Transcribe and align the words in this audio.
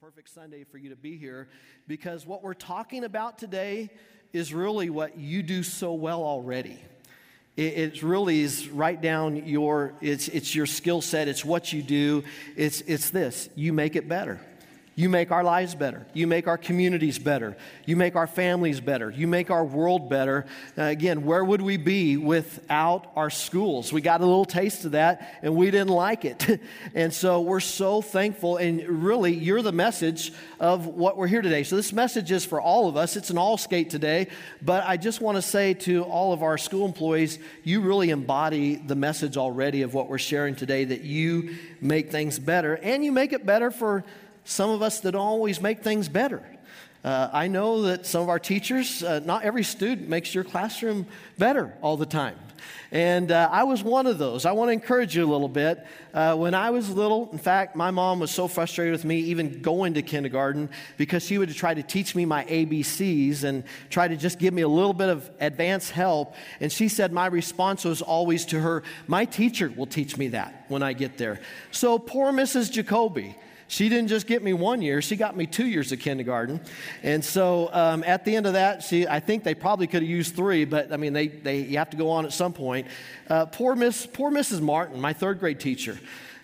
perfect 0.00 0.30
Sunday 0.30 0.64
for 0.64 0.78
you 0.78 0.88
to 0.88 0.96
be 0.96 1.18
here 1.18 1.46
because 1.86 2.24
what 2.24 2.42
we're 2.42 2.54
talking 2.54 3.04
about 3.04 3.36
today 3.36 3.90
is 4.32 4.54
really 4.54 4.88
what 4.88 5.18
you 5.18 5.42
do 5.42 5.62
so 5.62 5.92
well 5.92 6.22
already. 6.22 6.82
It, 7.54 7.62
it 7.76 8.02
really 8.02 8.40
is 8.40 8.66
right 8.70 8.98
down 8.98 9.46
your, 9.46 9.92
it's, 10.00 10.28
it's 10.28 10.54
your 10.54 10.64
skill 10.64 11.02
set, 11.02 11.28
it's 11.28 11.44
what 11.44 11.74
you 11.74 11.82
do. 11.82 12.24
It's, 12.56 12.80
it's 12.82 13.10
this 13.10 13.50
you 13.56 13.74
make 13.74 13.94
it 13.94 14.08
better. 14.08 14.40
You 15.00 15.08
make 15.08 15.30
our 15.30 15.42
lives 15.42 15.74
better. 15.74 16.04
You 16.12 16.26
make 16.26 16.46
our 16.46 16.58
communities 16.58 17.18
better. 17.18 17.56
You 17.86 17.96
make 17.96 18.16
our 18.16 18.26
families 18.26 18.80
better. 18.80 19.10
You 19.10 19.26
make 19.26 19.50
our 19.50 19.64
world 19.64 20.10
better. 20.10 20.44
Uh, 20.76 20.82
again, 20.82 21.24
where 21.24 21.42
would 21.42 21.62
we 21.62 21.78
be 21.78 22.18
without 22.18 23.10
our 23.16 23.30
schools? 23.30 23.94
We 23.94 24.02
got 24.02 24.20
a 24.20 24.26
little 24.26 24.44
taste 24.44 24.84
of 24.84 24.90
that 24.90 25.38
and 25.40 25.56
we 25.56 25.70
didn't 25.70 25.88
like 25.88 26.26
it. 26.26 26.60
and 26.94 27.14
so 27.14 27.40
we're 27.40 27.60
so 27.60 28.02
thankful. 28.02 28.58
And 28.58 29.02
really, 29.02 29.32
you're 29.32 29.62
the 29.62 29.72
message 29.72 30.34
of 30.60 30.86
what 30.86 31.16
we're 31.16 31.28
here 31.28 31.40
today. 31.40 31.62
So 31.62 31.76
this 31.76 31.94
message 31.94 32.30
is 32.30 32.44
for 32.44 32.60
all 32.60 32.86
of 32.86 32.98
us. 32.98 33.16
It's 33.16 33.30
an 33.30 33.38
all 33.38 33.56
skate 33.56 33.88
today. 33.88 34.26
But 34.60 34.84
I 34.84 34.98
just 34.98 35.22
want 35.22 35.36
to 35.36 35.42
say 35.42 35.72
to 35.72 36.02
all 36.02 36.34
of 36.34 36.42
our 36.42 36.58
school 36.58 36.84
employees, 36.84 37.38
you 37.64 37.80
really 37.80 38.10
embody 38.10 38.76
the 38.76 38.96
message 38.96 39.38
already 39.38 39.80
of 39.80 39.94
what 39.94 40.10
we're 40.10 40.18
sharing 40.18 40.56
today 40.56 40.84
that 40.84 41.00
you 41.00 41.56
make 41.80 42.10
things 42.10 42.38
better. 42.38 42.74
And 42.74 43.02
you 43.02 43.12
make 43.12 43.32
it 43.32 43.46
better 43.46 43.70
for 43.70 44.04
some 44.44 44.70
of 44.70 44.82
us 44.82 45.00
that 45.00 45.14
always 45.14 45.60
make 45.60 45.82
things 45.82 46.08
better. 46.08 46.42
Uh, 47.02 47.30
I 47.32 47.48
know 47.48 47.82
that 47.82 48.04
some 48.04 48.22
of 48.22 48.28
our 48.28 48.38
teachers, 48.38 49.02
uh, 49.02 49.20
not 49.24 49.42
every 49.42 49.62
student 49.62 50.08
makes 50.08 50.34
your 50.34 50.44
classroom 50.44 51.06
better 51.38 51.72
all 51.80 51.96
the 51.96 52.06
time. 52.06 52.36
And 52.92 53.30
uh, 53.30 53.48
I 53.50 53.64
was 53.64 53.82
one 53.82 54.06
of 54.06 54.18
those. 54.18 54.44
I 54.44 54.52
want 54.52 54.68
to 54.68 54.72
encourage 54.72 55.16
you 55.16 55.24
a 55.24 55.30
little 55.30 55.48
bit. 55.48 55.86
Uh, 56.12 56.34
when 56.34 56.54
I 56.54 56.70
was 56.70 56.90
little, 56.90 57.30
in 57.30 57.38
fact, 57.38 57.76
my 57.76 57.90
mom 57.90 58.20
was 58.20 58.30
so 58.30 58.48
frustrated 58.48 58.92
with 58.92 59.04
me 59.04 59.18
even 59.20 59.62
going 59.62 59.94
to 59.94 60.02
kindergarten 60.02 60.68
because 60.96 61.24
she 61.24 61.38
would 61.38 61.54
try 61.54 61.72
to 61.72 61.82
teach 61.82 62.14
me 62.14 62.24
my 62.24 62.44
ABCs 62.44 63.44
and 63.44 63.64
try 63.90 64.08
to 64.08 64.16
just 64.16 64.38
give 64.38 64.52
me 64.52 64.62
a 64.62 64.68
little 64.68 64.92
bit 64.92 65.08
of 65.08 65.30
advanced 65.40 65.92
help. 65.92 66.34
And 66.60 66.72
she 66.72 66.88
said 66.88 67.12
my 67.12 67.26
response 67.26 67.84
was 67.84 68.02
always 68.02 68.44
to 68.46 68.60
her, 68.60 68.82
My 69.06 69.24
teacher 69.24 69.72
will 69.74 69.86
teach 69.86 70.16
me 70.16 70.28
that 70.28 70.64
when 70.68 70.82
I 70.82 70.92
get 70.92 71.16
there. 71.16 71.40
So 71.70 71.98
poor 71.98 72.32
Mrs. 72.32 72.70
Jacoby. 72.70 73.36
She 73.70 73.88
didn't 73.88 74.08
just 74.08 74.26
get 74.26 74.42
me 74.42 74.52
one 74.52 74.82
year, 74.82 75.00
she 75.00 75.14
got 75.14 75.36
me 75.36 75.46
two 75.46 75.64
years 75.64 75.92
of 75.92 76.00
kindergarten. 76.00 76.60
And 77.04 77.24
so 77.24 77.70
um, 77.72 78.02
at 78.02 78.24
the 78.24 78.34
end 78.34 78.46
of 78.46 78.54
that, 78.54 78.82
she, 78.82 79.06
I 79.06 79.20
think 79.20 79.44
they 79.44 79.54
probably 79.54 79.86
could 79.86 80.02
have 80.02 80.10
used 80.10 80.34
three, 80.34 80.64
but 80.64 80.92
I 80.92 80.96
mean, 80.96 81.12
they, 81.12 81.28
they, 81.28 81.60
you 81.60 81.78
have 81.78 81.90
to 81.90 81.96
go 81.96 82.10
on 82.10 82.24
at 82.24 82.32
some 82.32 82.52
point. 82.52 82.88
Uh, 83.28 83.46
poor, 83.46 83.76
Miss, 83.76 84.06
poor 84.06 84.32
Mrs. 84.32 84.60
Martin, 84.60 85.00
my 85.00 85.12
third 85.12 85.38
grade 85.38 85.60
teacher. 85.60 85.96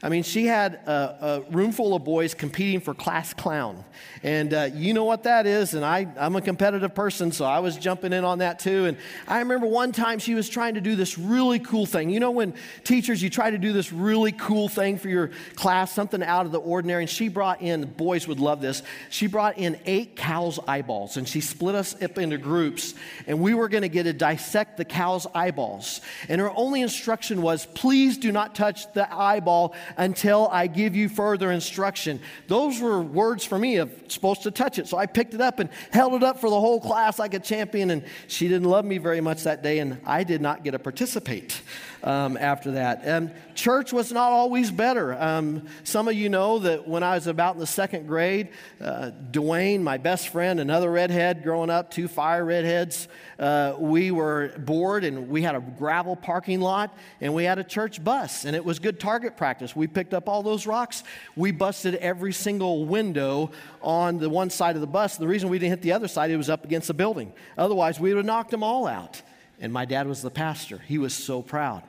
I 0.03 0.11
mean, 0.11 0.23
she 0.23 0.45
had 0.47 0.75
a, 0.75 1.45
a 1.49 1.51
room 1.51 1.73
full 1.73 1.95
of 1.95 2.05
boys 2.05 2.35
competing 2.35 2.81
for 2.81 2.93
class 2.93 3.33
clown. 3.33 3.83
And 4.23 4.53
uh, 4.53 4.69
you 4.75 4.93
know 4.93 5.05
what 5.05 5.23
that 5.23 5.47
is. 5.47 5.73
And 5.75 5.85
I, 5.85 6.07
I'm 6.19 6.37
a 6.37 6.43
competitive 6.43 6.95
person, 6.95 7.33
so 7.33 7.45
I 7.45 7.61
was 7.61 7.77
jumping 7.77 8.13
in 8.13 8.25
on 8.25 8.39
that 8.39 8.59
too. 8.59 8.85
And 8.87 8.99
I 9.27 9.39
remember 9.39 9.67
one 9.67 9.93
time 9.93 10.19
she 10.19 10.35
was 10.35 10.49
trying 10.49 10.75
to 10.75 10.81
do 10.81 10.97
this 10.97 11.17
really 11.17 11.59
cool 11.59 11.87
thing. 11.87 12.11
You 12.11 12.21
know, 12.21 12.31
when 12.31 12.55
teachers, 12.85 13.23
you 13.23 13.31
try 13.31 13.51
to 13.51 13.59
do 13.59 13.73
this 13.73 13.93
really 13.93 14.33
cool 14.33 14.69
thing 14.69 14.99
for 14.99 15.09
your 15.09 15.31
class, 15.55 15.93
something 15.93 16.23
out 16.23 16.45
of 16.45 16.53
the 16.53 16.61
ordinary. 16.61 17.05
And 17.05 17.11
she 17.11 17.29
brought 17.29 17.63
in, 17.63 17.85
boys 17.85 18.29
would 18.29 18.41
love 18.41 18.61
this, 18.61 18.83
she 19.09 19.27
brought 19.27 19.57
in 19.57 19.79
eight 19.87 20.15
cow's 20.17 20.59
eyeballs. 20.69 21.17
And 21.17 21.27
she 21.27 21.41
split 21.41 21.75
us 21.75 22.01
up 22.03 22.19
into 22.19 22.37
groups. 22.37 22.95
And 23.27 23.41
we 23.41 23.55
were 23.55 23.69
going 23.69 23.83
to 23.83 23.89
get 23.89 24.03
to 24.03 24.13
dissect 24.13 24.77
the 24.77 24.85
cow's 24.85 25.27
eyeballs. 25.35 26.03
And 26.29 26.41
her 26.41 26.51
only 26.51 26.83
instruction 26.83 27.41
was, 27.41 27.65
please 27.65 28.19
do 28.19 28.31
not 28.31 28.55
touch 28.55 28.93
the 28.93 29.13
eyeball 29.13 29.75
until 29.97 30.49
I 30.51 30.67
give 30.67 30.95
you 30.95 31.09
further 31.09 31.51
instruction. 31.51 32.21
Those 32.49 32.81
were 32.81 33.01
words 33.01 33.45
for 33.45 33.59
me 33.59 33.77
of 33.77 33.91
supposed 34.09 34.43
to 34.43 34.51
touch 34.51 34.79
it. 34.79 34.89
So 34.89 34.97
I 34.97 35.07
picked 35.07 35.35
it 35.35 35.41
up 35.41 35.59
and 35.59 35.71
held 35.91 36.15
it 36.15 36.23
up 36.23 36.41
for 36.41 36.51
the 36.51 36.61
whole 36.61 36.81
class 36.81 37.19
like 37.19 37.35
a 37.35 37.41
champion. 37.41 37.91
And 37.91 38.05
she 38.29 38.49
didn't 38.49 38.69
love 38.69 38.85
me 38.85 38.99
very 38.99 39.21
much 39.21 39.45
that 39.45 39.63
day, 39.63 39.79
and 39.79 40.01
I 40.05 40.25
did 40.25 40.41
not 40.41 40.65
get 40.65 40.73
to 40.73 40.79
participate 40.79 41.61
um, 42.03 42.37
after 42.37 42.73
that. 42.73 43.07
Um, 43.07 43.31
church 43.55 43.93
was 43.93 44.13
not 44.13 44.33
always 44.33 44.71
better. 44.71 45.15
Um, 45.21 45.67
some 45.85 46.09
of 46.09 46.15
you 46.15 46.29
know 46.29 46.61
that 46.61 46.87
when 46.87 47.03
I 47.03 47.15
was 47.15 47.27
about 47.27 47.55
in 47.55 47.61
the 47.61 47.67
second 47.67 48.07
grade, 48.07 48.49
uh, 48.81 49.11
Dwayne, 49.31 49.83
my 49.83 49.99
best 49.99 50.29
friend, 50.29 50.61
another 50.61 50.91
redhead 50.91 51.43
growing 51.43 51.71
up, 51.71 51.91
two 51.91 52.09
fire 52.09 52.45
redheads, 52.45 53.09
uh, 53.39 53.75
we 53.79 54.11
were 54.11 54.53
bored 54.59 55.05
and 55.05 55.29
we 55.29 55.43
had 55.43 55.55
a 55.55 55.61
gravel 55.61 56.17
parking 56.17 56.61
lot 56.61 56.97
and 57.21 57.35
we 57.35 57.45
had 57.45 57.59
a 57.59 57.65
church 57.65 58.03
bus 58.03 58.45
and 58.45 58.57
it 58.57 58.65
was 58.65 58.79
good 58.79 58.99
target 58.99 59.37
practice. 59.37 59.76
We 59.77 59.87
picked 59.87 60.15
up 60.15 60.29
all 60.29 60.43
those 60.43 60.67
rocks. 60.67 61.05
We 61.37 61.53
busted 61.53 61.97
every 61.97 62.33
single 62.33 62.87
window 62.87 63.51
on 63.83 64.19
the 64.19 64.31
one 64.31 64.51
side 64.51 64.75
of 64.75 64.81
the 64.81 64.87
bus. 64.87 65.17
The 65.17 65.29
reason 65.29 65.49
we 65.49 65.59
didn't 65.59 65.71
hit 65.71 65.83
the 65.83 65.93
other 65.93 66.09
side, 66.09 66.31
it 66.31 66.37
was 66.37 66.51
up 66.51 66.65
against 66.65 66.89
the 66.89 66.95
building. 66.95 67.33
Otherwise, 67.59 68.01
we 68.01 68.11
would 68.11 68.19
have 68.19 68.27
knocked 68.27 68.51
them 68.51 68.63
all 68.63 68.87
out. 68.87 69.23
And 69.61 69.73
my 69.73 69.85
dad 69.85 70.07
was 70.07 70.23
the 70.23 70.31
pastor. 70.31 70.79
He 70.87 70.99
was 70.99 71.15
so 71.15 71.43
proud. 71.43 71.83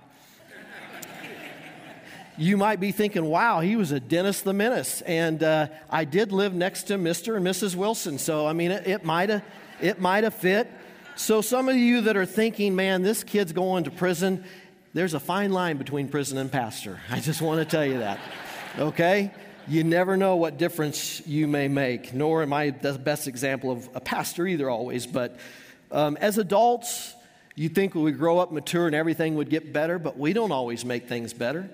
you 2.37 2.55
might 2.55 2.79
be 2.79 2.91
thinking, 2.91 3.25
wow, 3.25 3.59
he 3.59 3.75
was 3.75 3.91
a 3.91 3.99
Dennis 3.99 4.41
the 4.41 4.53
Menace. 4.53 5.01
And 5.01 5.41
uh, 5.43 5.67
I 5.89 6.05
did 6.05 6.31
live 6.31 6.53
next 6.53 6.83
to 6.83 6.97
Mr. 6.97 7.35
and 7.35 7.45
Mrs. 7.45 7.75
Wilson. 7.75 8.19
So, 8.19 8.47
I 8.47 8.53
mean, 8.53 8.71
it, 8.71 9.03
might 9.03 9.29
have 9.29 9.43
it 9.81 9.99
might 9.99 10.23
have 10.23 10.33
fit. 10.33 10.71
So, 11.15 11.41
some 11.41 11.67
of 11.67 11.75
you 11.75 12.01
that 12.01 12.15
are 12.15 12.27
thinking, 12.27 12.75
man, 12.75 13.01
this 13.01 13.23
kid's 13.23 13.51
going 13.51 13.85
to 13.85 13.91
prison, 13.91 14.43
there's 14.97 15.13
a 15.13 15.19
fine 15.19 15.51
line 15.51 15.77
between 15.77 16.07
prison 16.07 16.39
and 16.39 16.51
pastor. 16.51 16.99
I 17.11 17.19
just 17.19 17.39
want 17.39 17.59
to 17.59 17.65
tell 17.65 17.85
you 17.85 17.99
that. 17.99 18.19
Okay? 18.79 19.31
You 19.67 19.83
never 19.83 20.17
know 20.17 20.37
what 20.37 20.57
difference 20.57 21.25
you 21.27 21.47
may 21.47 21.67
make, 21.67 22.15
nor 22.15 22.41
am 22.41 22.51
I 22.51 22.71
the 22.71 22.93
best 22.93 23.27
example 23.27 23.69
of 23.69 23.87
a 23.93 23.99
pastor 23.99 24.47
either, 24.47 24.67
always. 24.71 25.05
But 25.05 25.37
um, 25.91 26.17
as 26.17 26.39
adults, 26.39 27.13
you 27.53 27.69
think 27.69 27.93
we 27.93 28.11
grow 28.11 28.39
up 28.39 28.51
mature 28.51 28.87
and 28.87 28.95
everything 28.95 29.35
would 29.35 29.51
get 29.51 29.71
better, 29.71 29.99
but 29.99 30.17
we 30.17 30.33
don't 30.33 30.51
always 30.51 30.83
make 30.83 31.07
things 31.07 31.31
better. 31.31 31.69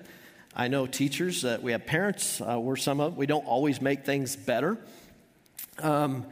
I 0.54 0.68
know 0.68 0.86
teachers, 0.86 1.46
uh, 1.46 1.58
we 1.62 1.72
have 1.72 1.86
parents, 1.86 2.42
uh, 2.42 2.60
we're 2.60 2.76
some 2.76 3.00
of, 3.00 3.16
we 3.16 3.24
don't 3.24 3.46
always 3.46 3.80
make 3.80 4.04
things 4.04 4.36
better. 4.36 4.76
Um, 5.78 6.26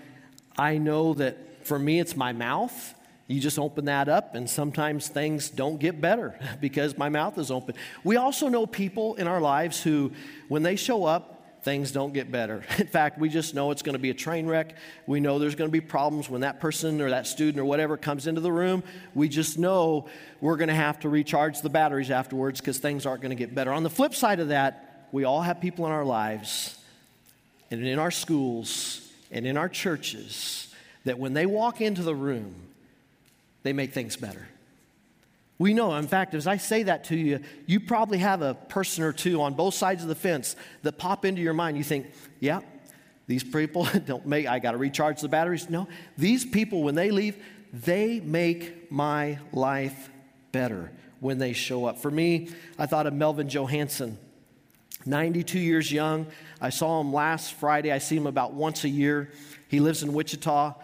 I 0.58 0.76
know 0.76 1.14
that 1.14 1.66
for 1.66 1.78
me, 1.78 2.00
it's 2.00 2.16
my 2.16 2.34
mouth. 2.34 2.94
You 3.32 3.40
just 3.40 3.58
open 3.58 3.86
that 3.86 4.10
up, 4.10 4.34
and 4.34 4.48
sometimes 4.48 5.08
things 5.08 5.48
don't 5.48 5.80
get 5.80 6.02
better 6.02 6.38
because 6.60 6.98
my 6.98 7.08
mouth 7.08 7.38
is 7.38 7.50
open. 7.50 7.76
We 8.04 8.16
also 8.16 8.48
know 8.48 8.66
people 8.66 9.14
in 9.14 9.26
our 9.26 9.40
lives 9.40 9.82
who, 9.82 10.12
when 10.48 10.62
they 10.62 10.76
show 10.76 11.06
up, 11.06 11.62
things 11.62 11.92
don't 11.92 12.12
get 12.12 12.30
better. 12.30 12.62
In 12.78 12.88
fact, 12.88 13.18
we 13.18 13.30
just 13.30 13.54
know 13.54 13.70
it's 13.70 13.80
going 13.80 13.94
to 13.94 13.98
be 13.98 14.10
a 14.10 14.14
train 14.14 14.46
wreck. 14.46 14.76
We 15.06 15.18
know 15.18 15.38
there's 15.38 15.54
going 15.54 15.70
to 15.70 15.72
be 15.72 15.80
problems 15.80 16.28
when 16.28 16.42
that 16.42 16.60
person 16.60 17.00
or 17.00 17.08
that 17.08 17.26
student 17.26 17.58
or 17.58 17.64
whatever 17.64 17.96
comes 17.96 18.26
into 18.26 18.42
the 18.42 18.52
room. 18.52 18.82
We 19.14 19.30
just 19.30 19.58
know 19.58 20.08
we're 20.42 20.58
going 20.58 20.68
to 20.68 20.74
have 20.74 21.00
to 21.00 21.08
recharge 21.08 21.62
the 21.62 21.70
batteries 21.70 22.10
afterwards 22.10 22.60
because 22.60 22.80
things 22.80 23.06
aren't 23.06 23.22
going 23.22 23.30
to 23.30 23.36
get 23.36 23.54
better. 23.54 23.72
On 23.72 23.82
the 23.82 23.90
flip 23.90 24.14
side 24.14 24.40
of 24.40 24.48
that, 24.48 25.08
we 25.10 25.24
all 25.24 25.40
have 25.40 25.58
people 25.58 25.86
in 25.86 25.92
our 25.92 26.04
lives 26.04 26.76
and 27.70 27.82
in 27.82 27.98
our 27.98 28.10
schools 28.10 29.10
and 29.30 29.46
in 29.46 29.56
our 29.56 29.70
churches 29.70 30.68
that 31.04 31.18
when 31.18 31.32
they 31.32 31.46
walk 31.46 31.80
into 31.80 32.02
the 32.02 32.14
room, 32.14 32.68
they 33.62 33.72
make 33.72 33.92
things 33.92 34.16
better. 34.16 34.48
We 35.58 35.74
know, 35.74 35.94
in 35.94 36.08
fact, 36.08 36.34
as 36.34 36.46
I 36.46 36.56
say 36.56 36.82
that 36.84 37.04
to 37.04 37.16
you, 37.16 37.40
you 37.66 37.78
probably 37.78 38.18
have 38.18 38.42
a 38.42 38.54
person 38.54 39.04
or 39.04 39.12
two 39.12 39.42
on 39.42 39.54
both 39.54 39.74
sides 39.74 40.02
of 40.02 40.08
the 40.08 40.14
fence 40.14 40.56
that 40.82 40.98
pop 40.98 41.24
into 41.24 41.40
your 41.40 41.54
mind. 41.54 41.76
You 41.76 41.84
think, 41.84 42.06
yeah, 42.40 42.60
these 43.26 43.44
people 43.44 43.84
don't 44.06 44.26
make, 44.26 44.46
I 44.46 44.58
got 44.58 44.72
to 44.72 44.78
recharge 44.78 45.20
the 45.20 45.28
batteries. 45.28 45.70
No, 45.70 45.86
these 46.18 46.44
people, 46.44 46.82
when 46.82 46.94
they 46.94 47.10
leave, 47.10 47.42
they 47.72 48.20
make 48.20 48.90
my 48.90 49.38
life 49.52 50.10
better 50.50 50.90
when 51.20 51.38
they 51.38 51.52
show 51.52 51.86
up. 51.86 51.98
For 51.98 52.10
me, 52.10 52.48
I 52.78 52.86
thought 52.86 53.06
of 53.06 53.14
Melvin 53.14 53.48
Johansson, 53.48 54.18
92 55.06 55.60
years 55.60 55.92
young. 55.92 56.26
I 56.60 56.70
saw 56.70 57.00
him 57.00 57.12
last 57.12 57.54
Friday. 57.54 57.92
I 57.92 57.98
see 57.98 58.16
him 58.16 58.26
about 58.26 58.52
once 58.52 58.84
a 58.84 58.88
year. 58.88 59.30
He 59.68 59.80
lives 59.80 60.02
in 60.02 60.12
Wichita. 60.12 60.74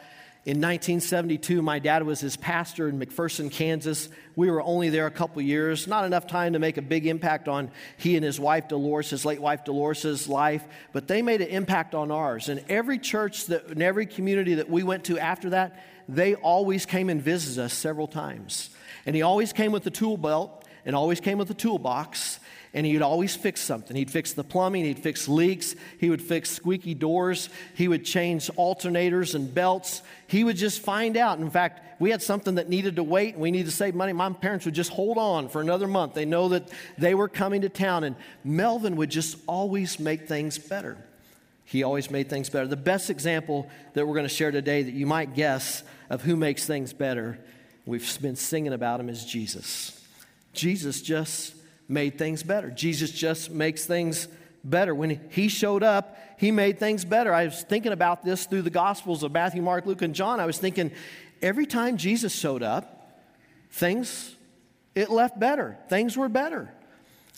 In 0.48 0.62
1972, 0.62 1.60
my 1.60 1.78
dad 1.78 2.04
was 2.04 2.20
his 2.20 2.38
pastor 2.38 2.88
in 2.88 2.98
McPherson, 2.98 3.52
Kansas. 3.52 4.08
We 4.34 4.50
were 4.50 4.62
only 4.62 4.88
there 4.88 5.04
a 5.04 5.10
couple 5.10 5.42
years, 5.42 5.86
not 5.86 6.06
enough 6.06 6.26
time 6.26 6.54
to 6.54 6.58
make 6.58 6.78
a 6.78 6.82
big 6.82 7.06
impact 7.06 7.48
on 7.48 7.70
he 7.98 8.16
and 8.16 8.24
his 8.24 8.40
wife 8.40 8.66
Dolores, 8.66 9.10
his 9.10 9.26
late 9.26 9.42
wife 9.42 9.66
Dolores' 9.66 10.26
life, 10.26 10.64
but 10.94 11.06
they 11.06 11.20
made 11.20 11.42
an 11.42 11.48
impact 11.48 11.94
on 11.94 12.10
ours. 12.10 12.48
And 12.48 12.64
every 12.70 12.98
church 12.98 13.44
that, 13.48 13.66
in 13.66 13.82
every 13.82 14.06
community 14.06 14.54
that 14.54 14.70
we 14.70 14.82
went 14.82 15.04
to 15.04 15.18
after 15.18 15.50
that, 15.50 15.84
they 16.08 16.34
always 16.34 16.86
came 16.86 17.10
and 17.10 17.20
visited 17.20 17.62
us 17.62 17.74
several 17.74 18.06
times. 18.06 18.70
And 19.04 19.14
he 19.14 19.20
always 19.20 19.52
came 19.52 19.70
with 19.70 19.84
the 19.84 19.90
tool 19.90 20.16
belt 20.16 20.64
and 20.86 20.96
always 20.96 21.20
came 21.20 21.36
with 21.36 21.50
a 21.50 21.54
toolbox 21.54 22.40
and 22.78 22.86
he'd 22.86 23.02
always 23.02 23.34
fix 23.34 23.60
something. 23.60 23.96
He'd 23.96 24.08
fix 24.08 24.34
the 24.34 24.44
plumbing, 24.44 24.84
he'd 24.84 25.00
fix 25.00 25.26
leaks, 25.26 25.74
he 25.98 26.10
would 26.10 26.22
fix 26.22 26.48
squeaky 26.48 26.94
doors, 26.94 27.48
he 27.74 27.88
would 27.88 28.04
change 28.04 28.46
alternators 28.52 29.34
and 29.34 29.52
belts. 29.52 30.00
He 30.28 30.44
would 30.44 30.54
just 30.54 30.80
find 30.80 31.16
out. 31.16 31.40
In 31.40 31.50
fact, 31.50 32.00
we 32.00 32.12
had 32.12 32.22
something 32.22 32.54
that 32.54 32.68
needed 32.68 32.94
to 32.94 33.02
wait 33.02 33.34
and 33.34 33.42
we 33.42 33.50
needed 33.50 33.64
to 33.64 33.74
save 33.74 33.96
money. 33.96 34.12
My 34.12 34.30
parents 34.30 34.64
would 34.64 34.76
just 34.76 34.92
hold 34.92 35.18
on 35.18 35.48
for 35.48 35.60
another 35.60 35.88
month. 35.88 36.14
They 36.14 36.24
know 36.24 36.50
that 36.50 36.70
they 36.96 37.16
were 37.16 37.26
coming 37.26 37.62
to 37.62 37.68
town, 37.68 38.04
and 38.04 38.14
Melvin 38.44 38.94
would 38.94 39.10
just 39.10 39.38
always 39.48 39.98
make 39.98 40.28
things 40.28 40.56
better. 40.56 40.98
He 41.64 41.82
always 41.82 42.12
made 42.12 42.30
things 42.30 42.48
better. 42.48 42.68
The 42.68 42.76
best 42.76 43.10
example 43.10 43.68
that 43.94 44.06
we're 44.06 44.14
going 44.14 44.22
to 44.22 44.32
share 44.32 44.52
today 44.52 44.84
that 44.84 44.94
you 44.94 45.04
might 45.04 45.34
guess 45.34 45.82
of 46.10 46.22
who 46.22 46.36
makes 46.36 46.64
things 46.64 46.92
better, 46.92 47.40
we've 47.86 48.22
been 48.22 48.36
singing 48.36 48.72
about 48.72 49.00
him, 49.00 49.08
is 49.08 49.24
Jesus. 49.24 50.00
Jesus 50.52 51.02
just 51.02 51.56
made 51.88 52.18
things 52.18 52.42
better. 52.42 52.70
Jesus 52.70 53.10
just 53.10 53.50
makes 53.50 53.86
things 53.86 54.28
better. 54.62 54.94
When 54.94 55.20
he 55.30 55.48
showed 55.48 55.82
up, 55.82 56.16
he 56.38 56.50
made 56.50 56.78
things 56.78 57.04
better. 57.04 57.32
I 57.32 57.46
was 57.46 57.62
thinking 57.62 57.92
about 57.92 58.24
this 58.24 58.46
through 58.46 58.62
the 58.62 58.70
Gospels 58.70 59.22
of 59.22 59.32
Matthew, 59.32 59.62
Mark, 59.62 59.86
Luke, 59.86 60.02
and 60.02 60.14
John. 60.14 60.40
I 60.40 60.46
was 60.46 60.58
thinking 60.58 60.92
every 61.40 61.66
time 61.66 61.96
Jesus 61.96 62.34
showed 62.34 62.62
up, 62.62 62.94
things, 63.70 64.34
it 64.94 65.10
left 65.10 65.38
better. 65.38 65.78
Things 65.88 66.16
were 66.16 66.28
better. 66.28 66.72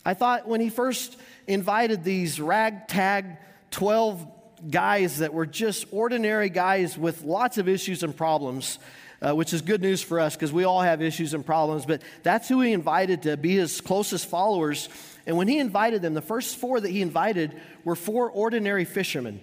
I 0.05 0.15
thought 0.15 0.49
when 0.49 0.61
he 0.61 0.71
first 0.71 1.19
invited 1.47 2.05
these 2.05 2.41
ragtag 2.41 3.37
12 3.71 4.27
guys 4.71 5.19
that 5.19 5.33
were 5.33 5.47
just 5.47 5.87
ordinary 5.91 6.49
guys 6.49 6.99
with 6.99 7.23
lots 7.23 7.59
of 7.59 7.69
issues 7.69 8.03
and 8.03 8.17
problems, 8.17 8.79
uh, 9.21 9.35
which 9.35 9.53
is 9.53 9.63
good 9.63 9.83
news 9.83 10.03
for 10.03 10.19
us 10.19 10.35
because 10.35 10.53
we 10.53 10.65
all 10.65 10.81
have 10.81 11.03
issues 11.03 11.35
and 11.35 11.45
problems, 11.45 11.85
but 11.85 12.03
that's 12.23 12.49
who 12.49 12.61
he 12.61 12.73
invited 12.73 13.23
to 13.23 13.37
be 13.37 13.57
his 13.57 13.81
closest 13.81 14.27
followers. 14.27 14.89
And 15.27 15.37
when 15.37 15.49
he 15.49 15.59
invited 15.59 16.03
them, 16.03 16.15
the 16.15 16.23
first 16.23 16.57
four 16.57 16.81
that 16.81 16.91
he 16.91 17.03
invited 17.03 17.61
were 17.85 17.97
four 17.97 18.31
ordinary 18.31 18.85
fishermen. 18.85 19.41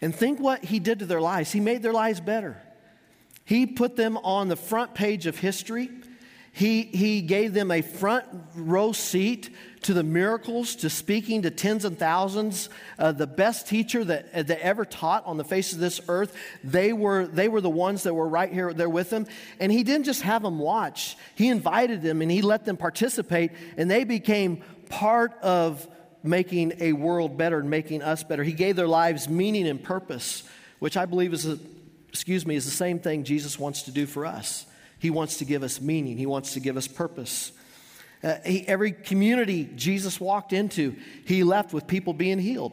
And 0.00 0.14
think 0.14 0.38
what 0.38 0.64
he 0.64 0.78
did 0.78 1.00
to 1.00 1.06
their 1.06 1.20
lives. 1.20 1.52
He 1.52 1.60
made 1.60 1.82
their 1.82 1.92
lives 1.92 2.20
better. 2.20 2.60
He 3.44 3.66
put 3.66 3.96
them 3.96 4.16
on 4.18 4.48
the 4.48 4.56
front 4.56 4.94
page 4.94 5.26
of 5.26 5.38
history. 5.38 5.90
He, 6.56 6.84
he 6.84 7.20
gave 7.20 7.52
them 7.52 7.70
a 7.70 7.82
front 7.82 8.24
row 8.54 8.92
seat 8.92 9.50
to 9.82 9.92
the 9.92 10.02
miracles, 10.02 10.76
to 10.76 10.88
speaking 10.88 11.42
to 11.42 11.50
tens 11.50 11.84
and 11.84 11.98
thousands. 11.98 12.70
Uh, 12.98 13.12
the 13.12 13.26
best 13.26 13.68
teacher 13.68 14.02
that, 14.02 14.28
uh, 14.32 14.42
that 14.42 14.60
ever 14.60 14.86
taught 14.86 15.26
on 15.26 15.36
the 15.36 15.44
face 15.44 15.74
of 15.74 15.80
this 15.80 16.00
earth, 16.08 16.34
they 16.64 16.94
were, 16.94 17.26
they 17.26 17.48
were 17.48 17.60
the 17.60 17.68
ones 17.68 18.04
that 18.04 18.14
were 18.14 18.26
right 18.26 18.50
here 18.50 18.72
there 18.72 18.88
with 18.88 19.12
him. 19.12 19.26
And 19.60 19.70
he 19.70 19.82
didn't 19.82 20.06
just 20.06 20.22
have 20.22 20.40
them 20.40 20.58
watch, 20.58 21.18
he 21.34 21.50
invited 21.50 22.00
them 22.00 22.22
and 22.22 22.30
he 22.30 22.40
let 22.40 22.64
them 22.64 22.78
participate, 22.78 23.50
and 23.76 23.90
they 23.90 24.04
became 24.04 24.62
part 24.88 25.34
of 25.42 25.86
making 26.22 26.72
a 26.80 26.94
world 26.94 27.36
better 27.36 27.58
and 27.58 27.68
making 27.68 28.00
us 28.00 28.24
better. 28.24 28.42
He 28.42 28.54
gave 28.54 28.76
their 28.76 28.88
lives 28.88 29.28
meaning 29.28 29.68
and 29.68 29.84
purpose, 29.84 30.42
which 30.78 30.96
I 30.96 31.04
believe 31.04 31.34
is, 31.34 31.46
a, 31.46 31.58
excuse 32.08 32.46
me, 32.46 32.56
is 32.56 32.64
the 32.64 32.70
same 32.70 32.98
thing 32.98 33.24
Jesus 33.24 33.58
wants 33.58 33.82
to 33.82 33.90
do 33.90 34.06
for 34.06 34.24
us. 34.24 34.64
He 34.98 35.10
wants 35.10 35.38
to 35.38 35.44
give 35.44 35.62
us 35.62 35.80
meaning, 35.80 36.16
He 36.16 36.26
wants 36.26 36.54
to 36.54 36.60
give 36.60 36.76
us 36.76 36.88
purpose. 36.88 37.52
Uh, 38.22 38.36
he, 38.44 38.66
every 38.66 38.92
community 38.92 39.68
Jesus 39.76 40.18
walked 40.18 40.52
into, 40.52 40.96
He 41.24 41.44
left 41.44 41.72
with 41.72 41.86
people 41.86 42.12
being 42.12 42.38
healed. 42.38 42.72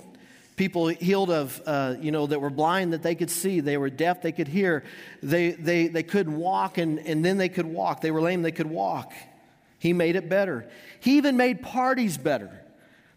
People 0.55 0.87
healed 0.87 1.31
of, 1.31 1.61
uh, 1.65 1.95
you 1.99 2.11
know, 2.11 2.27
that 2.27 2.39
were 2.39 2.51
blind 2.51 2.93
that 2.93 3.01
they 3.01 3.15
could 3.15 3.31
see. 3.31 3.59
They 3.59 3.77
were 3.77 3.89
deaf, 3.89 4.21
they 4.21 4.31
could 4.31 4.47
hear. 4.47 4.83
They, 5.23 5.51
they, 5.51 5.87
they 5.87 6.03
couldn't 6.03 6.37
walk, 6.37 6.77
and, 6.77 6.99
and 6.99 7.25
then 7.25 7.37
they 7.37 7.49
could 7.49 7.65
walk. 7.65 8.01
They 8.01 8.11
were 8.11 8.21
lame, 8.21 8.43
they 8.43 8.51
could 8.51 8.69
walk. 8.69 9.13
He 9.79 9.93
made 9.93 10.15
it 10.15 10.29
better. 10.29 10.69
He 10.99 11.17
even 11.17 11.37
made 11.37 11.61
parties 11.61 12.17
better. 12.17 12.51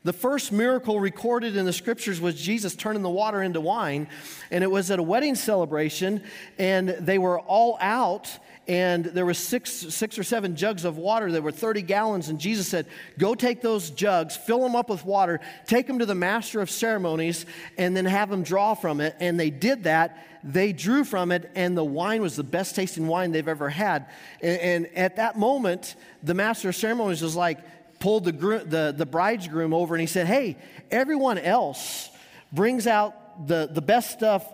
The 0.02 0.12
first 0.12 0.50
miracle 0.50 0.98
recorded 0.98 1.56
in 1.56 1.64
the 1.64 1.72
scriptures 1.72 2.20
was 2.20 2.40
Jesus 2.40 2.74
turning 2.74 3.02
the 3.02 3.10
water 3.10 3.42
into 3.42 3.60
wine, 3.60 4.08
and 4.50 4.64
it 4.64 4.70
was 4.70 4.90
at 4.90 4.98
a 4.98 5.02
wedding 5.02 5.34
celebration, 5.34 6.22
and 6.58 6.88
they 6.88 7.18
were 7.18 7.40
all 7.40 7.76
out, 7.80 8.38
and 8.68 9.04
there 9.04 9.26
was 9.26 9.38
six, 9.38 9.70
six 9.70 10.18
or 10.18 10.24
seven 10.24 10.56
jugs 10.56 10.84
of 10.84 10.96
water 10.96 11.30
that 11.32 11.42
were 11.42 11.52
30 11.52 11.82
gallons 11.82 12.28
and 12.28 12.38
jesus 12.38 12.68
said 12.68 12.86
go 13.18 13.34
take 13.34 13.60
those 13.60 13.90
jugs 13.90 14.36
fill 14.36 14.60
them 14.60 14.74
up 14.74 14.88
with 14.90 15.04
water 15.04 15.40
take 15.66 15.86
them 15.86 15.98
to 15.98 16.06
the 16.06 16.14
master 16.14 16.60
of 16.60 16.70
ceremonies 16.70 17.46
and 17.78 17.96
then 17.96 18.04
have 18.04 18.30
them 18.30 18.42
draw 18.42 18.74
from 18.74 19.00
it. 19.00 19.16
And 19.20 19.38
they 19.38 19.50
did 19.50 19.84
that. 19.84 20.24
They 20.44 20.72
drew 20.72 21.04
from 21.04 21.32
it 21.32 21.50
and 21.54 21.76
the 21.76 21.84
wine 21.84 22.22
was 22.22 22.36
the 22.36 22.44
best 22.44 22.76
tasting 22.76 23.06
wine 23.06 23.32
they've 23.32 23.48
ever 23.48 23.68
had. 23.68 24.06
And, 24.40 24.60
and 24.60 24.86
at 24.96 25.16
that 25.16 25.38
moment 25.38 25.96
the 26.22 26.34
master 26.34 26.68
of 26.68 26.76
ceremonies 26.76 27.22
was 27.22 27.36
like 27.36 27.58
pulled 27.98 28.24
the, 28.24 28.32
the, 28.32 28.94
the 28.96 29.06
bridegroom 29.06 29.72
over 29.72 29.94
and 29.94 30.00
he 30.00 30.06
said 30.06 30.26
hey 30.26 30.56
everyone 30.90 31.38
else 31.38 32.10
brings 32.52 32.86
out 32.86 33.48
the, 33.48 33.68
the 33.72 33.80
best 33.80 34.10
stuff 34.10 34.46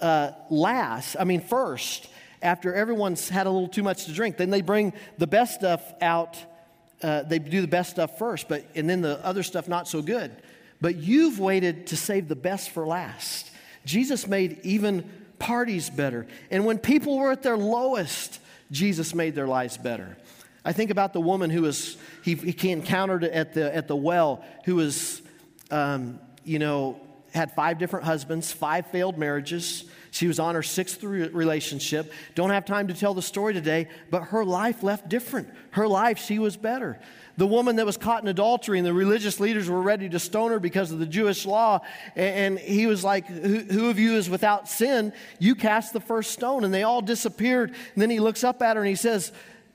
uh, 0.00 0.32
last 0.50 1.16
i 1.18 1.24
mean 1.24 1.40
first 1.40 2.08
after 2.42 2.74
everyone's 2.74 3.28
had 3.28 3.46
a 3.46 3.50
little 3.50 3.68
too 3.68 3.82
much 3.82 4.06
to 4.06 4.12
drink. 4.12 4.36
Then 4.36 4.50
they 4.50 4.62
bring 4.62 4.92
the 5.18 5.26
best 5.26 5.54
stuff 5.54 5.82
out. 6.00 6.38
Uh, 7.02 7.22
they 7.22 7.38
do 7.38 7.60
the 7.60 7.68
best 7.68 7.90
stuff 7.90 8.18
first, 8.18 8.48
but 8.48 8.64
and 8.74 8.88
then 8.88 9.00
the 9.00 9.24
other 9.24 9.42
stuff 9.42 9.68
not 9.68 9.88
so 9.88 10.02
good. 10.02 10.30
But 10.80 10.96
you've 10.96 11.38
waited 11.38 11.88
to 11.88 11.96
save 11.96 12.28
the 12.28 12.36
best 12.36 12.70
for 12.70 12.86
last. 12.86 13.50
Jesus 13.84 14.26
made 14.26 14.60
even 14.62 15.08
parties 15.38 15.90
better. 15.90 16.26
And 16.50 16.64
when 16.64 16.78
people 16.78 17.18
were 17.18 17.32
at 17.32 17.42
their 17.42 17.56
lowest, 17.56 18.40
Jesus 18.70 19.14
made 19.14 19.34
their 19.34 19.46
lives 19.46 19.76
better. 19.76 20.16
I 20.64 20.72
think 20.72 20.90
about 20.90 21.12
the 21.12 21.20
woman 21.20 21.50
who 21.50 21.62
was 21.62 21.96
he, 22.22 22.34
he 22.34 22.70
encountered 22.70 23.24
at 23.24 23.54
the 23.54 23.74
at 23.74 23.88
the 23.88 23.96
well 23.96 24.44
who 24.64 24.76
was 24.76 25.22
um, 25.70 26.20
you 26.44 26.58
know 26.58 27.00
had 27.32 27.52
five 27.52 27.78
different 27.78 28.04
husbands, 28.04 28.52
five 28.52 28.86
failed 28.88 29.16
marriages. 29.16 29.84
She 30.10 30.26
was 30.26 30.40
on 30.40 30.54
her 30.54 30.62
sixth 30.62 31.02
relationship. 31.02 32.12
Don't 32.34 32.50
have 32.50 32.64
time 32.64 32.88
to 32.88 32.94
tell 32.94 33.14
the 33.14 33.22
story 33.22 33.54
today, 33.54 33.88
but 34.10 34.24
her 34.24 34.44
life 34.44 34.82
left 34.82 35.08
different. 35.08 35.48
Her 35.70 35.86
life, 35.86 36.18
she 36.18 36.38
was 36.38 36.56
better. 36.56 36.98
The 37.36 37.46
woman 37.46 37.76
that 37.76 37.86
was 37.86 37.96
caught 37.96 38.22
in 38.22 38.28
adultery, 38.28 38.78
and 38.78 38.86
the 38.86 38.92
religious 38.92 39.38
leaders 39.38 39.68
were 39.68 39.80
ready 39.80 40.08
to 40.08 40.18
stone 40.18 40.50
her 40.50 40.58
because 40.58 40.90
of 40.90 40.98
the 40.98 41.06
Jewish 41.06 41.46
law. 41.46 41.80
And 42.16 42.58
he 42.58 42.86
was 42.86 43.04
like, 43.04 43.26
Who 43.26 43.88
of 43.88 43.98
you 43.98 44.16
is 44.16 44.28
without 44.28 44.68
sin? 44.68 45.12
You 45.38 45.54
cast 45.54 45.92
the 45.92 46.00
first 46.00 46.32
stone. 46.32 46.64
And 46.64 46.74
they 46.74 46.82
all 46.82 47.02
disappeared. 47.02 47.70
And 47.70 48.02
then 48.02 48.10
he 48.10 48.18
looks 48.18 48.42
up 48.42 48.60
at 48.62 48.76
her 48.76 48.82
and 48.82 48.88
he 48.88 48.96
says, 48.96 49.32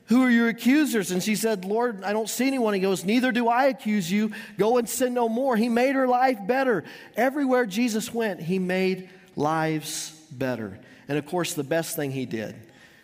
who 0.08 0.22
are 0.22 0.30
your 0.30 0.50
accusers? 0.50 1.10
And 1.10 1.24
she 1.24 1.36
said, 1.36 1.66
Lord, 1.66 2.04
I 2.04 2.14
don't 2.14 2.30
see 2.30 2.46
anyone. 2.46 2.76
He 2.76 2.80
goes, 2.80 3.04
Neither 3.04 3.32
do 3.32 3.48
I 3.48 3.66
accuse 3.66 4.12
you. 4.12 4.34
Go 4.56 4.78
and 4.78 4.88
sin 4.88 5.16
no 5.16 5.28
more. 5.28 5.58
He 5.58 5.68
made 5.68 5.96
her 5.96 6.08
life 6.08 6.38
better. 6.46 6.84
Everywhere 7.18 7.66
Jesus 7.66 8.14
went, 8.14 8.40
he 8.40 8.60
made 8.60 9.10
lives 9.36 10.15
better. 10.38 10.80
And 11.08 11.18
of 11.18 11.26
course, 11.26 11.54
the 11.54 11.64
best 11.64 11.96
thing 11.96 12.12
he 12.12 12.26
did, 12.26 12.56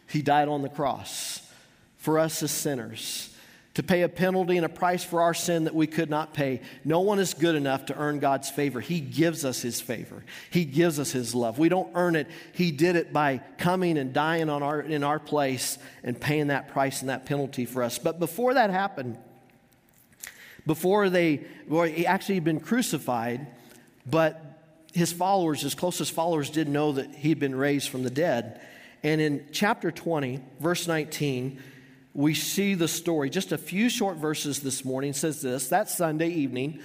he 0.08 0.22
died 0.22 0.48
on 0.48 0.62
the 0.62 0.70
cross 0.70 1.42
for 1.98 2.20
us 2.20 2.42
as 2.44 2.52
sinners 2.52 3.32
to 3.74 3.84
pay 3.84 4.02
a 4.02 4.10
penalty 4.10 4.58
and 4.58 4.66
a 4.66 4.70
price 4.70 5.04
for 5.04 5.22
our 5.22 5.34
sin 5.34 5.64
that 5.64 5.74
we 5.74 5.88
could 5.88 6.10
not 6.10 6.34
pay. 6.34 6.62
No 6.84 7.00
one 7.00 7.20
is 7.20 7.34
good 7.34 7.56
enough 7.56 7.86
to 7.86 7.96
earn 7.96 8.20
God's 8.20 8.50
favor. 8.50 8.82
He 8.82 9.00
gives 9.00 9.46
us 9.46 9.62
His 9.62 9.80
favor, 9.80 10.24
He 10.50 10.66
gives 10.66 11.00
us 11.00 11.12
His 11.12 11.34
love. 11.34 11.58
We 11.58 11.70
don't 11.70 11.92
earn 11.96 12.16
it. 12.16 12.28
He 12.54 12.72
did 12.72 12.96
it 12.96 13.14
by 13.14 13.42
coming 13.58 13.98
and 13.98 14.14
dying 14.14 14.50
on 14.50 14.62
our, 14.62 14.82
in 14.82 15.04
our 15.04 15.20
place 15.20 15.78
and 16.04 16.20
paying 16.20 16.48
that 16.48 16.70
price 16.70 17.02
and 17.02 17.10
that 17.10 17.26
penalty 17.26 17.66
for 17.66 17.84
us. 17.84 17.98
But 17.98 18.20
before 18.20 18.56
that 18.56 18.70
happened, 18.72 19.18
before 20.66 21.10
they, 21.10 21.46
well, 21.68 21.84
he 21.84 22.06
actually 22.06 22.36
had 22.36 22.44
been 22.44 22.60
crucified, 22.60 23.48
but 24.06 24.51
his 24.94 25.12
followers, 25.12 25.62
his 25.62 25.76
closest 25.76 26.12
followers, 26.12 26.50
didn't 26.50 26.74
know 26.74 26.94
that 26.94 27.14
he'd 27.16 27.40
been 27.40 27.56
raised 27.56 27.90
from 27.90 28.04
the 28.04 28.10
dead. 28.10 28.62
And 29.04 29.20
in 29.22 29.48
chapter 29.52 29.92
20, 29.92 30.42
verse 30.60 30.88
19, 30.88 31.62
we 32.14 32.34
see 32.34 32.76
the 32.76 32.88
story. 32.88 33.30
Just 33.30 33.52
a 33.52 33.58
few 33.58 33.90
short 33.90 34.18
verses 34.18 34.60
this 34.60 34.84
morning 34.84 35.14
says 35.14 35.42
this 35.42 35.70
That 35.70 35.90
Sunday 35.90 36.30
evening, 36.30 36.82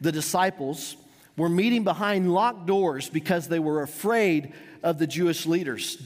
the 0.00 0.12
disciples 0.12 0.96
were 1.36 1.48
meeting 1.48 1.84
behind 1.84 2.32
locked 2.32 2.66
doors 2.66 3.08
because 3.08 3.48
they 3.48 3.58
were 3.58 3.82
afraid 3.82 4.52
of 4.82 4.98
the 4.98 5.06
Jewish 5.06 5.46
leaders. 5.46 5.98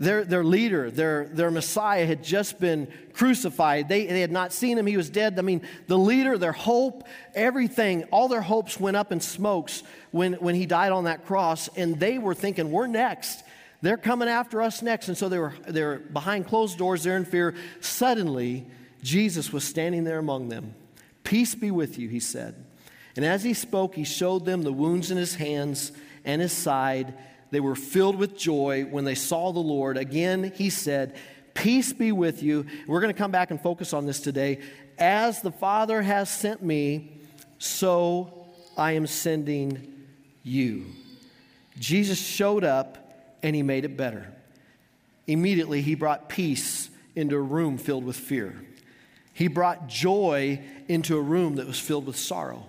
Their, 0.00 0.24
their 0.24 0.42
leader, 0.42 0.90
their, 0.90 1.26
their 1.26 1.50
Messiah, 1.50 2.06
had 2.06 2.24
just 2.24 2.58
been 2.58 2.88
crucified. 3.12 3.86
They, 3.86 4.06
they 4.06 4.22
had 4.22 4.32
not 4.32 4.50
seen 4.54 4.78
him, 4.78 4.86
he 4.86 4.96
was 4.96 5.10
dead. 5.10 5.38
I 5.38 5.42
mean, 5.42 5.60
the 5.88 5.98
leader, 5.98 6.38
their 6.38 6.52
hope, 6.52 7.06
everything, 7.34 8.04
all 8.04 8.26
their 8.26 8.40
hopes 8.40 8.80
went 8.80 8.96
up 8.96 9.12
in 9.12 9.20
smokes 9.20 9.82
when, 10.10 10.32
when 10.34 10.54
he 10.54 10.64
died 10.64 10.92
on 10.92 11.04
that 11.04 11.26
cross. 11.26 11.68
And 11.76 12.00
they 12.00 12.16
were 12.16 12.34
thinking, 12.34 12.72
we're 12.72 12.86
next. 12.86 13.44
They're 13.82 13.98
coming 13.98 14.28
after 14.28 14.62
us 14.62 14.80
next. 14.80 15.08
And 15.08 15.18
so 15.18 15.28
they 15.28 15.38
were, 15.38 15.52
they 15.68 15.82
were 15.84 15.98
behind 15.98 16.46
closed 16.46 16.78
doors, 16.78 17.02
they're 17.02 17.18
in 17.18 17.26
fear. 17.26 17.54
Suddenly, 17.80 18.66
Jesus 19.02 19.52
was 19.52 19.64
standing 19.64 20.04
there 20.04 20.18
among 20.18 20.48
them. 20.48 20.74
Peace 21.24 21.54
be 21.54 21.70
with 21.70 21.98
you, 21.98 22.08
he 22.08 22.20
said. 22.20 22.54
And 23.16 23.24
as 23.26 23.44
he 23.44 23.52
spoke, 23.52 23.96
he 23.96 24.04
showed 24.04 24.46
them 24.46 24.62
the 24.62 24.72
wounds 24.72 25.10
in 25.10 25.18
his 25.18 25.34
hands 25.34 25.92
and 26.24 26.40
his 26.40 26.54
side. 26.54 27.12
They 27.50 27.60
were 27.60 27.74
filled 27.74 28.16
with 28.16 28.36
joy 28.36 28.84
when 28.84 29.04
they 29.04 29.14
saw 29.14 29.52
the 29.52 29.60
Lord. 29.60 29.96
Again, 29.96 30.52
he 30.54 30.70
said, 30.70 31.16
Peace 31.54 31.92
be 31.92 32.12
with 32.12 32.42
you. 32.42 32.66
We're 32.86 33.00
going 33.00 33.12
to 33.12 33.18
come 33.18 33.32
back 33.32 33.50
and 33.50 33.60
focus 33.60 33.92
on 33.92 34.06
this 34.06 34.20
today. 34.20 34.60
As 34.98 35.42
the 35.42 35.50
Father 35.50 36.00
has 36.00 36.30
sent 36.30 36.62
me, 36.62 37.12
so 37.58 38.46
I 38.76 38.92
am 38.92 39.06
sending 39.06 40.06
you. 40.42 40.86
Jesus 41.78 42.18
showed 42.18 42.64
up 42.64 43.36
and 43.42 43.56
he 43.56 43.62
made 43.62 43.84
it 43.84 43.96
better. 43.96 44.32
Immediately, 45.26 45.82
he 45.82 45.94
brought 45.94 46.28
peace 46.28 46.90
into 47.16 47.36
a 47.36 47.40
room 47.40 47.78
filled 47.78 48.04
with 48.04 48.16
fear. 48.16 48.64
He 49.32 49.48
brought 49.48 49.88
joy 49.88 50.60
into 50.88 51.16
a 51.16 51.20
room 51.20 51.56
that 51.56 51.66
was 51.66 51.78
filled 51.78 52.06
with 52.06 52.16
sorrow. 52.16 52.66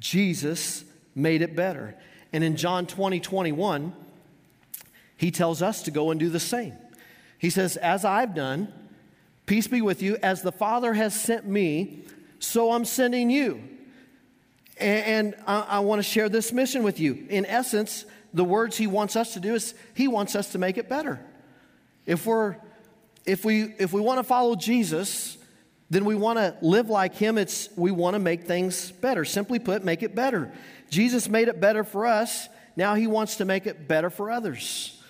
Jesus 0.00 0.84
made 1.14 1.42
it 1.42 1.56
better. 1.56 1.96
And 2.32 2.44
in 2.44 2.56
John 2.56 2.86
20, 2.86 3.20
21, 3.20 3.92
he 5.16 5.30
tells 5.30 5.62
us 5.62 5.82
to 5.82 5.90
go 5.90 6.10
and 6.10 6.20
do 6.20 6.28
the 6.28 6.40
same. 6.40 6.74
He 7.38 7.50
says, 7.50 7.76
As 7.76 8.04
I've 8.04 8.34
done, 8.34 8.72
peace 9.46 9.66
be 9.66 9.80
with 9.80 10.02
you, 10.02 10.16
as 10.22 10.42
the 10.42 10.52
Father 10.52 10.92
has 10.94 11.18
sent 11.18 11.46
me, 11.46 12.04
so 12.38 12.72
I'm 12.72 12.84
sending 12.84 13.30
you. 13.30 13.62
And, 14.78 15.34
I, 15.46 15.60
I 15.60 15.78
want 15.80 15.98
to 15.98 16.04
share 16.04 16.28
this 16.28 16.52
mission 16.52 16.84
with 16.84 17.00
you. 17.00 17.26
In 17.28 17.46
essence, 17.46 18.04
the 18.32 18.44
words 18.44 18.76
he 18.76 18.86
wants 18.86 19.16
us 19.16 19.34
to 19.34 19.40
do 19.40 19.54
is 19.54 19.74
he 19.94 20.06
wants 20.06 20.36
us 20.36 20.52
to 20.52 20.58
make 20.58 20.78
it 20.78 20.88
better. 20.88 21.20
If 22.06 22.26
we're 22.26 22.56
if 23.26 23.44
we 23.44 23.74
if 23.78 23.92
we 23.92 24.00
want 24.00 24.18
to 24.18 24.24
follow 24.24 24.54
Jesus, 24.54 25.36
then 25.90 26.04
we 26.04 26.14
want 26.14 26.38
to 26.38 26.56
live 26.62 26.88
like 26.88 27.14
him. 27.14 27.38
It's 27.38 27.68
we 27.76 27.90
want 27.90 28.14
to 28.14 28.18
make 28.18 28.44
things 28.44 28.90
better. 28.90 29.24
Simply 29.24 29.58
put, 29.58 29.84
make 29.84 30.02
it 30.02 30.14
better. 30.14 30.52
Jesus 30.90 31.28
made 31.28 31.48
it 31.48 31.60
better 31.60 31.84
for 31.84 32.06
us. 32.06 32.48
Now 32.76 32.94
he 32.94 33.06
wants 33.06 33.36
to 33.36 33.44
make 33.44 33.66
it 33.66 33.88
better 33.88 34.10
for 34.10 34.30
others. 34.30 35.00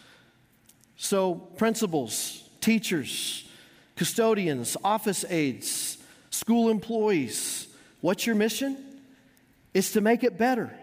So, 0.96 1.34
principals, 1.34 2.42
teachers, 2.60 3.48
custodians, 3.96 4.76
office 4.82 5.24
aides, 5.28 5.98
school 6.30 6.70
employees, 6.70 7.68
what's 8.00 8.26
your 8.26 8.34
mission? 8.34 8.76
It's 9.74 9.92
to 9.92 10.00
make 10.00 10.24
it 10.24 10.38
better. 10.38 10.76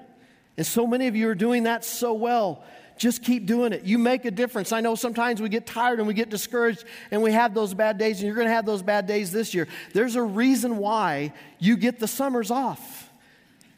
And 0.58 0.66
so 0.66 0.88
many 0.88 1.08
of 1.08 1.16
you 1.16 1.28
are 1.30 1.36
doing 1.36 1.64
that 1.64 1.84
so 1.84 2.14
well. 2.14 2.64
Just 2.98 3.24
keep 3.24 3.46
doing 3.46 3.74
it. 3.74 3.84
You 3.84 3.98
make 3.98 4.24
a 4.24 4.32
difference. 4.32 4.72
I 4.72 4.80
know 4.80 4.96
sometimes 4.96 5.42
we 5.42 5.50
get 5.50 5.66
tired 5.66 6.00
and 6.00 6.08
we 6.08 6.14
get 6.14 6.30
discouraged 6.30 6.86
and 7.12 7.22
we 7.22 7.34
have 7.34 7.54
those 7.54 7.74
bad 7.74 7.98
days, 7.98 8.20
and 8.20 8.28
you're 8.28 8.36
going 8.36 8.48
to 8.48 8.54
have 8.54 8.66
those 8.66 8.82
bad 8.82 9.06
days 9.06 9.34
this 9.34 9.54
year. 9.54 9.68
There's 9.94 10.16
a 10.16 10.22
reason 10.22 10.78
why 10.78 11.34
you 11.60 11.76
get 11.76 12.00
the 12.00 12.08
summers 12.08 12.52
off 12.52 13.05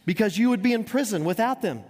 because 0.07 0.37
you 0.37 0.49
would 0.49 0.63
be 0.63 0.73
in 0.73 0.85
prison 0.85 1.25
without 1.25 1.61
them. 1.61 1.83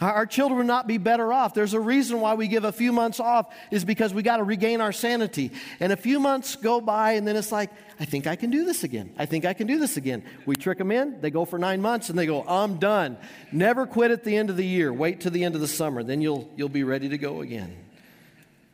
Our 0.00 0.24
children 0.26 0.58
would 0.58 0.66
not 0.66 0.86
be 0.86 0.98
better 0.98 1.32
off. 1.32 1.54
There's 1.54 1.74
a 1.74 1.80
reason 1.80 2.20
why 2.20 2.34
we 2.34 2.48
give 2.48 2.64
a 2.64 2.72
few 2.72 2.92
months 2.92 3.20
off 3.20 3.54
is 3.70 3.84
because 3.84 4.12
we 4.14 4.22
got 4.22 4.38
to 4.38 4.44
regain 4.44 4.80
our 4.80 4.92
sanity. 4.92 5.52
And 5.78 5.92
a 5.92 5.96
few 5.96 6.18
months 6.18 6.56
go 6.56 6.80
by 6.80 7.12
and 7.12 7.26
then 7.26 7.36
it's 7.36 7.52
like, 7.52 7.70
I 8.00 8.04
think 8.04 8.26
I 8.26 8.34
can 8.34 8.50
do 8.50 8.64
this 8.64 8.82
again. 8.82 9.14
I 9.16 9.26
think 9.26 9.44
I 9.44 9.52
can 9.52 9.66
do 9.66 9.78
this 9.78 9.96
again. 9.96 10.24
We 10.46 10.56
trick 10.56 10.78
them 10.78 10.90
in, 10.90 11.20
they 11.20 11.30
go 11.30 11.44
for 11.44 11.58
9 11.58 11.80
months 11.80 12.08
and 12.08 12.18
they 12.18 12.26
go, 12.26 12.42
"I'm 12.42 12.78
done." 12.78 13.16
Never 13.52 13.86
quit 13.86 14.10
at 14.10 14.24
the 14.24 14.36
end 14.36 14.50
of 14.50 14.56
the 14.56 14.66
year. 14.66 14.92
Wait 14.92 15.20
till 15.20 15.30
the 15.30 15.44
end 15.44 15.54
of 15.54 15.60
the 15.60 15.68
summer, 15.68 16.02
then 16.02 16.20
you'll 16.20 16.50
you'll 16.56 16.68
be 16.68 16.84
ready 16.84 17.08
to 17.10 17.18
go 17.18 17.42
again. 17.42 17.76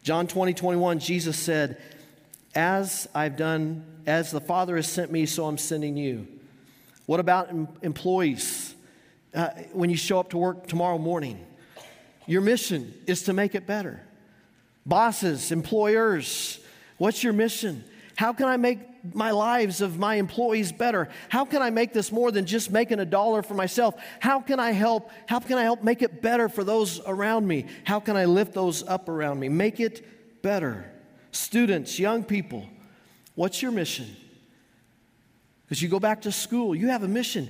John 0.03 0.27
20, 0.29 0.55
21, 0.55 0.99
Jesus 0.99 1.37
said, 1.39 1.79
As 2.55 3.07
I've 3.15 3.37
done, 3.37 3.85
as 4.07 4.31
the 4.31 4.41
Father 4.41 4.77
has 4.77 4.87
sent 4.87 5.13
me, 5.13 5.27
so 5.27 5.47
I'm 5.47 5.59
sending 5.59 5.99
you. 5.99 6.27
What 7.09 7.19
about 7.19 7.49
em- 7.49 7.69
employees? 7.83 8.77
uh, 9.35 9.51
when 9.73 9.91
you 9.91 9.97
show 9.97 10.19
up 10.19 10.31
to 10.31 10.39
work 10.39 10.67
tomorrow 10.67 10.99
morning. 10.99 11.45
Your 12.27 12.41
mission 12.41 12.95
is 13.07 13.25
to 13.25 13.33
make 13.33 13.55
it 13.55 13.67
better. 13.67 14.01
Bosses, 14.85 15.53
employers, 15.53 16.61
what's 16.97 17.23
your 17.23 17.33
mission? 17.33 17.85
How 18.17 18.33
can 18.33 18.47
I 18.47 18.57
make 18.57 18.81
my 19.15 19.31
lives 19.31 19.81
of 19.81 19.99
my 19.99 20.17
employees 20.17 20.73
better? 20.73 21.09
How 21.29 21.45
can 21.45 21.63
I 21.63 21.71
make 21.71 21.93
this 21.93 22.11
more 22.11 22.31
than 22.31 22.47
just 22.47 22.71
making 22.71 22.99
a 23.01 23.05
dollar 23.05 23.43
for 23.43 23.55
myself? 23.55 23.95
How 24.19 24.41
can 24.41 24.59
I 24.59 24.73
help? 24.73 25.11
How 25.27 25.41
can 25.41 25.57
I 25.57 25.63
help 25.63 25.83
make 25.83 26.03
it 26.03 26.21
better 26.21 26.49
for 26.49 26.65
those 26.65 27.01
around 27.07 27.47
me? 27.47 27.67
How 27.85 28.01
can 28.01 28.17
I 28.17 28.25
lift 28.25 28.55
those 28.55 28.83
up 28.83 29.09
around 29.09 29.39
me? 29.39 29.49
Make 29.49 29.79
it 29.79 30.43
better. 30.43 30.91
Students, 31.33 31.99
young 31.99 32.25
people, 32.25 32.67
what's 33.35 33.63
your 33.63 33.71
mission? 33.71 34.17
As 35.71 35.83
you 35.83 35.89
go 35.89 36.01
back 36.01 36.23
to 36.23 36.33
school, 36.33 36.75
you 36.75 36.89
have 36.89 37.03
a 37.03 37.09
mission. 37.09 37.49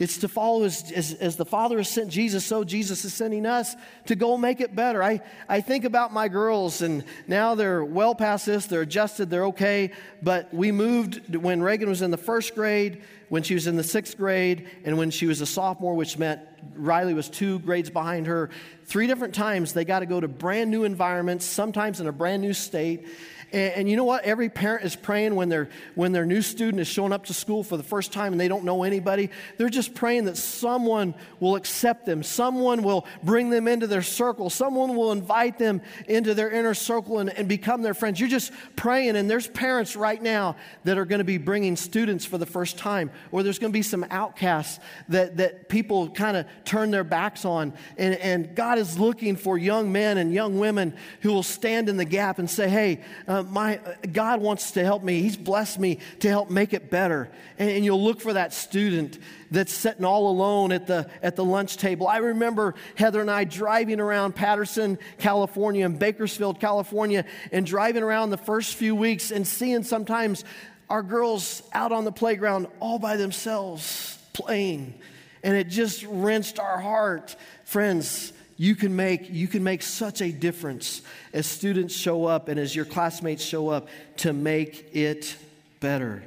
It's 0.00 0.16
to 0.18 0.28
follow 0.28 0.64
as, 0.64 0.90
as, 0.92 1.12
as, 1.12 1.36
the 1.36 1.44
Father 1.44 1.76
has 1.76 1.90
sent 1.90 2.08
Jesus, 2.08 2.42
so 2.42 2.64
Jesus 2.64 3.04
is 3.04 3.12
sending 3.12 3.44
us 3.44 3.76
to 4.06 4.14
go 4.16 4.38
make 4.38 4.62
it 4.62 4.74
better. 4.74 5.02
I, 5.02 5.20
I 5.46 5.60
think 5.60 5.84
about 5.84 6.10
my 6.10 6.28
girls, 6.28 6.80
and 6.80 7.04
now 7.28 7.54
they're 7.54 7.84
well 7.84 8.14
past 8.14 8.46
this, 8.46 8.64
they're 8.64 8.80
adjusted, 8.80 9.28
they're 9.28 9.44
okay. 9.46 9.92
But 10.22 10.54
we 10.54 10.72
moved 10.72 11.36
when 11.36 11.62
Reagan 11.62 11.90
was 11.90 12.00
in 12.00 12.10
the 12.10 12.16
first 12.16 12.54
grade, 12.54 13.02
when 13.28 13.42
she 13.42 13.52
was 13.52 13.66
in 13.66 13.76
the 13.76 13.84
sixth 13.84 14.16
grade, 14.16 14.70
and 14.86 14.96
when 14.96 15.10
she 15.10 15.26
was 15.26 15.42
a 15.42 15.46
sophomore, 15.46 15.94
which 15.94 16.16
meant 16.16 16.40
Riley 16.74 17.12
was 17.12 17.28
two 17.28 17.58
grades 17.58 17.90
behind 17.90 18.26
her. 18.26 18.48
Three 18.86 19.06
different 19.06 19.34
times 19.34 19.74
they 19.74 19.84
got 19.84 19.98
to 19.98 20.06
go 20.06 20.18
to 20.18 20.28
brand 20.28 20.70
new 20.70 20.84
environments, 20.84 21.44
sometimes 21.44 22.00
in 22.00 22.06
a 22.06 22.12
brand 22.12 22.40
new 22.40 22.54
state. 22.54 23.06
And, 23.52 23.72
and, 23.72 23.90
you 23.90 23.96
know 23.96 24.04
what? 24.04 24.24
Every 24.24 24.48
parent 24.48 24.84
is 24.84 24.94
praying 24.96 25.34
when, 25.34 25.48
their 25.48 25.68
when 25.94 26.12
their 26.12 26.26
new 26.26 26.42
student 26.42 26.80
is 26.80 26.88
showing 26.88 27.12
up 27.12 27.26
to 27.26 27.34
school 27.34 27.62
for 27.64 27.76
the 27.76 27.82
first 27.82 28.12
time 28.12 28.32
and 28.32 28.40
they 28.40 28.48
don't 28.48 28.64
know 28.64 28.82
anybody. 28.84 29.30
They're 29.56 29.68
just 29.68 29.94
praying 29.94 30.26
that 30.26 30.36
someone 30.36 31.14
will 31.40 31.56
accept 31.56 32.06
them, 32.06 32.22
someone 32.22 32.82
will 32.82 33.06
bring 33.22 33.50
them 33.50 33.66
into 33.66 33.86
their 33.86 34.02
circle, 34.02 34.50
someone 34.50 34.94
will 34.94 35.12
invite 35.12 35.58
them 35.58 35.82
into 36.06 36.34
their 36.34 36.50
inner 36.50 36.74
circle 36.74 37.18
and, 37.18 37.30
and 37.30 37.48
become 37.48 37.82
their 37.82 37.94
friends. 37.94 38.20
You're 38.20 38.28
just 38.28 38.52
praying, 38.76 39.16
and 39.16 39.28
there's 39.28 39.48
parents 39.48 39.96
right 39.96 40.22
now 40.22 40.56
that 40.84 40.98
are 40.98 41.04
going 41.04 41.18
to 41.18 41.24
be 41.24 41.38
bringing 41.38 41.76
students 41.76 42.24
for 42.24 42.38
the 42.38 42.46
first 42.46 42.78
time, 42.78 43.10
or 43.32 43.42
there's 43.42 43.58
going 43.58 43.72
to 43.72 43.76
be 43.76 43.82
some 43.82 44.06
outcasts 44.10 44.80
that, 45.08 45.36
that 45.38 45.68
people 45.68 46.10
kind 46.10 46.36
of 46.36 46.46
turn 46.64 46.90
their 46.90 47.04
backs 47.04 47.44
on. 47.44 47.72
And, 47.98 48.14
and 48.16 48.54
God 48.54 48.78
is 48.78 48.98
looking 48.98 49.36
for 49.36 49.58
young 49.58 49.90
men 49.92 50.18
and 50.18 50.32
young 50.32 50.58
women 50.58 50.94
who 51.22 51.32
will 51.32 51.42
stand 51.42 51.88
in 51.88 51.96
the 51.96 52.04
gap 52.04 52.38
and 52.38 52.48
say, 52.48 52.68
hey, 52.68 53.00
um, 53.26 53.39
uh, 53.40 53.42
my, 53.44 53.78
uh, 53.78 53.94
God 54.12 54.40
wants 54.40 54.72
to 54.72 54.84
help 54.84 55.02
me. 55.02 55.22
He's 55.22 55.36
blessed 55.36 55.78
me 55.78 55.98
to 56.20 56.28
help 56.28 56.50
make 56.50 56.72
it 56.72 56.90
better. 56.90 57.28
And, 57.58 57.70
and, 57.70 57.84
you'll 57.84 58.02
look 58.02 58.20
for 58.20 58.32
that 58.32 58.52
student 58.52 59.18
that's 59.50 59.72
sitting 59.72 60.04
all 60.04 60.28
alone 60.28 60.72
at 60.72 60.86
the, 60.86 61.10
at 61.22 61.36
the 61.36 61.44
lunch 61.44 61.76
table. 61.76 62.06
I 62.06 62.18
remember 62.18 62.74
Heather 62.94 63.20
and 63.20 63.30
I 63.30 63.44
driving 63.44 64.00
around 64.00 64.34
Patterson, 64.34 64.98
California, 65.18 65.84
and 65.84 65.98
Bakersfield, 65.98 66.60
California, 66.60 67.24
and 67.52 67.66
driving 67.66 68.02
around 68.02 68.30
the 68.30 68.38
first 68.38 68.74
few 68.74 68.94
weeks 68.94 69.30
and 69.30 69.46
seeing 69.46 69.82
sometimes 69.82 70.44
our 70.88 71.02
girls 71.02 71.62
out 71.72 71.92
on 71.92 72.04
the 72.04 72.12
playground 72.12 72.66
all 72.80 72.98
by 72.98 73.16
themselves 73.16 74.18
playing. 74.32 74.94
And 75.42 75.56
it 75.56 75.68
just 75.68 76.04
wrenched 76.04 76.58
our 76.58 76.78
heart. 76.78 77.34
Friends, 77.64 78.32
you 78.60 78.74
can 78.74 78.94
make 78.94 79.30
you 79.30 79.48
can 79.48 79.64
make 79.64 79.80
such 79.80 80.20
a 80.20 80.30
difference 80.30 81.00
as 81.32 81.46
students 81.46 81.94
show 81.94 82.26
up 82.26 82.48
and 82.48 82.60
as 82.60 82.76
your 82.76 82.84
classmates 82.84 83.42
show 83.42 83.70
up 83.70 83.88
to 84.18 84.34
make 84.34 84.94
it 84.94 85.34
better. 85.80 86.22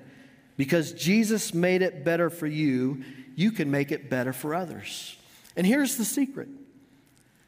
Because 0.58 0.94
Jesus 0.94 1.54
made 1.54 1.84
it 1.84 2.04
better 2.04 2.32
for 2.32 2.48
you 2.48 3.04
you 3.36 3.52
can 3.52 3.70
make 3.70 3.92
it 3.92 4.10
better 4.10 4.34
for 4.34 4.56
others. 4.56 5.16
And 5.56 5.68
here's 5.68 5.96
the 5.98 6.06
secret. 6.06 6.48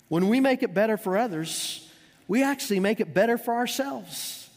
When 0.08 0.28
we 0.28 0.40
make 0.40 0.62
it 0.62 0.76
better 0.76 0.98
for 0.98 1.18
others 1.18 1.90
we 2.28 2.44
actually 2.44 2.80
make 2.80 3.00
it 3.00 3.12
better 3.12 3.40
for 3.40 3.56
ourselves. 3.56 4.48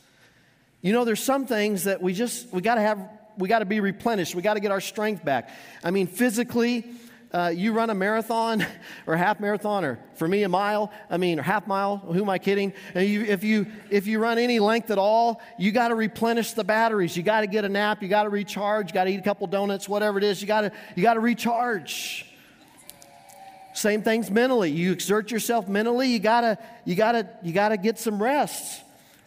You 0.82 0.92
know 0.92 1.06
there's 1.06 1.22
some 1.22 1.46
things 1.46 1.84
that 1.84 2.02
we 2.02 2.12
just 2.12 2.52
we 2.52 2.60
got 2.60 2.74
to 2.74 2.82
have 2.82 2.98
we 3.38 3.48
got 3.48 3.60
to 3.60 3.64
be 3.64 3.80
replenished. 3.80 4.34
We 4.34 4.42
got 4.42 4.54
to 4.54 4.60
get 4.60 4.72
our 4.72 4.82
strength 4.82 5.24
back. 5.24 5.48
I 5.82 5.90
mean 5.90 6.06
physically 6.06 6.84
uh, 7.32 7.52
you 7.54 7.72
run 7.72 7.90
a 7.90 7.94
marathon 7.94 8.64
or 9.06 9.14
a 9.14 9.18
half 9.18 9.38
marathon 9.38 9.84
or 9.84 9.98
for 10.14 10.26
me 10.26 10.44
a 10.44 10.48
mile 10.48 10.90
i 11.10 11.16
mean 11.16 11.38
or 11.38 11.42
half 11.42 11.66
mile 11.66 11.98
who 11.98 12.22
am 12.22 12.30
i 12.30 12.38
kidding? 12.38 12.72
You, 12.94 13.22
if 13.24 13.44
you 13.44 13.66
if 13.90 14.06
you 14.06 14.18
run 14.18 14.38
any 14.38 14.58
length 14.58 14.90
at 14.90 14.98
all 14.98 15.40
you 15.58 15.72
got 15.72 15.88
to 15.88 15.94
replenish 15.94 16.52
the 16.52 16.64
batteries. 16.64 17.16
You 17.16 17.22
got 17.22 17.40
to 17.42 17.46
get 17.46 17.64
a 17.64 17.68
nap 17.68 18.02
you 18.02 18.08
got 18.08 18.22
to 18.22 18.30
recharge 18.30 18.88
you 18.88 18.94
got 18.94 19.04
to 19.04 19.10
eat 19.10 19.20
a 19.20 19.22
couple 19.22 19.46
donuts 19.46 19.88
whatever 19.88 20.18
it 20.18 20.24
is 20.24 20.40
you 20.40 20.46
got 20.46 20.62
to 20.62 20.72
you 20.96 21.02
got 21.02 21.14
to 21.14 21.20
recharge. 21.20 22.24
Same 23.74 24.02
things 24.02 24.28
mentally. 24.28 24.72
You 24.72 24.90
exert 24.92 25.30
yourself 25.30 25.68
mentally 25.68 26.08
you 26.08 26.18
got 26.18 26.40
to 26.40 26.58
you 26.84 26.94
got 26.94 27.12
to 27.12 27.28
you 27.42 27.52
got 27.52 27.68
to 27.68 27.76
get 27.76 27.98
some 27.98 28.22
rest 28.22 28.82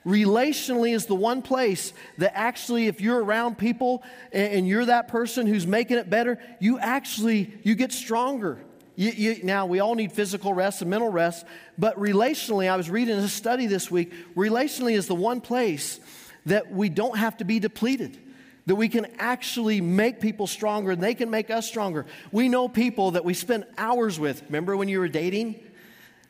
relationally 0.06 0.94
is 0.94 1.06
the 1.06 1.16
one 1.16 1.42
place 1.42 1.94
that 2.18 2.36
actually 2.36 2.88
if 2.88 3.02
you're 3.02 3.24
around 3.24 3.58
people 3.58 4.04
and, 4.32 4.68
you're 4.68 4.86
that 4.86 5.08
person 5.08 5.46
who's 5.46 5.68
making 5.68 5.98
it 5.98 6.10
better 6.10 6.40
you 6.60 6.80
actually 6.80 7.54
you 7.64 7.76
get 7.76 7.92
stronger. 7.92 8.60
You, 8.96 9.12
you, 9.12 9.44
now 9.44 9.66
we 9.66 9.80
all 9.80 9.96
need 9.96 10.12
physical 10.12 10.54
rest 10.54 10.82
and 10.82 10.90
mental 10.90 11.10
rest 11.10 11.46
but 11.78 11.98
relationally 12.00 12.70
i 12.70 12.76
was 12.76 12.90
reading 12.90 13.16
a 13.16 13.28
study 13.28 13.68
this 13.68 13.92
week 13.92 14.12
relationally 14.36 14.94
is 14.94 15.08
the 15.08 15.16
one 15.16 15.40
place 15.40 16.00
that 16.46 16.72
we 16.72 16.90
don't 16.90 17.18
have 17.18 17.38
to 17.38 17.46
be 17.46 17.60
depleted 17.60 18.18
that 18.66 18.76
we 18.76 18.90
can 18.90 19.08
actually 19.18 19.82
make 19.82 20.20
people 20.20 20.48
stronger 20.48 20.92
and 20.92 21.02
they 21.02 21.16
can 21.16 21.30
make 21.30 21.50
us 21.50 21.68
stronger. 21.68 22.06
We 22.32 22.48
know 22.48 22.70
people 22.70 23.12
that 23.12 23.26
we 23.26 23.34
spend 23.34 23.66
hours 23.76 24.20
with. 24.20 24.44
Remember 24.44 24.78
when 24.78 24.88
you 24.88 25.00
were 25.00 25.08
dating? 25.08 25.60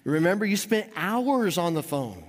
Remember 0.05 0.45
you 0.45 0.57
spent 0.57 0.89
hours 0.95 1.57
on 1.57 1.73
the 1.73 1.83
phone 1.83 2.23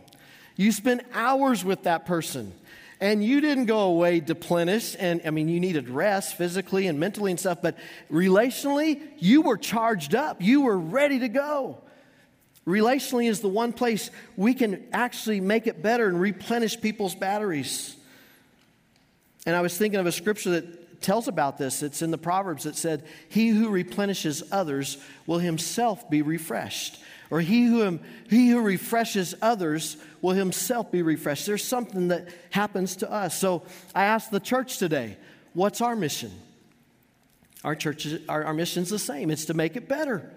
you 0.57 0.73
spent 0.73 1.03
hours 1.13 1.65
with 1.65 1.85
that 1.85 2.07
person 2.07 2.53
and 3.01 3.25
you 3.25 3.41
didn't 3.41 3.65
go 3.65 3.81
away 3.81 4.21
deplenished. 4.21 4.97
And 4.99 5.21
I 5.25 5.31
mean, 5.31 5.49
you 5.49 5.59
needed 5.59 5.89
rest 5.89 6.37
physically 6.37 6.87
and 6.87 7.01
mentally 7.01 7.33
and 7.33 7.41
stuff, 7.41 7.59
but 7.61 7.77
relationally, 8.11 9.01
you 9.19 9.43
were 9.43 9.57
charged 9.57 10.15
up. 10.15 10.41
You 10.41 10.63
were 10.63 10.79
ready 10.79 11.19
to 11.19 11.29
go. 11.29 11.79
Relationally 12.67 13.29
is 13.29 13.41
the 13.41 13.49
one 13.49 13.73
place 13.73 14.11
we 14.37 14.55
can 14.55 14.85
actually 14.93 15.41
make 15.41 15.67
it 15.67 15.83
better 15.83 16.07
and 16.07 16.21
replenish 16.21 16.81
people's 16.81 17.17
batteries. 17.17 17.97
And 19.45 19.57
I 19.57 19.63
was 19.63 19.77
thinking 19.77 19.99
of 19.99 20.07
a 20.07 20.13
scripture 20.13 20.51
that 20.51 20.82
tells 21.03 21.29
about 21.29 21.59
this. 21.59 21.83
It's 21.83 22.03
in 22.03 22.11
the 22.11 22.19
Proverbs 22.19 22.65
that 22.65 22.77
said, 22.77 23.05
He 23.29 23.49
who 23.49 23.69
replenishes 23.69 24.43
others 24.53 24.99
will 25.27 25.39
himself 25.39 26.09
be 26.09 26.23
refreshed. 26.23 27.03
Or 27.33 27.41
he 27.41 27.65
who, 27.65 27.99
he 28.29 28.51
who 28.51 28.61
refreshes 28.61 29.35
others 29.41 29.97
will 30.21 30.35
himself 30.35 30.93
be 30.93 31.01
refreshed. 31.01 31.47
There's 31.47 31.65
something 31.65 32.09
that 32.09 32.29
happens 32.51 32.97
to 32.97 33.11
us. 33.11 33.39
So 33.39 33.63
I 33.95 34.05
asked 34.05 34.31
the 34.31 34.39
church 34.39 34.77
today, 34.77 35.17
what's 35.55 35.81
our 35.81 35.97
mission? 35.97 36.31
Our 37.65 37.75
church, 37.75 38.07
our, 38.29 38.45
our 38.45 38.53
mission's 38.53 38.91
the 38.91 38.99
same. 38.99 39.31
It's 39.31 39.47
to 39.47 39.55
make 39.55 39.77
it 39.77 39.89
better. 39.89 40.31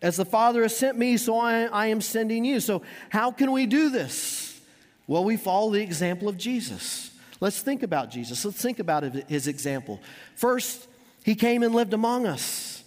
As 0.00 0.16
the 0.16 0.24
Father 0.24 0.62
has 0.62 0.74
sent 0.74 0.96
me, 0.96 1.18
so 1.18 1.38
I, 1.38 1.64
I 1.64 1.86
am 1.88 2.00
sending 2.00 2.42
you. 2.42 2.60
So 2.60 2.80
how 3.10 3.30
can 3.30 3.52
we 3.52 3.66
do 3.66 3.90
this? 3.90 4.58
Well, 5.06 5.24
we 5.24 5.36
follow 5.36 5.72
the 5.72 5.82
example 5.82 6.26
of 6.26 6.38
Jesus. 6.38 7.10
Let's 7.40 7.60
think 7.60 7.82
about 7.82 8.10
Jesus. 8.10 8.44
Let's 8.44 8.60
think 8.60 8.78
about 8.78 9.04
his 9.04 9.46
example. 9.46 10.00
First, 10.34 10.88
he 11.24 11.34
came 11.34 11.62
and 11.62 11.74
lived 11.74 11.92
among 11.92 12.26
us. 12.26 12.82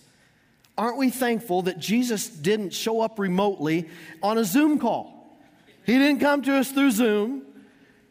Aren't 0.77 0.97
we 0.97 1.09
thankful 1.09 1.63
that 1.63 1.79
Jesus 1.79 2.27
didn't 2.27 2.71
show 2.73 3.01
up 3.01 3.19
remotely 3.19 3.89
on 4.23 4.37
a 4.37 4.43
Zoom 4.43 4.79
call? 4.79 5.39
He 5.85 5.93
didn't 5.93 6.19
come 6.19 6.41
to 6.43 6.55
us 6.55 6.71
through 6.71 6.91
Zoom. 6.91 7.43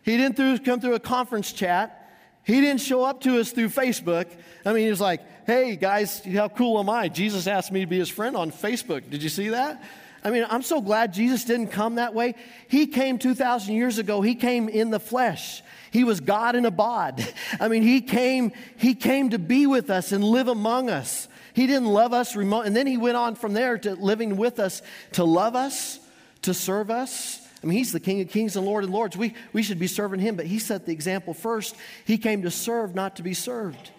He 0.02 0.16
didn't 0.16 0.36
through, 0.36 0.58
come 0.60 0.80
through 0.80 0.94
a 0.94 1.00
conference 1.00 1.52
chat. 1.52 1.96
He 2.44 2.60
didn't 2.60 2.80
show 2.80 3.04
up 3.04 3.20
to 3.22 3.38
us 3.38 3.52
through 3.52 3.68
Facebook. 3.68 4.26
I 4.64 4.72
mean, 4.72 4.84
he 4.84 4.90
was 4.90 5.00
like, 5.00 5.20
hey, 5.46 5.76
guys, 5.76 6.24
how 6.24 6.48
cool 6.48 6.78
am 6.78 6.88
I? 6.88 7.08
Jesus 7.08 7.46
asked 7.46 7.70
me 7.70 7.80
to 7.80 7.86
be 7.86 7.98
his 7.98 8.08
friend 8.08 8.36
on 8.36 8.50
Facebook. 8.50 9.08
Did 9.10 9.22
you 9.22 9.28
see 9.28 9.50
that? 9.50 9.82
I 10.22 10.30
mean, 10.30 10.46
I'm 10.48 10.62
so 10.62 10.80
glad 10.80 11.12
Jesus 11.12 11.44
didn't 11.44 11.68
come 11.68 11.96
that 11.96 12.14
way. 12.14 12.34
He 12.68 12.86
came 12.86 13.18
2,000 13.18 13.74
years 13.74 13.98
ago, 13.98 14.20
he 14.20 14.34
came 14.34 14.68
in 14.68 14.90
the 14.90 15.00
flesh. 15.00 15.62
He 15.90 16.04
was 16.04 16.20
God 16.20 16.54
in 16.54 16.64
a 16.64 16.70
bod. 16.70 17.26
I 17.60 17.68
mean, 17.68 17.82
he 17.82 18.00
came, 18.00 18.52
he 18.76 18.94
came 18.94 19.30
to 19.30 19.38
be 19.38 19.66
with 19.66 19.90
us 19.90 20.12
and 20.12 20.22
live 20.22 20.48
among 20.48 20.88
us. 20.88 21.28
He 21.52 21.66
didn't 21.66 21.88
love 21.88 22.12
us 22.12 22.36
remote. 22.36 22.66
And 22.66 22.76
then 22.76 22.86
he 22.86 22.96
went 22.96 23.16
on 23.16 23.34
from 23.34 23.54
there 23.54 23.76
to 23.78 23.94
living 23.94 24.36
with 24.36 24.60
us 24.60 24.82
to 25.12 25.24
love 25.24 25.56
us, 25.56 25.98
to 26.42 26.54
serve 26.54 26.90
us. 26.90 27.40
I 27.62 27.66
mean, 27.66 27.76
he's 27.76 27.92
the 27.92 28.00
King 28.00 28.20
of 28.20 28.28
Kings 28.28 28.56
and 28.56 28.64
Lord 28.64 28.84
of 28.84 28.90
Lords. 28.90 29.16
We, 29.16 29.34
we 29.52 29.62
should 29.62 29.78
be 29.78 29.88
serving 29.88 30.20
him, 30.20 30.36
but 30.36 30.46
he 30.46 30.58
set 30.58 30.86
the 30.86 30.92
example 30.92 31.34
first. 31.34 31.74
He 32.04 32.18
came 32.18 32.42
to 32.42 32.50
serve, 32.50 32.94
not 32.94 33.16
to 33.16 33.22
be 33.22 33.34
served. 33.34 33.90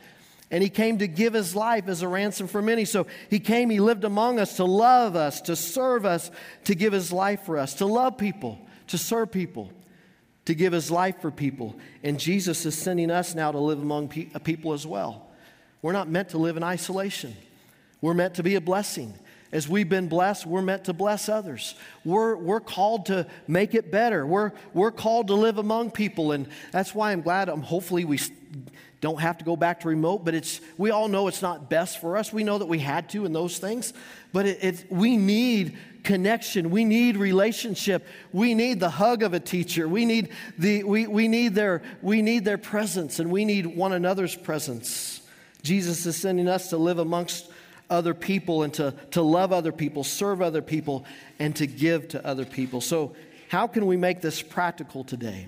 And 0.49 0.63
he 0.63 0.69
came 0.69 0.97
to 0.97 1.07
give 1.07 1.33
his 1.33 1.55
life 1.55 1.87
as 1.87 2.01
a 2.01 2.07
ransom 2.07 2.47
for 2.47 2.61
many. 2.61 2.85
So 2.85 3.05
he 3.29 3.39
came, 3.39 3.69
he 3.69 3.79
lived 3.79 4.03
among 4.03 4.39
us 4.39 4.57
to 4.57 4.65
love 4.65 5.15
us, 5.15 5.41
to 5.41 5.55
serve 5.55 6.05
us, 6.05 6.31
to 6.65 6.75
give 6.75 6.93
his 6.93 7.11
life 7.11 7.43
for 7.43 7.57
us, 7.57 7.75
to 7.75 7.85
love 7.85 8.17
people, 8.17 8.57
to 8.87 8.97
serve 8.97 9.31
people 9.31 9.71
to 10.45 10.55
give 10.55 10.73
his 10.73 10.89
life 10.89 11.21
for 11.21 11.31
people. 11.31 11.75
And 12.03 12.19
Jesus 12.19 12.65
is 12.65 12.77
sending 12.77 13.11
us 13.11 13.35
now 13.35 13.51
to 13.51 13.59
live 13.59 13.81
among 13.81 14.09
pe- 14.09 14.25
people 14.43 14.73
as 14.73 14.85
well. 14.87 15.27
We're 15.81 15.93
not 15.93 16.09
meant 16.09 16.29
to 16.29 16.37
live 16.37 16.57
in 16.57 16.63
isolation, 16.63 17.35
we're 18.01 18.13
meant 18.13 18.35
to 18.35 18.43
be 18.43 18.55
a 18.55 18.61
blessing. 18.61 19.13
As 19.53 19.67
we've 19.67 19.89
been 19.89 20.07
blessed, 20.07 20.45
we're 20.45 20.61
meant 20.61 20.85
to 20.85 20.93
bless 20.93 21.27
others. 21.27 21.75
We're, 22.05 22.37
we're 22.37 22.61
called 22.61 23.07
to 23.07 23.27
make 23.49 23.75
it 23.75 23.91
better. 23.91 24.25
We're, 24.25 24.53
we're 24.73 24.91
called 24.91 25.27
to 25.27 25.33
live 25.33 25.57
among 25.57 25.91
people. 25.91 26.31
And 26.31 26.47
that's 26.71 26.95
why 26.95 27.11
I'm 27.11 27.19
glad, 27.19 27.49
um, 27.49 27.61
hopefully, 27.61 28.05
we 28.05 28.17
don't 29.01 29.19
have 29.19 29.39
to 29.39 29.43
go 29.43 29.55
back 29.55 29.79
to 29.81 29.87
remote, 29.87 30.23
but 30.23 30.35
it's, 30.35 30.61
we 30.77 30.91
all 30.91 31.07
know 31.07 31.27
it's 31.27 31.41
not 31.41 31.69
best 31.69 31.99
for 31.99 32.17
us. 32.17 32.31
We 32.31 32.43
know 32.43 32.59
that 32.59 32.67
we 32.67 32.77
had 32.77 33.09
to 33.09 33.25
in 33.25 33.33
those 33.33 33.57
things, 33.57 33.93
but 34.31 34.45
it, 34.45 34.85
we 34.91 35.17
need 35.17 35.75
connection. 36.03 36.69
We 36.69 36.85
need 36.85 37.17
relationship. 37.17 38.05
We 38.31 38.53
need 38.53 38.79
the 38.79 38.91
hug 38.91 39.23
of 39.23 39.33
a 39.33 39.39
teacher. 39.39 39.87
We 39.87 40.05
need, 40.05 40.29
the, 40.59 40.83
we, 40.83 41.07
we 41.07 41.27
need, 41.27 41.55
their, 41.55 41.81
we 42.03 42.21
need 42.21 42.45
their 42.45 42.59
presence 42.59 43.19
and 43.19 43.31
we 43.31 43.43
need 43.43 43.65
one 43.65 43.91
another's 43.91 44.35
presence. 44.35 45.21
Jesus 45.63 46.05
is 46.05 46.15
sending 46.15 46.47
us 46.47 46.69
to 46.69 46.77
live 46.77 46.99
amongst 46.99 47.49
other 47.89 48.13
people 48.13 48.61
and 48.61 48.73
to, 48.75 48.93
to 49.11 49.21
love 49.23 49.51
other 49.51 49.71
people, 49.71 50.03
serve 50.03 50.43
other 50.43 50.61
people, 50.61 51.05
and 51.39 51.55
to 51.55 51.65
give 51.65 52.07
to 52.09 52.25
other 52.25 52.45
people. 52.45 52.81
So, 52.81 53.15
how 53.49 53.67
can 53.67 53.85
we 53.85 53.97
make 53.97 54.21
this 54.21 54.41
practical 54.41 55.03
today? 55.03 55.47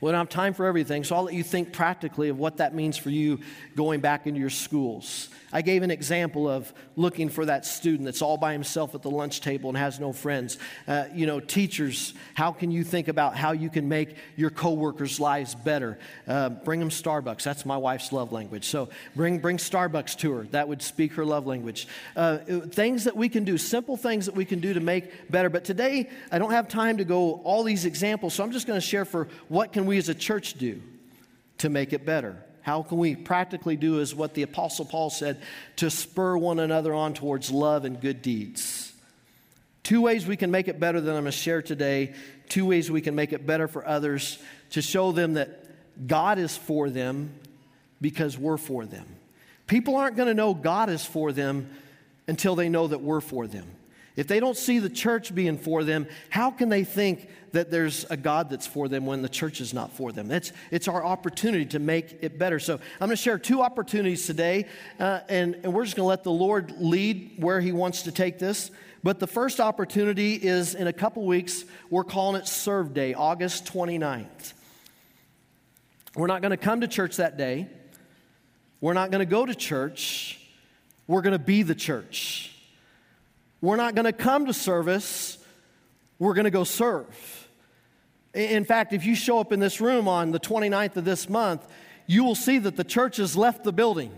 We 0.00 0.10
don't 0.10 0.18
have 0.18 0.28
time 0.28 0.54
for 0.54 0.66
everything, 0.66 1.02
so 1.02 1.16
I'll 1.16 1.24
let 1.24 1.34
you 1.34 1.42
think 1.42 1.72
practically 1.72 2.28
of 2.28 2.38
what 2.38 2.58
that 2.58 2.74
means 2.74 2.96
for 2.96 3.10
you 3.10 3.40
going 3.74 4.00
back 4.00 4.26
into 4.26 4.38
your 4.38 4.50
schools. 4.50 5.28
I 5.52 5.62
gave 5.62 5.82
an 5.82 5.90
example 5.90 6.48
of 6.48 6.72
looking 6.94 7.30
for 7.30 7.46
that 7.46 7.64
student 7.64 8.04
that's 8.04 8.20
all 8.20 8.36
by 8.36 8.52
himself 8.52 8.94
at 8.94 9.02
the 9.02 9.10
lunch 9.10 9.40
table 9.40 9.70
and 9.70 9.78
has 9.78 9.98
no 9.98 10.12
friends. 10.12 10.58
Uh, 10.86 11.06
you 11.14 11.26
know, 11.26 11.40
teachers, 11.40 12.12
how 12.34 12.52
can 12.52 12.70
you 12.70 12.84
think 12.84 13.08
about 13.08 13.34
how 13.34 13.52
you 13.52 13.70
can 13.70 13.88
make 13.88 14.16
your 14.36 14.50
coworkers' 14.50 15.18
lives 15.18 15.54
better? 15.54 15.98
Uh, 16.26 16.50
bring 16.50 16.80
them 16.80 16.90
Starbucks. 16.90 17.42
That's 17.42 17.64
my 17.64 17.78
wife's 17.78 18.12
love 18.12 18.30
language. 18.30 18.66
So 18.66 18.90
bring, 19.16 19.38
bring 19.38 19.56
Starbucks 19.56 20.18
to 20.18 20.32
her. 20.32 20.42
That 20.50 20.68
would 20.68 20.82
speak 20.82 21.14
her 21.14 21.24
love 21.24 21.46
language. 21.46 21.88
Uh, 22.14 22.38
things 22.38 23.04
that 23.04 23.16
we 23.16 23.30
can 23.30 23.44
do, 23.44 23.56
simple 23.56 23.96
things 23.96 24.26
that 24.26 24.34
we 24.34 24.44
can 24.44 24.60
do 24.60 24.74
to 24.74 24.80
make 24.80 25.30
better. 25.30 25.48
But 25.48 25.64
today, 25.64 26.10
I 26.30 26.38
don't 26.38 26.50
have 26.50 26.68
time 26.68 26.98
to 26.98 27.04
go 27.04 27.40
all 27.44 27.62
these 27.64 27.86
examples, 27.86 28.34
so 28.34 28.44
I'm 28.44 28.52
just 28.52 28.66
going 28.66 28.78
to 28.78 28.86
share 28.86 29.06
for 29.06 29.28
what 29.48 29.72
can 29.72 29.86
we 29.88 29.98
as 29.98 30.08
a 30.08 30.14
church 30.14 30.54
do 30.54 30.80
to 31.58 31.68
make 31.68 31.92
it 31.92 32.06
better. 32.06 32.36
How 32.62 32.82
can 32.82 32.98
we 32.98 33.16
practically 33.16 33.76
do 33.76 33.98
is 34.00 34.14
what 34.14 34.34
the 34.34 34.42
Apostle 34.42 34.84
Paul 34.84 35.10
said 35.10 35.40
to 35.76 35.90
spur 35.90 36.36
one 36.36 36.58
another 36.58 36.94
on 36.94 37.14
towards 37.14 37.50
love 37.50 37.84
and 37.84 38.00
good 38.00 38.22
deeds? 38.22 38.92
Two 39.82 40.02
ways 40.02 40.26
we 40.26 40.36
can 40.36 40.50
make 40.50 40.68
it 40.68 40.78
better 40.78 41.00
that 41.00 41.10
I'm 41.10 41.22
going 41.22 41.24
to 41.24 41.32
share 41.32 41.62
today. 41.62 42.14
Two 42.48 42.66
ways 42.66 42.90
we 42.90 43.00
can 43.00 43.14
make 43.14 43.32
it 43.32 43.46
better 43.46 43.66
for 43.66 43.86
others 43.86 44.38
to 44.70 44.82
show 44.82 45.12
them 45.12 45.34
that 45.34 45.64
God 46.06 46.38
is 46.38 46.56
for 46.56 46.90
them 46.90 47.32
because 48.00 48.36
we're 48.36 48.58
for 48.58 48.84
them. 48.84 49.06
People 49.66 49.96
aren't 49.96 50.16
going 50.16 50.28
to 50.28 50.34
know 50.34 50.52
God 50.52 50.90
is 50.90 51.04
for 51.04 51.32
them 51.32 51.70
until 52.26 52.54
they 52.54 52.68
know 52.68 52.86
that 52.86 53.00
we're 53.00 53.22
for 53.22 53.46
them. 53.46 53.66
If 54.18 54.26
they 54.26 54.40
don't 54.40 54.56
see 54.56 54.80
the 54.80 54.90
church 54.90 55.32
being 55.32 55.56
for 55.58 55.84
them, 55.84 56.08
how 56.28 56.50
can 56.50 56.70
they 56.70 56.82
think 56.82 57.28
that 57.52 57.70
there's 57.70 58.04
a 58.10 58.16
God 58.16 58.50
that's 58.50 58.66
for 58.66 58.88
them 58.88 59.06
when 59.06 59.22
the 59.22 59.28
church 59.28 59.60
is 59.60 59.72
not 59.72 59.92
for 59.92 60.10
them? 60.10 60.32
It's, 60.32 60.50
it's 60.72 60.88
our 60.88 61.04
opportunity 61.04 61.66
to 61.66 61.78
make 61.78 62.18
it 62.20 62.36
better. 62.36 62.58
So 62.58 62.74
I'm 62.74 63.06
going 63.06 63.10
to 63.10 63.16
share 63.16 63.38
two 63.38 63.62
opportunities 63.62 64.26
today, 64.26 64.66
uh, 64.98 65.20
and, 65.28 65.54
and 65.62 65.72
we're 65.72 65.84
just 65.84 65.96
going 65.96 66.06
to 66.06 66.08
let 66.08 66.24
the 66.24 66.32
Lord 66.32 66.80
lead 66.80 67.34
where 67.36 67.60
He 67.60 67.70
wants 67.70 68.02
to 68.02 68.10
take 68.10 68.40
this. 68.40 68.72
But 69.04 69.20
the 69.20 69.28
first 69.28 69.60
opportunity 69.60 70.34
is 70.34 70.74
in 70.74 70.88
a 70.88 70.92
couple 70.92 71.24
weeks, 71.24 71.64
we're 71.88 72.02
calling 72.02 72.40
it 72.40 72.48
Serve 72.48 72.92
Day, 72.92 73.14
August 73.14 73.72
29th. 73.72 74.52
We're 76.16 76.26
not 76.26 76.42
going 76.42 76.50
to 76.50 76.56
come 76.56 76.80
to 76.80 76.88
church 76.88 77.18
that 77.18 77.36
day. 77.36 77.68
We're 78.80 78.94
not 78.94 79.12
going 79.12 79.20
to 79.20 79.30
go 79.30 79.46
to 79.46 79.54
church. 79.54 80.40
We're 81.06 81.22
going 81.22 81.34
to 81.34 81.38
be 81.38 81.62
the 81.62 81.76
church. 81.76 82.52
We're 83.60 83.76
not 83.76 83.94
going 83.94 84.04
to 84.04 84.12
come 84.12 84.46
to 84.46 84.52
service, 84.52 85.38
we're 86.18 86.34
going 86.34 86.44
to 86.44 86.50
go 86.50 86.64
serve. 86.64 87.48
In 88.34 88.64
fact, 88.64 88.92
if 88.92 89.04
you 89.04 89.14
show 89.14 89.38
up 89.38 89.52
in 89.52 89.60
this 89.60 89.80
room 89.80 90.06
on 90.06 90.30
the 90.30 90.40
29th 90.40 90.96
of 90.96 91.04
this 91.04 91.28
month, 91.28 91.66
you 92.06 92.24
will 92.24 92.34
see 92.34 92.58
that 92.58 92.76
the 92.76 92.84
church 92.84 93.16
has 93.16 93.36
left 93.36 93.64
the 93.64 93.72
building. 93.72 94.12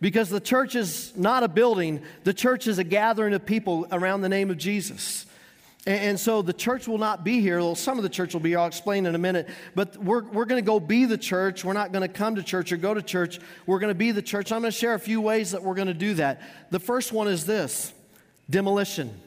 Because 0.00 0.28
the 0.28 0.40
church 0.40 0.74
is 0.74 1.16
not 1.16 1.44
a 1.44 1.48
building, 1.48 2.02
the 2.24 2.34
church 2.34 2.66
is 2.66 2.78
a 2.78 2.84
gathering 2.84 3.32
of 3.32 3.46
people 3.46 3.86
around 3.92 4.20
the 4.20 4.28
name 4.28 4.50
of 4.50 4.58
Jesus. 4.58 5.24
And, 5.86 6.18
so 6.18 6.40
the 6.40 6.54
church 6.54 6.88
will 6.88 6.98
not 6.98 7.24
be 7.24 7.40
here. 7.40 7.58
Well, 7.58 7.74
some 7.74 7.98
of 7.98 8.02
the 8.02 8.08
church 8.08 8.32
will 8.32 8.40
be 8.40 8.50
here. 8.50 8.58
I'll 8.58 8.66
explain 8.66 9.04
in 9.04 9.14
a 9.14 9.18
minute. 9.18 9.48
But 9.74 9.96
we're, 9.98 10.24
we're 10.24 10.46
going 10.46 10.62
to 10.62 10.66
go 10.66 10.80
be 10.80 11.04
the 11.04 11.18
church. 11.18 11.62
We're 11.62 11.74
not 11.74 11.92
going 11.92 12.02
to 12.02 12.08
come 12.08 12.36
to 12.36 12.42
church 12.42 12.72
or 12.72 12.78
go 12.78 12.94
to 12.94 13.02
church. 13.02 13.38
We're 13.66 13.78
going 13.78 13.90
to 13.90 13.94
be 13.94 14.10
the 14.10 14.22
church. 14.22 14.50
I'm 14.50 14.62
going 14.62 14.72
to 14.72 14.78
share 14.78 14.94
a 14.94 14.98
few 14.98 15.20
ways 15.20 15.50
that 15.50 15.62
we're 15.62 15.74
going 15.74 15.88
to 15.88 15.94
do 15.94 16.14
that. 16.14 16.40
The 16.70 16.80
first 16.80 17.12
one 17.12 17.28
is 17.28 17.44
this 17.44 17.92
demolition. 18.48 19.20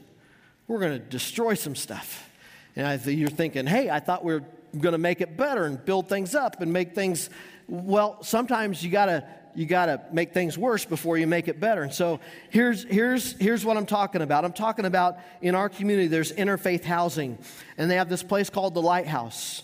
We're 0.67 0.80
going 0.80 0.93
to 0.93 1.06
destroy 1.06 1.53
some 1.53 1.75
stuff. 1.75 2.30
And 2.75 3.03
you're 3.06 3.30
thinking, 3.30 3.65
hey, 3.65 3.89
I 3.89 3.99
thought 3.99 4.23
we 4.23 4.34
were 4.34 4.43
going 4.77 4.93
to 4.93 4.99
make 4.99 5.21
it 5.21 5.38
better 5.38 5.65
and 5.65 5.84
build 5.84 6.10
things 6.10 6.36
up 6.36 6.62
and 6.62 6.71
make 6.71 6.93
things. 6.93 7.30
Well, 7.67 8.21
sometimes 8.23 8.84
you 8.84 8.91
got 8.91 9.06
to 9.08 9.27
you 9.58 9.65
got 9.65 9.88
to 9.88 9.99
make 10.12 10.36
things 10.36 10.56
worse 10.56 10.86
before 10.86 11.17
you 11.17 11.25
make 11.25 11.47
it 11.47 11.60
better. 11.60 11.82
And 11.82 11.91
so 11.91 12.19
here's, 12.51 12.84
here's, 12.84 13.32
here's 13.39 13.65
what 13.65 13.75
I'm 13.75 13.88
talking 13.88 14.21
about. 14.21 14.45
I'm 14.45 14.53
talking 14.53 14.86
about 14.86 15.17
in 15.41 15.56
our 15.56 15.67
community, 15.67 16.08
there's 16.08 16.32
interfaith 16.32 16.84
housing, 16.84 17.39
and 17.75 17.89
they 17.89 17.95
have 17.95 18.08
this 18.08 18.21
place 18.21 18.51
called 18.51 18.75
the 18.75 18.84
Lighthouse. 18.84 19.63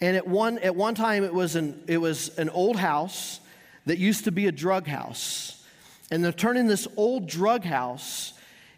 And 0.00 0.16
at 0.16 0.26
one, 0.26 0.56
at 0.60 0.74
one 0.74 0.94
time, 0.94 1.24
it 1.24 1.34
was, 1.34 1.56
an, 1.56 1.84
it 1.88 1.98
was 1.98 2.30
an 2.38 2.48
old 2.48 2.76
house 2.76 3.40
that 3.84 3.98
used 3.98 4.24
to 4.24 4.32
be 4.32 4.46
a 4.46 4.52
drug 4.52 4.86
house. 4.86 5.62
And 6.10 6.24
they're 6.24 6.32
turning 6.32 6.66
this 6.66 6.88
old 6.96 7.26
drug 7.26 7.64
house 7.64 8.32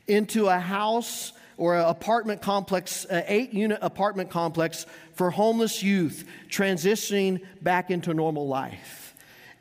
into 0.07 0.49
a 0.49 0.59
house 0.59 1.33
or 1.57 1.77
an 1.77 1.87
apartment 1.87 2.43
complex, 2.43 3.05
an 3.07 3.25
eight 3.27 3.53
unit 3.53 3.79
apartment 3.83 4.31
complex 4.31 4.87
for 5.15 5.31
homeless 5.31 5.83
youth 5.83 6.29
transitioning 6.49 7.41
back 7.63 7.91
into 7.91 8.13
normal 8.13 8.47
life. 8.47 9.06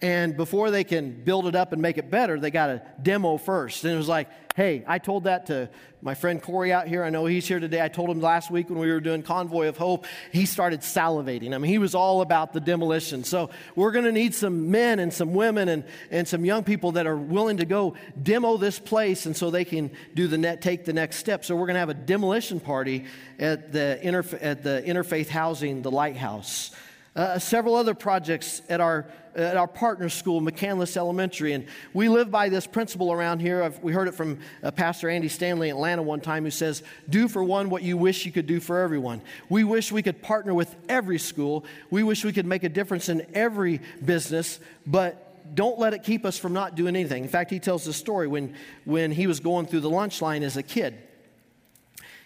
And 0.01 0.36
before 0.36 0.71
they 0.71 0.84
can 0.84 1.23
build 1.23 1.47
it 1.47 1.55
up 1.55 1.71
and 1.71 1.81
make 1.81 1.97
it 1.97 2.12
better, 2.12 2.39
they 2.39 2.51
got 2.51 2.67
to 2.67 2.81
demo 3.01 3.38
first. 3.38 3.86
And 3.86 3.93
it 3.93 3.97
was 3.97 4.10
like, 4.10 4.29
hey, 4.55 4.84
I 4.88 4.99
told 4.99 5.23
that 5.23 5.47
to 5.47 5.69
my 6.01 6.15
friend 6.15 6.41
Corey 6.41 6.71
out 6.71 6.88
here. 6.88 7.03
I 7.03 7.10
know 7.10 7.25
he's 7.25 7.47
here 7.47 7.60
today. 7.60 7.81
I 7.81 7.88
told 7.88 8.10
him 8.10 8.21
last 8.21 8.51
week 8.51 8.69
when 8.69 8.77
we 8.77 8.91
were 8.91 8.99
doing 8.99 9.23
Convoy 9.23 9.67
of 9.67 9.77
Hope, 9.77 10.05
he 10.31 10.45
started 10.45 10.81
salivating. 10.81 11.53
I 11.53 11.58
mean, 11.58 11.71
he 11.71 11.77
was 11.77 11.95
all 11.95 12.21
about 12.21 12.53
the 12.53 12.60
demolition. 12.60 13.23
So 13.23 13.49
we're 13.75 13.91
going 13.91 14.05
to 14.05 14.12
need 14.12 14.36
some 14.36 14.69
men 14.69 14.99
and 14.99 15.13
some 15.13 15.34
women 15.34 15.69
and, 15.69 15.84
and 16.12 16.27
some 16.27 16.45
young 16.45 16.63
people 16.63 16.93
that 16.93 17.08
are 17.08 17.17
willing 17.17 17.58
to 17.58 17.65
go 17.65 17.95
demo 18.21 18.58
this 18.58 18.79
place 18.79 19.25
and 19.25 19.36
so 19.36 19.49
they 19.49 19.65
can 19.65 19.91
do 20.13 20.27
the 20.27 20.38
net, 20.38 20.62
take 20.62 20.86
the 20.86 20.93
next 20.93 21.17
step. 21.17 21.43
So 21.43 21.55
we're 21.55 21.67
going 21.67 21.75
to 21.75 21.79
have 21.79 21.89
a 21.89 21.93
demolition 21.93 22.60
party 22.60 23.05
at 23.39 23.71
the, 23.71 23.99
interf- 24.03 24.38
at 24.41 24.62
the 24.62 24.84
interfaith 24.86 25.29
housing, 25.29 25.81
the 25.81 25.91
lighthouse. 25.91 26.71
Uh, 27.15 27.39
several 27.39 27.75
other 27.75 27.93
projects 27.93 28.62
at 28.67 28.81
our 28.81 29.08
at 29.36 29.58
our 29.58 29.67
partner 29.67 30.10
school, 30.10 30.41
McCandless 30.41 30.95
Elementary. 30.95 31.54
And 31.54 31.65
we 31.93 32.10
live 32.10 32.32
by 32.32 32.50
this 32.50 32.65
principle 32.65 33.12
around 33.12 33.39
here. 33.39 33.62
I've, 33.63 33.80
we 33.84 33.91
heard 33.91 34.08
it 34.08 34.13
from 34.13 34.39
uh, 34.63 34.71
Pastor 34.71 35.10
Andy 35.10 35.28
Stanley 35.28 35.69
in 35.69 35.76
Atlanta 35.76 36.02
one 36.02 36.21
time 36.21 36.43
who 36.43 36.52
says, 36.52 36.84
Do 37.10 37.28
for 37.28 37.43
one 37.43 37.69
what 37.69 37.84
you 37.84 37.98
wish 37.98 38.26
you 38.26 38.32
could 38.32 38.48
do 38.48 38.60
for 38.60 38.80
everyone. 38.80 39.21
We 39.50 39.63
wish 39.63 39.91
we 39.91 40.02
could 40.02 40.21
partner 40.21 40.54
with 40.54 40.74
every 40.88 41.19
school. 41.19 41.65
We 41.89 42.04
wish 42.04 42.24
we 42.24 42.34
could 42.34 42.45
make 42.45 42.63
a 42.63 42.69
difference 42.69 43.10
in 43.10 43.26
every 43.34 43.82
business, 44.04 44.60
but 44.88 45.21
don't 45.54 45.78
let 45.78 45.93
it 45.93 46.04
keep 46.04 46.26
us 46.26 46.38
from 46.38 46.54
not 46.54 46.76
doing 46.76 46.95
anything. 46.95 47.24
In 47.24 47.30
fact, 47.30 47.52
he 47.52 47.60
tells 47.60 47.84
the 47.84 47.93
story 47.93 48.28
when, 48.28 48.56
when 48.86 49.12
he 49.12 49.28
was 49.28 49.39
going 49.39 49.67
through 49.67 49.82
the 49.82 49.89
lunch 49.89 50.21
line 50.21 50.43
as 50.43 50.58
a 50.58 50.63
kid. 50.63 50.98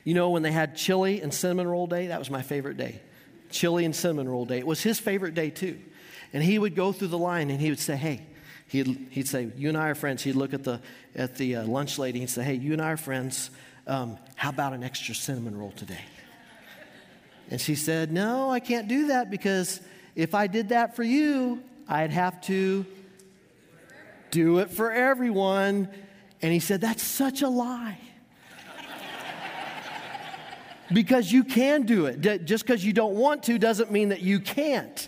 You 0.03 0.13
know, 0.13 0.29
when 0.29 0.43
they 0.43 0.51
had 0.51 0.77
chili 0.77 1.21
and 1.21 1.33
cinnamon 1.33 1.67
roll 1.67 1.87
day, 1.87 2.07
that 2.07 2.19
was 2.19 2.29
my 2.29 2.41
favorite 2.41 2.77
day. 2.77 3.01
Chili 3.49 3.83
and 3.83 3.95
cinnamon 3.95 4.29
roll 4.29 4.45
day. 4.45 4.59
It 4.59 4.67
was 4.67 4.81
his 4.81 4.99
favorite 4.99 5.33
day, 5.33 5.49
too. 5.49 5.79
And 6.33 6.43
he 6.43 6.59
would 6.59 6.75
go 6.75 6.91
through 6.91 7.07
the 7.09 7.17
line 7.17 7.49
and 7.49 7.59
he 7.59 7.69
would 7.69 7.79
say, 7.79 7.95
Hey, 7.95 8.25
he'd, 8.67 9.07
he'd 9.09 9.27
say, 9.27 9.51
You 9.55 9.69
and 9.69 9.77
I 9.77 9.89
are 9.89 9.95
friends. 9.95 10.23
He'd 10.23 10.35
look 10.35 10.53
at 10.53 10.63
the, 10.63 10.81
at 11.15 11.35
the 11.35 11.57
uh, 11.57 11.65
lunch 11.65 11.97
lady 11.97 12.19
and 12.19 12.29
say, 12.29 12.43
Hey, 12.43 12.55
you 12.55 12.73
and 12.73 12.81
I 12.81 12.91
are 12.91 12.97
friends. 12.97 13.49
Um, 13.87 14.17
how 14.35 14.49
about 14.49 14.73
an 14.73 14.83
extra 14.83 15.15
cinnamon 15.15 15.57
roll 15.57 15.71
today? 15.71 16.01
And 17.49 17.59
she 17.59 17.75
said, 17.75 18.11
No, 18.11 18.49
I 18.49 18.59
can't 18.59 18.87
do 18.87 19.07
that 19.07 19.31
because 19.31 19.81
if 20.15 20.35
I 20.35 20.47
did 20.47 20.69
that 20.69 20.95
for 20.95 21.03
you, 21.03 21.63
I'd 21.87 22.11
have 22.11 22.39
to 22.41 22.85
do 24.31 24.59
it 24.59 24.69
for 24.69 24.91
everyone. 24.91 25.89
And 26.41 26.53
he 26.53 26.59
said, 26.59 26.81
That's 26.81 27.03
such 27.03 27.41
a 27.41 27.49
lie. 27.49 27.97
because 30.93 31.31
you 31.31 31.43
can 31.43 31.83
do 31.83 32.05
it. 32.05 32.45
Just 32.45 32.65
because 32.65 32.85
you 32.85 32.93
don't 32.93 33.15
want 33.15 33.43
to 33.43 33.57
doesn't 33.57 33.91
mean 33.91 34.09
that 34.09 34.21
you 34.21 34.39
can't. 34.39 35.07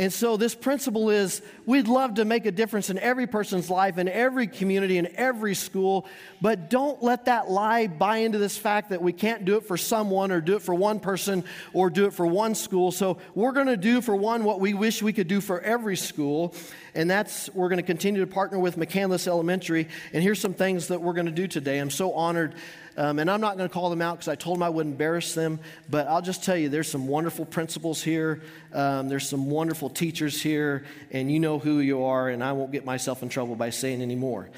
And 0.00 0.10
so, 0.10 0.38
this 0.38 0.54
principle 0.54 1.10
is 1.10 1.42
we'd 1.66 1.86
love 1.86 2.14
to 2.14 2.24
make 2.24 2.46
a 2.46 2.50
difference 2.50 2.88
in 2.88 2.98
every 2.98 3.26
person's 3.26 3.68
life, 3.68 3.98
in 3.98 4.08
every 4.08 4.46
community, 4.46 4.96
in 4.96 5.14
every 5.14 5.54
school, 5.54 6.06
but 6.40 6.70
don't 6.70 7.02
let 7.02 7.26
that 7.26 7.50
lie 7.50 7.86
buy 7.86 8.16
into 8.16 8.38
this 8.38 8.56
fact 8.56 8.88
that 8.88 9.02
we 9.02 9.12
can't 9.12 9.44
do 9.44 9.58
it 9.58 9.64
for 9.66 9.76
someone 9.76 10.32
or 10.32 10.40
do 10.40 10.56
it 10.56 10.62
for 10.62 10.74
one 10.74 11.00
person 11.00 11.44
or 11.74 11.90
do 11.90 12.06
it 12.06 12.14
for 12.14 12.26
one 12.26 12.54
school. 12.54 12.92
So, 12.92 13.18
we're 13.34 13.52
going 13.52 13.66
to 13.66 13.76
do 13.76 14.00
for 14.00 14.16
one 14.16 14.42
what 14.42 14.58
we 14.58 14.72
wish 14.72 15.02
we 15.02 15.12
could 15.12 15.28
do 15.28 15.42
for 15.42 15.60
every 15.60 15.98
school, 15.98 16.54
and 16.94 17.10
that's 17.10 17.48
we're 17.54 17.68
going 17.68 17.78
to 17.78 17.82
continue 17.82 18.20
to 18.20 18.30
partner 18.30 18.58
with 18.58 18.76
McCandless 18.76 19.26
Elementary. 19.26 19.88
And 20.12 20.22
here's 20.22 20.40
some 20.40 20.54
things 20.54 20.88
that 20.88 21.00
we're 21.00 21.12
going 21.12 21.26
to 21.26 21.32
do 21.32 21.46
today. 21.46 21.78
I'm 21.78 21.90
so 21.90 22.12
honored 22.12 22.54
um, 22.96 23.18
and 23.18 23.30
I'm 23.30 23.40
not 23.40 23.56
going 23.56 23.68
to 23.68 23.72
call 23.72 23.88
them 23.88 24.02
out 24.02 24.16
because 24.16 24.28
I 24.28 24.34
told 24.34 24.58
them 24.58 24.62
I 24.62 24.68
would 24.68 24.86
embarrass 24.86 25.34
them, 25.34 25.60
but 25.88 26.06
I'll 26.06 26.22
just 26.22 26.44
tell 26.44 26.56
you 26.56 26.68
there's 26.68 26.90
some 26.90 27.06
wonderful 27.06 27.44
principals 27.44 28.02
here. 28.02 28.42
Um, 28.72 29.08
there's 29.08 29.28
some 29.28 29.48
wonderful 29.48 29.88
teachers 29.88 30.42
here, 30.42 30.84
and 31.10 31.32
you 31.32 31.40
know 31.40 31.58
who 31.58 31.80
you 31.80 32.04
are, 32.04 32.28
and 32.28 32.42
I 32.42 32.52
won't 32.52 32.72
get 32.72 32.84
myself 32.84 33.22
in 33.22 33.28
trouble 33.28 33.54
by 33.54 33.70
saying 33.70 34.02
any 34.02 34.16
more. 34.16 34.50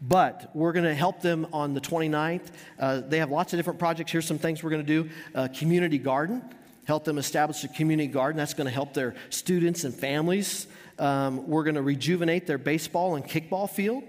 But 0.00 0.50
we're 0.54 0.72
going 0.72 0.84
to 0.84 0.94
help 0.94 1.22
them 1.22 1.46
on 1.52 1.74
the 1.74 1.80
29th. 1.80 2.42
Uh, 2.78 3.00
they 3.00 3.18
have 3.18 3.30
lots 3.30 3.52
of 3.52 3.58
different 3.58 3.78
projects. 3.78 4.12
Here's 4.12 4.26
some 4.26 4.38
things 4.38 4.62
we're 4.62 4.70
going 4.70 4.84
to 4.86 5.02
do 5.04 5.10
uh, 5.34 5.48
community 5.48 5.98
garden, 5.98 6.42
help 6.84 7.04
them 7.04 7.18
establish 7.18 7.64
a 7.64 7.68
community 7.68 8.08
garden. 8.08 8.36
That's 8.36 8.54
going 8.54 8.66
to 8.66 8.74
help 8.74 8.92
their 8.92 9.14
students 9.30 9.84
and 9.84 9.94
families. 9.94 10.66
Um, 10.98 11.46
we're 11.48 11.64
going 11.64 11.76
to 11.76 11.82
rejuvenate 11.82 12.46
their 12.46 12.58
baseball 12.58 13.16
and 13.16 13.24
kickball 13.24 13.70
field. 13.70 14.04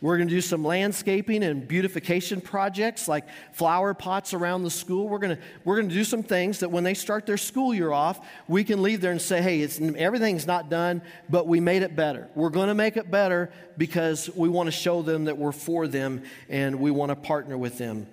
We're 0.00 0.16
going 0.16 0.28
to 0.28 0.34
do 0.34 0.40
some 0.40 0.64
landscaping 0.64 1.42
and 1.42 1.68
beautification 1.68 2.40
projects 2.40 3.06
like 3.06 3.26
flower 3.52 3.92
pots 3.92 4.32
around 4.32 4.62
the 4.62 4.70
school. 4.70 5.08
We're 5.08 5.18
going 5.18 5.36
to, 5.36 5.42
we're 5.64 5.76
going 5.76 5.90
to 5.90 5.94
do 5.94 6.04
some 6.04 6.22
things 6.22 6.60
that 6.60 6.70
when 6.70 6.84
they 6.84 6.94
start 6.94 7.26
their 7.26 7.36
school 7.36 7.74
year 7.74 7.92
off, 7.92 8.26
we 8.48 8.64
can 8.64 8.82
leave 8.82 9.02
there 9.02 9.12
and 9.12 9.20
say, 9.20 9.42
hey, 9.42 9.60
it's, 9.60 9.78
everything's 9.78 10.46
not 10.46 10.70
done, 10.70 11.02
but 11.28 11.46
we 11.46 11.60
made 11.60 11.82
it 11.82 11.94
better. 11.94 12.28
We're 12.34 12.48
going 12.48 12.68
to 12.68 12.74
make 12.74 12.96
it 12.96 13.10
better 13.10 13.52
because 13.76 14.30
we 14.34 14.48
want 14.48 14.68
to 14.68 14.72
show 14.72 15.02
them 15.02 15.26
that 15.26 15.36
we're 15.36 15.52
for 15.52 15.86
them 15.86 16.22
and 16.48 16.80
we 16.80 16.90
want 16.90 17.10
to 17.10 17.16
partner 17.16 17.58
with 17.58 17.76
them. 17.76 18.06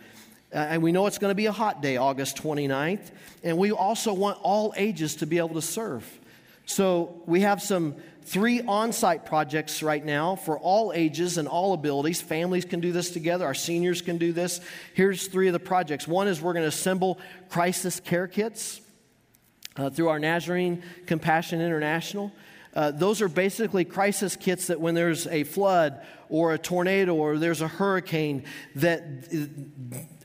Uh, 0.53 0.57
and 0.57 0.83
we 0.83 0.91
know 0.91 1.07
it's 1.07 1.17
going 1.17 1.31
to 1.31 1.35
be 1.35 1.45
a 1.45 1.51
hot 1.53 1.81
day, 1.81 1.95
August 1.95 2.35
29th. 2.37 3.11
And 3.43 3.57
we 3.57 3.71
also 3.71 4.13
want 4.13 4.39
all 4.41 4.73
ages 4.75 5.15
to 5.17 5.25
be 5.25 5.37
able 5.37 5.55
to 5.55 5.61
serve. 5.61 6.05
So 6.67 7.23
we 7.25 7.41
have 7.41 7.61
some 7.61 7.95
three 8.23 8.61
on 8.61 8.91
site 8.91 9.25
projects 9.25 9.81
right 9.81 10.03
now 10.03 10.35
for 10.35 10.59
all 10.59 10.91
ages 10.93 11.37
and 11.37 11.47
all 11.47 11.73
abilities. 11.73 12.21
Families 12.21 12.65
can 12.65 12.81
do 12.81 12.91
this 12.91 13.09
together, 13.09 13.45
our 13.45 13.53
seniors 13.53 14.01
can 14.01 14.17
do 14.17 14.33
this. 14.33 14.59
Here's 14.93 15.27
three 15.27 15.47
of 15.47 15.53
the 15.53 15.59
projects. 15.59 16.07
One 16.07 16.27
is 16.27 16.41
we're 16.41 16.53
going 16.53 16.63
to 16.63 16.67
assemble 16.67 17.19
crisis 17.49 18.01
care 18.01 18.27
kits 18.27 18.81
uh, 19.77 19.89
through 19.89 20.09
our 20.09 20.19
Nazarene 20.19 20.83
Compassion 21.05 21.61
International. 21.61 22.33
Uh, 22.77 22.91
those 22.91 23.23
are 23.23 23.27
basically 23.27 23.83
crisis 23.83 24.35
kits 24.35 24.67
that 24.67 24.79
when 24.79 24.93
there's 24.93 25.25
a 25.25 25.43
flood 25.43 25.99
or 26.29 26.53
a 26.53 26.59
tornado 26.59 27.15
or 27.15 27.39
there's 27.39 27.61
a 27.61 27.67
hurricane, 27.67 28.43
that 28.75 29.01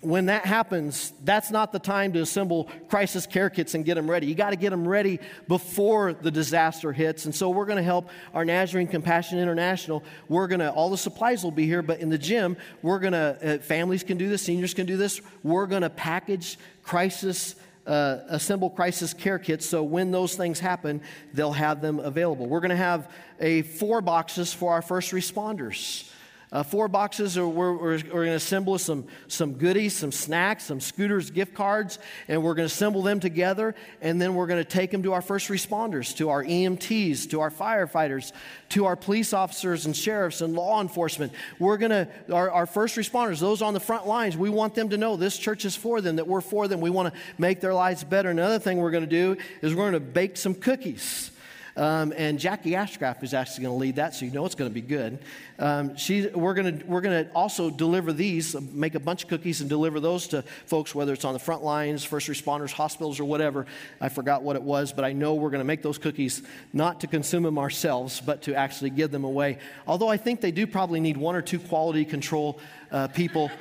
when 0.03 0.27
that 0.27 0.45
happens, 0.45 1.15
that's 1.25 1.51
not 1.51 1.73
the 1.73 1.79
time 1.79 2.13
to 2.13 2.21
assemble 2.21 2.69
crisis 2.91 3.25
care 3.25 3.49
kits 3.49 3.75
and 3.75 3.87
get 3.87 3.95
them 3.95 4.11
ready. 4.11 4.27
You 4.27 4.35
got 4.35 4.51
to 4.51 4.57
get 4.57 4.69
them 4.69 4.87
ready 4.87 5.19
before 5.49 6.13
the 6.13 6.31
disaster 6.31 6.93
hits. 6.93 7.25
And 7.25 7.35
so 7.35 7.49
we're 7.49 7.65
going 7.65 7.79
to 7.79 7.83
help 7.83 8.11
our 8.35 8.45
Nazarene 8.45 8.87
Compassion 8.87 9.39
International. 9.39 10.05
We're 10.29 10.47
going 10.47 10.61
to, 10.61 10.71
all 10.71 10.91
the 10.91 10.99
supplies 10.99 11.43
will 11.43 11.53
be 11.53 11.65
here, 11.65 11.81
but 11.81 12.01
in 12.01 12.11
the 12.11 12.19
gym, 12.19 12.59
we're 12.83 12.99
going 12.99 13.15
to, 13.15 13.55
uh, 13.55 13.59
families 13.63 14.03
can 14.03 14.19
do 14.19 14.29
this, 14.29 14.43
seniors 14.43 14.75
can 14.75 14.85
do 14.85 14.99
this. 14.99 15.23
We're 15.43 15.67
going 15.67 15.83
to 15.83 15.91
package 15.91 16.59
crisis 16.83 17.55
uh, 17.87 18.19
assemble 18.29 18.71
crisis 18.71 19.13
care 19.13 19.39
kits 19.39 19.67
so 19.67 19.83
when 19.83 20.11
those 20.11 20.35
things 20.35 20.61
happen, 20.61 21.01
they'll 21.33 21.53
have 21.53 21.81
them 21.81 21.99
available. 21.99 22.47
We're 22.47 22.61
going 22.61 22.71
to 22.71 22.77
have 22.77 23.11
a 23.41 23.63
four 23.63 24.01
boxes 24.01 24.53
for 24.53 24.73
our 24.73 24.83
first 24.83 25.13
responders. 25.13 26.09
Uh, 26.53 26.63
four 26.63 26.87
boxes, 26.87 27.39
are, 27.39 27.49
we're, 27.49 27.73
we're, 27.73 27.93
we're 27.93 27.99
going 27.99 28.27
to 28.27 28.35
assemble 28.35 28.77
some, 28.77 29.07
some 29.27 29.55
goodies, 29.55 29.97
some 29.97 30.13
snacks, 30.13 30.65
some 30.65 30.81
scooters, 30.81 31.31
gift 31.31 31.55
cards, 31.55 31.99
and 32.29 32.43
we're 32.43 32.53
going 32.53 32.69
to 32.69 32.73
assemble 32.73 33.01
them 33.01 33.21
together. 33.21 33.75
And 34.03 34.21
then 34.21 34.35
we're 34.35 34.47
going 34.47 34.63
to 34.63 34.69
take 34.69 34.91
them 34.91 35.03
to 35.05 35.15
our 35.15 35.23
first 35.23 35.49
responders, 35.49 36.15
to 36.19 36.29
our 36.29 36.45
EMTs, 36.45 37.31
to 37.31 37.41
our 37.41 37.51
firefighters, 37.51 38.33
to 38.71 38.85
our 38.85 38.97
police 38.97 39.33
officers 39.33 39.87
and 39.87 39.97
sheriffs 39.97 40.43
and 40.43 40.53
law 40.53 40.83
enforcement. 40.83 41.33
We're 41.59 41.79
going 41.79 41.91
to, 41.91 42.09
our, 42.31 42.51
our 42.51 42.67
first 42.67 42.97
responders, 42.97 43.41
those 43.41 43.63
on 43.63 43.73
the 43.73 43.81
front 43.81 44.07
lines, 44.07 44.37
we 44.37 44.51
want 44.51 44.75
them 44.75 44.91
to 44.91 44.99
know 44.99 45.17
this 45.17 45.39
church 45.39 45.65
is 45.65 45.75
for 45.75 46.03
them, 46.03 46.17
that 46.17 46.27
we're 46.27 46.43
for 46.43 46.69
them. 46.69 46.83
We 46.83 46.91
want 46.91 47.15
to 47.15 47.21
make 47.39 47.61
their 47.63 47.73
lives 47.73 48.05
better. 48.05 48.29
Another 48.29 48.59
thing 48.59 48.77
we're 48.77 48.91
going 48.91 49.05
to 49.05 49.11
do 49.11 49.39
is 49.63 49.75
we're 49.75 49.91
going 49.91 49.95
to 49.95 50.01
bake 50.01 50.37
some 50.37 50.55
cookies. 50.55 51.32
Um, 51.77 52.13
and 52.17 52.39
Jackie 52.39 52.73
Ashcraft 52.73 53.23
is 53.23 53.33
actually 53.33 53.65
going 53.65 53.75
to 53.75 53.81
lead 53.81 53.97
that, 53.97 54.15
so 54.15 54.27
you 54.27 54.31
know 54.31 54.45
it's 54.45 54.55
going 54.55 54.71
to 54.71 54.75
be 54.75 54.83
good. 54.83 55.19
Um, 55.59 55.97
she, 55.97 56.27
we're 56.27 56.53
going 56.53 56.79
to 56.79 56.87
we're 56.87 57.01
going 57.01 57.25
to 57.25 57.33
also 57.33 57.71
deliver 57.71 58.13
these, 58.13 58.55
make 58.73 58.95
a 58.95 59.01
bunch 59.01 59.23
of 59.23 59.31
cookies 59.31 59.61
and 59.61 59.71
deliver 59.71 59.99
those 59.99 60.27
to 60.29 60.43
folks, 60.67 60.95
whether 60.95 61.15
it's 61.15 61.25
on 61.25 61.33
the 61.33 61.39
front 61.39 61.65
lines, 61.65 62.05
first 62.05 62.29
responders, 62.29 62.73
hospitals, 62.73 63.19
or 63.21 63.25
whatever. 63.25 63.67
I 64.01 64.11
forgot 64.11 64.43
what 64.43 64.57
it 64.57 64.63
was, 64.63 64.93
but 64.93 65.05
I 65.05 65.13
know 65.13 65.35
we're 65.35 65.51
going 65.51 65.61
to 65.61 65.65
make 65.65 65.83
those 65.83 65.99
cookies 65.99 66.43
not 66.75 67.01
to 67.01 67.07
consume 67.07 67.45
them 67.45 67.59
ourselves, 67.59 68.21
but 68.21 68.43
to 68.43 68.55
actually 68.55 68.91
give 68.91 69.11
them 69.11 69.25
away. 69.25 69.59
Although 69.87 70.09
I 70.09 70.19
think 70.19 70.43
they 70.43 70.53
do 70.53 70.67
probably 70.67 71.01
need 71.01 71.17
one 71.17 71.35
or 71.35 71.43
two 71.43 71.59
quality 71.59 72.05
control 72.05 72.59
uh, 72.91 73.09
people. 73.09 73.51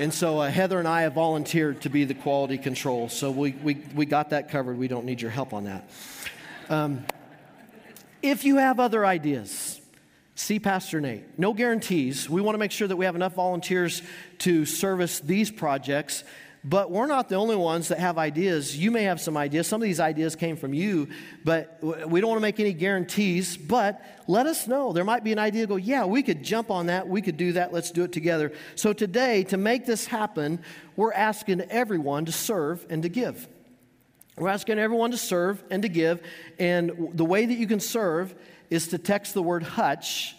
And 0.00 0.14
so 0.14 0.38
uh, 0.38 0.48
Heather 0.48 0.78
and 0.78 0.86
I 0.86 1.02
have 1.02 1.14
volunteered 1.14 1.80
to 1.80 1.90
be 1.90 2.04
the 2.04 2.14
quality 2.14 2.56
control. 2.56 3.08
So 3.08 3.32
we, 3.32 3.50
we, 3.50 3.82
we 3.96 4.06
got 4.06 4.30
that 4.30 4.48
covered. 4.48 4.78
We 4.78 4.86
don't 4.86 5.04
need 5.04 5.20
your 5.20 5.32
help 5.32 5.52
on 5.52 5.64
that. 5.64 5.90
Um, 6.68 7.04
if 8.22 8.44
you 8.44 8.56
have 8.56 8.80
other 8.80 9.04
ideas, 9.04 9.80
see 10.34 10.58
Pastor 10.58 11.00
Nate. 11.00 11.38
No 11.38 11.52
guarantees. 11.52 12.28
We 12.28 12.40
want 12.40 12.54
to 12.54 12.58
make 12.58 12.72
sure 12.72 12.88
that 12.88 12.96
we 12.96 13.04
have 13.04 13.16
enough 13.16 13.34
volunteers 13.34 14.02
to 14.38 14.64
service 14.64 15.20
these 15.20 15.50
projects. 15.50 16.24
But 16.64 16.90
we're 16.90 17.06
not 17.06 17.28
the 17.28 17.36
only 17.36 17.54
ones 17.54 17.88
that 17.88 18.00
have 18.00 18.18
ideas. 18.18 18.76
You 18.76 18.90
may 18.90 19.04
have 19.04 19.20
some 19.20 19.36
ideas. 19.36 19.68
Some 19.68 19.80
of 19.80 19.86
these 19.86 20.00
ideas 20.00 20.34
came 20.34 20.56
from 20.56 20.74
you, 20.74 21.08
but 21.44 21.78
we 21.80 22.20
don't 22.20 22.30
want 22.30 22.38
to 22.38 22.42
make 22.42 22.58
any 22.58 22.72
guarantees. 22.72 23.56
But 23.56 24.02
let 24.26 24.46
us 24.46 24.66
know. 24.66 24.92
There 24.92 25.04
might 25.04 25.22
be 25.22 25.30
an 25.30 25.38
idea 25.38 25.62
to 25.62 25.66
go, 25.68 25.76
yeah, 25.76 26.04
we 26.04 26.22
could 26.22 26.42
jump 26.42 26.70
on 26.70 26.86
that. 26.86 27.08
We 27.08 27.22
could 27.22 27.36
do 27.36 27.52
that. 27.52 27.72
Let's 27.72 27.92
do 27.92 28.02
it 28.02 28.12
together. 28.12 28.52
So 28.74 28.92
today, 28.92 29.44
to 29.44 29.56
make 29.56 29.86
this 29.86 30.06
happen, 30.06 30.60
we're 30.96 31.12
asking 31.12 31.60
everyone 31.70 32.24
to 32.24 32.32
serve 32.32 32.84
and 32.90 33.04
to 33.04 33.08
give. 33.08 33.46
We're 34.38 34.48
asking 34.48 34.78
everyone 34.78 35.10
to 35.10 35.16
serve 35.16 35.62
and 35.70 35.82
to 35.82 35.88
give. 35.88 36.22
And 36.58 37.10
the 37.14 37.24
way 37.24 37.44
that 37.44 37.54
you 37.54 37.66
can 37.66 37.80
serve 37.80 38.34
is 38.70 38.88
to 38.88 38.98
text 38.98 39.34
the 39.34 39.42
word 39.42 39.62
Hutch 39.62 40.36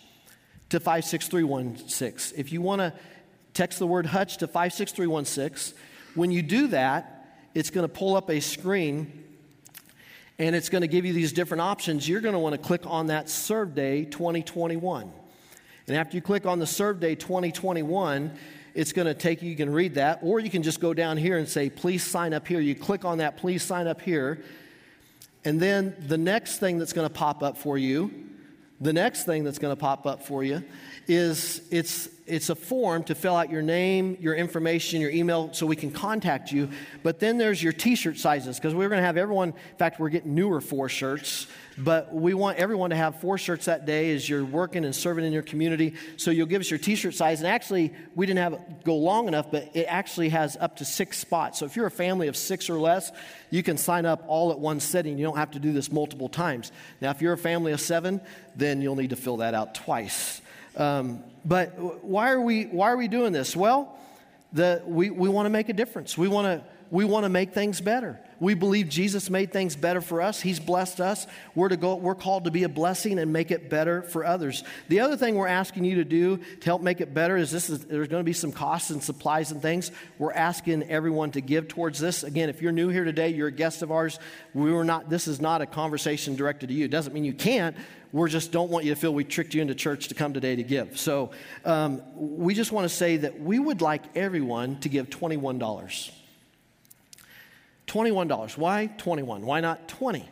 to 0.70 0.80
56316. 0.80 2.40
If 2.40 2.52
you 2.52 2.62
want 2.62 2.80
to 2.80 2.94
text 3.54 3.80
the 3.80 3.88
word 3.88 4.06
Hutch 4.06 4.38
to 4.38 4.48
56316, 4.48 5.78
when 6.16 6.32
you 6.32 6.42
do 6.42 6.68
that, 6.68 7.16
it's 7.54 7.70
going 7.70 7.88
to 7.88 7.94
pull 7.94 8.16
up 8.16 8.30
a 8.30 8.40
screen 8.40 9.26
and 10.38 10.56
it's 10.56 10.70
going 10.70 10.84
to 10.84 10.88
give 10.88 11.06
you 11.06 11.12
these 11.12 11.34
different 11.34 11.62
options. 11.62 12.08
You're 12.08 12.22
going 12.22 12.34
to 12.34 12.40
want 12.40 12.54
to 12.54 12.62
click 12.62 12.84
on 12.86 13.08
that 13.08 13.30
Serve 13.30 13.76
Day 13.76 14.06
2021. 14.06 15.12
And 15.88 15.98
after 15.98 16.16
you 16.16 16.22
click 16.22 16.46
on 16.46 16.60
the 16.60 16.68
Serve 16.68 17.02
Day 17.02 17.16
2021, 17.16 18.32
it's 18.80 18.94
going 18.94 19.08
to 19.08 19.14
take 19.14 19.42
you, 19.42 19.50
you 19.50 19.58
can 19.58 19.74
read 19.74 19.96
that, 19.96 20.20
or 20.22 20.40
you 20.40 20.50
can 20.50 20.64
just 20.64 20.80
go 20.80 20.94
down 20.94 21.18
here 21.18 21.38
and 21.38 21.50
say, 21.50 21.70
please 21.70 22.02
sign 22.02 22.34
up 22.34 22.48
here. 22.48 22.62
You 22.62 22.76
click 22.76 23.04
on 23.04 23.18
that, 23.18 23.36
please 23.36 23.62
sign 23.62 23.88
up 23.88 24.00
here. 24.00 24.42
And 25.44 25.60
then 25.60 25.94
the 26.08 26.18
next 26.18 26.60
thing 26.60 26.80
that's 26.80 26.94
going 26.94 27.06
to 27.06 27.14
pop 27.14 27.44
up 27.44 27.58
for 27.58 27.78
you, 27.78 28.10
the 28.80 28.94
next 28.94 29.26
thing 29.26 29.44
that's 29.44 29.60
going 29.60 29.76
to 29.76 29.80
pop 29.80 30.06
up 30.06 30.26
for 30.26 30.46
you 30.46 30.64
is 31.10 31.62
it's, 31.70 32.08
it's 32.30 32.50
a 32.50 32.56
form 32.56 33.04
to 33.06 33.16
fill 33.16 33.36
out 33.36 33.50
your 33.50 33.62
name, 33.62 34.18
your 34.20 34.36
information, 34.36 35.02
your 35.02 35.10
email 35.10 35.52
so 35.54 35.66
we 35.66 35.76
can 35.76 35.92
contact 35.92 36.52
you. 36.52 36.70
But 37.04 37.20
then 37.20 37.38
there's 37.38 37.62
your 37.62 37.74
t 37.74 37.96
shirt 37.96 38.18
sizes 38.18 38.58
because 38.58 38.76
we're 38.76 38.90
going 38.90 39.02
to 39.02 39.06
have 39.06 39.18
everyone, 39.18 39.50
in 39.50 39.78
fact, 39.78 40.00
we're 40.00 40.10
getting 40.10 40.36
newer 40.36 40.62
four 40.62 40.90
shirts, 40.90 41.48
but 41.78 42.14
we 42.14 42.34
want 42.34 42.58
everyone 42.58 42.92
to 42.92 42.96
have 42.96 43.20
four 43.20 43.38
shirts 43.38 43.66
that 43.66 43.86
day 43.86 44.14
as 44.14 44.28
you're 44.28 44.46
working 44.46 44.86
and 44.86 44.96
serving 44.96 45.26
in 45.26 45.34
your 45.34 45.42
community. 45.42 45.96
So 46.18 46.32
you'll 46.32 46.48
give 46.48 46.62
us 46.62 46.70
your 46.70 46.78
t 46.78 46.96
shirt 46.96 47.16
size. 47.16 47.40
And 47.40 47.48
actually, 47.48 47.94
we 48.16 48.26
didn't 48.26 48.40
have 48.40 48.54
it 48.54 48.84
go 48.84 48.96
long 48.96 49.28
enough, 49.28 49.52
but 49.52 49.76
it 49.76 49.86
actually 49.90 50.30
has 50.30 50.56
up 50.58 50.78
to 50.78 50.86
six 50.86 51.18
spots. 51.18 51.60
So 51.60 51.66
if 51.66 51.76
you're 51.76 51.88
a 51.88 51.92
family 51.92 52.28
of 52.28 52.38
six 52.38 52.70
or 52.70 52.80
less, 52.80 53.12
you 53.50 53.64
can 53.64 53.78
sign 53.78 54.06
up 54.06 54.24
all 54.28 54.52
at 54.52 54.60
one 54.60 54.80
sitting. 54.80 55.18
You 55.18 55.26
don't 55.26 55.38
have 55.38 55.52
to 55.52 55.60
do 55.60 55.74
this 55.74 55.92
multiple 55.92 56.30
times. 56.30 56.72
Now, 57.02 57.12
if 57.12 57.22
you're 57.22 57.34
a 57.34 57.38
family 57.38 57.72
of 57.72 57.82
seven, 57.82 58.22
then 58.56 58.82
you'll 58.82 58.96
need 58.96 59.10
to 59.10 59.16
fill 59.16 59.38
that 59.38 59.54
out 59.54 59.74
twice. 59.74 60.42
Um, 60.76 61.24
but 61.46 62.04
why 62.04 62.32
are 62.32 62.42
we 62.42 62.64
why 62.66 62.92
are 62.92 62.98
we 62.98 63.08
doing 63.08 63.34
this? 63.34 63.56
Well, 63.56 63.98
the, 64.54 64.82
we, 64.86 65.10
we 65.10 65.30
want 65.30 65.46
to 65.46 65.50
make 65.50 65.70
a 65.70 65.74
difference. 65.74 66.18
We 66.18 66.28
want 66.28 66.46
to 66.48 66.64
we 66.92 67.06
want 67.06 67.26
to 67.26 67.30
make 67.30 67.54
things 67.54 67.82
better. 67.82 68.20
We 68.40 68.54
believe 68.54 68.88
Jesus 68.88 69.30
made 69.30 69.52
things 69.52 69.76
better 69.76 70.00
for 70.00 70.22
us. 70.22 70.40
He's 70.40 70.60
blessed 70.60 71.02
us. 71.02 71.28
We're 71.56 71.70
to 71.70 71.78
go, 71.78 71.96
we're 71.96 72.16
called 72.16 72.46
to 72.46 72.52
be 72.52 72.64
a 72.64 72.70
blessing 72.70 73.20
and 73.20 73.34
make 73.34 73.52
it 73.52 73.70
better 73.70 74.02
for 74.02 74.26
others. 74.26 74.64
The 74.88 75.02
other 75.02 75.18
thing 75.18 75.36
we're 75.36 75.48
asking 75.48 75.84
you 75.84 75.96
to 75.96 76.06
do 76.06 76.38
to 76.38 76.66
help 76.66 76.82
make 76.82 77.02
it 77.02 77.14
better 77.14 77.36
is 77.36 77.52
this 77.52 77.70
is 77.70 77.86
there's 77.86 78.08
going 78.08 78.22
to 78.22 78.26
be 78.26 78.34
some 78.34 78.52
costs 78.52 78.92
and 78.92 79.04
supplies 79.04 79.52
and 79.52 79.62
things. 79.62 79.92
We're 80.18 80.32
asking 80.32 80.84
everyone 80.84 81.32
to 81.32 81.42
give 81.42 81.68
towards 81.68 82.00
this. 82.00 82.24
Again, 82.24 82.50
if 82.50 82.62
you're 82.62 82.72
new 82.72 82.88
here 82.88 83.04
today, 83.04 83.30
you're 83.30 83.50
a 83.50 83.52
guest 83.52 83.82
of 83.82 83.92
ours. 83.92 84.20
We 84.54 84.72
were 84.72 84.86
not 84.86 85.10
this 85.10 85.28
is 85.28 85.42
not 85.42 85.62
a 85.62 85.66
conversation 85.66 86.36
directed 86.36 86.68
to 86.68 86.74
you. 86.74 86.86
It 86.86 86.92
doesn't 86.92 87.14
mean 87.14 87.26
you 87.26 87.34
can't, 87.34 87.76
we 88.12 88.30
just 88.30 88.52
don't 88.52 88.72
want 88.72 88.86
you 88.86 88.94
to 88.94 89.00
feel 89.00 89.14
we 89.14 89.24
tricked 89.26 89.54
you 89.54 89.62
into 89.62 89.76
church 89.76 90.08
to 90.08 90.16
come 90.16 90.34
today 90.34 90.56
to 90.56 90.64
give. 90.64 90.98
So 90.98 91.32
um, 91.66 92.02
we 92.16 92.54
just 92.54 92.72
want 92.72 92.90
to 92.90 92.94
say 92.94 93.18
that 93.18 93.40
we 93.40 93.60
would 93.60 93.82
like 93.82 94.02
everyone 94.16 94.80
to 94.80 94.90
give 94.90 95.10
$21. 95.10 96.12
$21. 97.90 98.58
Why 98.58 98.88
21? 98.98 99.46
Why 99.46 99.60
not 99.60 99.88
20? 99.88 100.28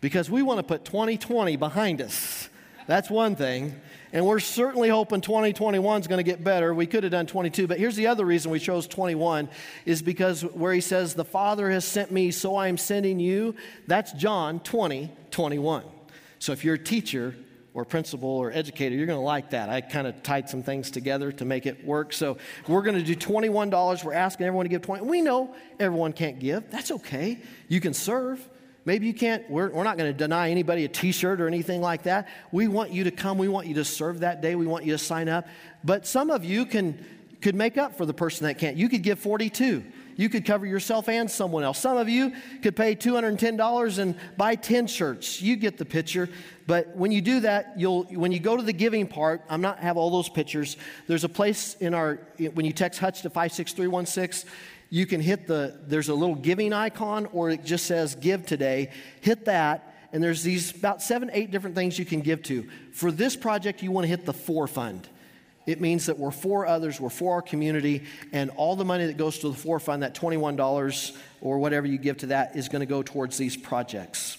Because 0.00 0.30
we 0.30 0.42
want 0.42 0.58
to 0.58 0.62
put 0.62 0.84
2020 0.84 1.56
behind 1.56 2.00
us. 2.00 2.48
That's 2.86 3.10
one 3.10 3.36
thing. 3.36 3.80
And 4.12 4.26
we're 4.26 4.40
certainly 4.40 4.88
hoping 4.88 5.20
2021 5.20 6.00
is 6.00 6.08
going 6.08 6.18
to 6.18 6.24
get 6.24 6.42
better. 6.42 6.74
We 6.74 6.86
could 6.86 7.04
have 7.04 7.12
done 7.12 7.26
22, 7.26 7.68
but 7.68 7.78
here's 7.78 7.94
the 7.94 8.08
other 8.08 8.24
reason 8.24 8.50
we 8.50 8.58
chose 8.58 8.88
21 8.88 9.48
is 9.84 10.02
because 10.02 10.42
where 10.42 10.72
he 10.72 10.80
says, 10.80 11.14
The 11.14 11.24
Father 11.24 11.70
has 11.70 11.84
sent 11.84 12.10
me, 12.10 12.32
so 12.32 12.56
I 12.56 12.66
am 12.66 12.76
sending 12.76 13.20
you. 13.20 13.54
That's 13.86 14.12
John 14.12 14.58
20, 14.60 15.12
21. 15.30 15.84
So 16.40 16.52
if 16.52 16.64
you're 16.64 16.74
a 16.74 16.78
teacher, 16.78 17.36
or 17.72 17.84
principal 17.84 18.28
or 18.28 18.50
educator, 18.50 18.94
you're 18.94 19.06
going 19.06 19.18
to 19.18 19.24
like 19.24 19.50
that. 19.50 19.68
I 19.68 19.80
kind 19.80 20.06
of 20.06 20.22
tied 20.22 20.48
some 20.48 20.62
things 20.62 20.90
together 20.90 21.30
to 21.32 21.44
make 21.44 21.66
it 21.66 21.84
work. 21.84 22.12
So 22.12 22.38
we're 22.66 22.82
going 22.82 22.96
to 22.96 23.02
do 23.02 23.14
$21. 23.14 24.04
We're 24.04 24.12
asking 24.12 24.46
everyone 24.46 24.64
to 24.64 24.70
give 24.70 24.82
20. 24.82 25.04
We 25.04 25.20
know 25.20 25.54
everyone 25.78 26.12
can't 26.12 26.38
give. 26.38 26.70
That's 26.70 26.90
okay. 26.90 27.38
You 27.68 27.80
can 27.80 27.94
serve. 27.94 28.46
Maybe 28.84 29.06
you 29.06 29.14
can't. 29.14 29.48
We're, 29.48 29.70
we're 29.70 29.84
not 29.84 29.98
going 29.98 30.10
to 30.10 30.16
deny 30.16 30.50
anybody 30.50 30.84
a 30.84 30.88
t 30.88 31.12
shirt 31.12 31.40
or 31.40 31.46
anything 31.46 31.80
like 31.80 32.04
that. 32.04 32.28
We 32.50 32.66
want 32.66 32.90
you 32.90 33.04
to 33.04 33.10
come. 33.10 33.38
We 33.38 33.48
want 33.48 33.66
you 33.66 33.74
to 33.74 33.84
serve 33.84 34.20
that 34.20 34.40
day. 34.40 34.54
We 34.54 34.66
want 34.66 34.84
you 34.84 34.92
to 34.92 34.98
sign 34.98 35.28
up. 35.28 35.46
But 35.84 36.06
some 36.06 36.30
of 36.30 36.44
you 36.44 36.66
can 36.66 37.04
could 37.40 37.54
make 37.54 37.78
up 37.78 37.96
for 37.96 38.04
the 38.04 38.12
person 38.12 38.46
that 38.46 38.58
can't. 38.58 38.76
You 38.76 38.88
could 38.88 39.02
give 39.02 39.18
42. 39.18 39.82
You 40.16 40.28
could 40.28 40.44
cover 40.44 40.66
yourself 40.66 41.08
and 41.08 41.30
someone 41.30 41.64
else. 41.64 41.78
Some 41.78 41.96
of 41.96 42.08
you 42.08 42.32
could 42.62 42.76
pay 42.76 42.94
$210 42.94 43.98
and 43.98 44.14
buy 44.36 44.54
10 44.54 44.86
shirts. 44.86 45.40
You 45.40 45.56
get 45.56 45.78
the 45.78 45.84
picture. 45.84 46.28
But 46.66 46.94
when 46.96 47.10
you 47.10 47.20
do 47.20 47.40
that, 47.40 47.74
you'll 47.76 48.04
when 48.04 48.32
you 48.32 48.38
go 48.38 48.56
to 48.56 48.62
the 48.62 48.72
giving 48.72 49.06
part, 49.06 49.42
I'm 49.48 49.60
not 49.60 49.80
have 49.80 49.96
all 49.96 50.10
those 50.10 50.28
pictures. 50.28 50.76
There's 51.06 51.24
a 51.24 51.28
place 51.28 51.74
in 51.74 51.94
our 51.94 52.20
when 52.54 52.64
you 52.64 52.72
text 52.72 53.00
Hutch 53.00 53.22
to 53.22 53.30
56316, 53.30 54.50
you 54.88 55.06
can 55.06 55.20
hit 55.20 55.46
the 55.46 55.80
there's 55.86 56.08
a 56.08 56.14
little 56.14 56.36
giving 56.36 56.72
icon 56.72 57.26
or 57.32 57.50
it 57.50 57.64
just 57.64 57.86
says 57.86 58.14
give 58.14 58.46
today. 58.46 58.90
Hit 59.20 59.46
that 59.46 59.94
and 60.12 60.22
there's 60.22 60.42
these 60.42 60.76
about 60.76 61.02
7 61.02 61.30
8 61.32 61.50
different 61.50 61.76
things 61.76 61.98
you 61.98 62.04
can 62.04 62.20
give 62.20 62.42
to. 62.44 62.68
For 62.92 63.10
this 63.10 63.36
project, 63.36 63.82
you 63.82 63.90
want 63.90 64.04
to 64.04 64.08
hit 64.08 64.24
the 64.24 64.32
for 64.32 64.66
fund. 64.66 65.08
It 65.70 65.80
means 65.80 66.06
that 66.06 66.18
we're 66.18 66.30
for 66.30 66.66
others, 66.66 67.00
we're 67.00 67.10
for 67.10 67.34
our 67.34 67.42
community, 67.42 68.04
and 68.32 68.50
all 68.50 68.74
the 68.74 68.84
money 68.84 69.06
that 69.06 69.16
goes 69.16 69.38
to 69.38 69.48
the 69.48 69.56
for 69.56 69.78
fund, 69.78 70.02
that 70.02 70.14
$21 70.14 71.16
or 71.40 71.58
whatever 71.58 71.86
you 71.86 71.98
give 71.98 72.18
to 72.18 72.26
that, 72.26 72.56
is 72.56 72.68
going 72.68 72.80
to 72.80 72.86
go 72.86 73.02
towards 73.02 73.38
these 73.38 73.56
projects. 73.56 74.36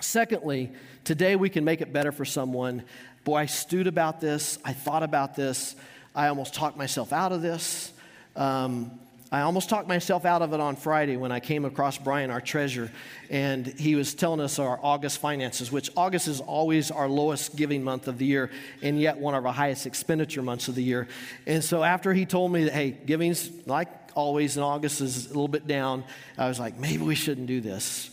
Secondly, 0.00 0.72
today 1.04 1.36
we 1.36 1.48
can 1.48 1.64
make 1.64 1.80
it 1.80 1.92
better 1.92 2.12
for 2.12 2.24
someone. 2.24 2.84
Boy, 3.24 3.36
I 3.36 3.46
stewed 3.46 3.86
about 3.86 4.20
this, 4.20 4.58
I 4.64 4.72
thought 4.72 5.02
about 5.02 5.34
this, 5.34 5.74
I 6.14 6.28
almost 6.28 6.54
talked 6.54 6.76
myself 6.76 7.12
out 7.12 7.32
of 7.32 7.40
this. 7.40 7.92
Um, 8.36 8.90
I 9.32 9.40
almost 9.40 9.68
talked 9.68 9.88
myself 9.88 10.24
out 10.24 10.40
of 10.40 10.52
it 10.52 10.60
on 10.60 10.76
Friday 10.76 11.16
when 11.16 11.32
I 11.32 11.40
came 11.40 11.64
across 11.64 11.98
Brian, 11.98 12.30
our 12.30 12.40
treasurer, 12.40 12.92
and 13.28 13.66
he 13.66 13.96
was 13.96 14.14
telling 14.14 14.38
us 14.38 14.60
our 14.60 14.78
August 14.80 15.18
finances, 15.18 15.72
which 15.72 15.90
August 15.96 16.28
is 16.28 16.40
always 16.40 16.92
our 16.92 17.08
lowest 17.08 17.56
giving 17.56 17.82
month 17.82 18.06
of 18.06 18.18
the 18.18 18.24
year, 18.24 18.52
and 18.82 19.00
yet 19.00 19.18
one 19.18 19.34
of 19.34 19.44
our 19.44 19.52
highest 19.52 19.84
expenditure 19.84 20.42
months 20.42 20.68
of 20.68 20.76
the 20.76 20.82
year. 20.82 21.08
And 21.44 21.64
so 21.64 21.82
after 21.82 22.14
he 22.14 22.24
told 22.24 22.52
me 22.52 22.64
that, 22.64 22.72
hey, 22.72 22.92
giving's 22.92 23.50
like 23.66 23.88
always 24.14 24.56
in 24.56 24.62
August 24.62 25.00
is 25.00 25.26
a 25.26 25.28
little 25.28 25.48
bit 25.48 25.66
down, 25.66 26.04
I 26.38 26.46
was 26.46 26.60
like, 26.60 26.78
maybe 26.78 27.02
we 27.02 27.16
shouldn't 27.16 27.48
do 27.48 27.60
this. 27.60 28.10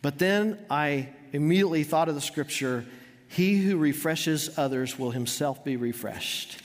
But 0.00 0.20
then 0.20 0.64
I 0.70 1.08
immediately 1.32 1.82
thought 1.82 2.08
of 2.08 2.14
the 2.14 2.20
scripture 2.20 2.86
He 3.26 3.56
who 3.56 3.78
refreshes 3.78 4.56
others 4.56 4.96
will 4.96 5.10
himself 5.10 5.64
be 5.64 5.76
refreshed 5.76 6.62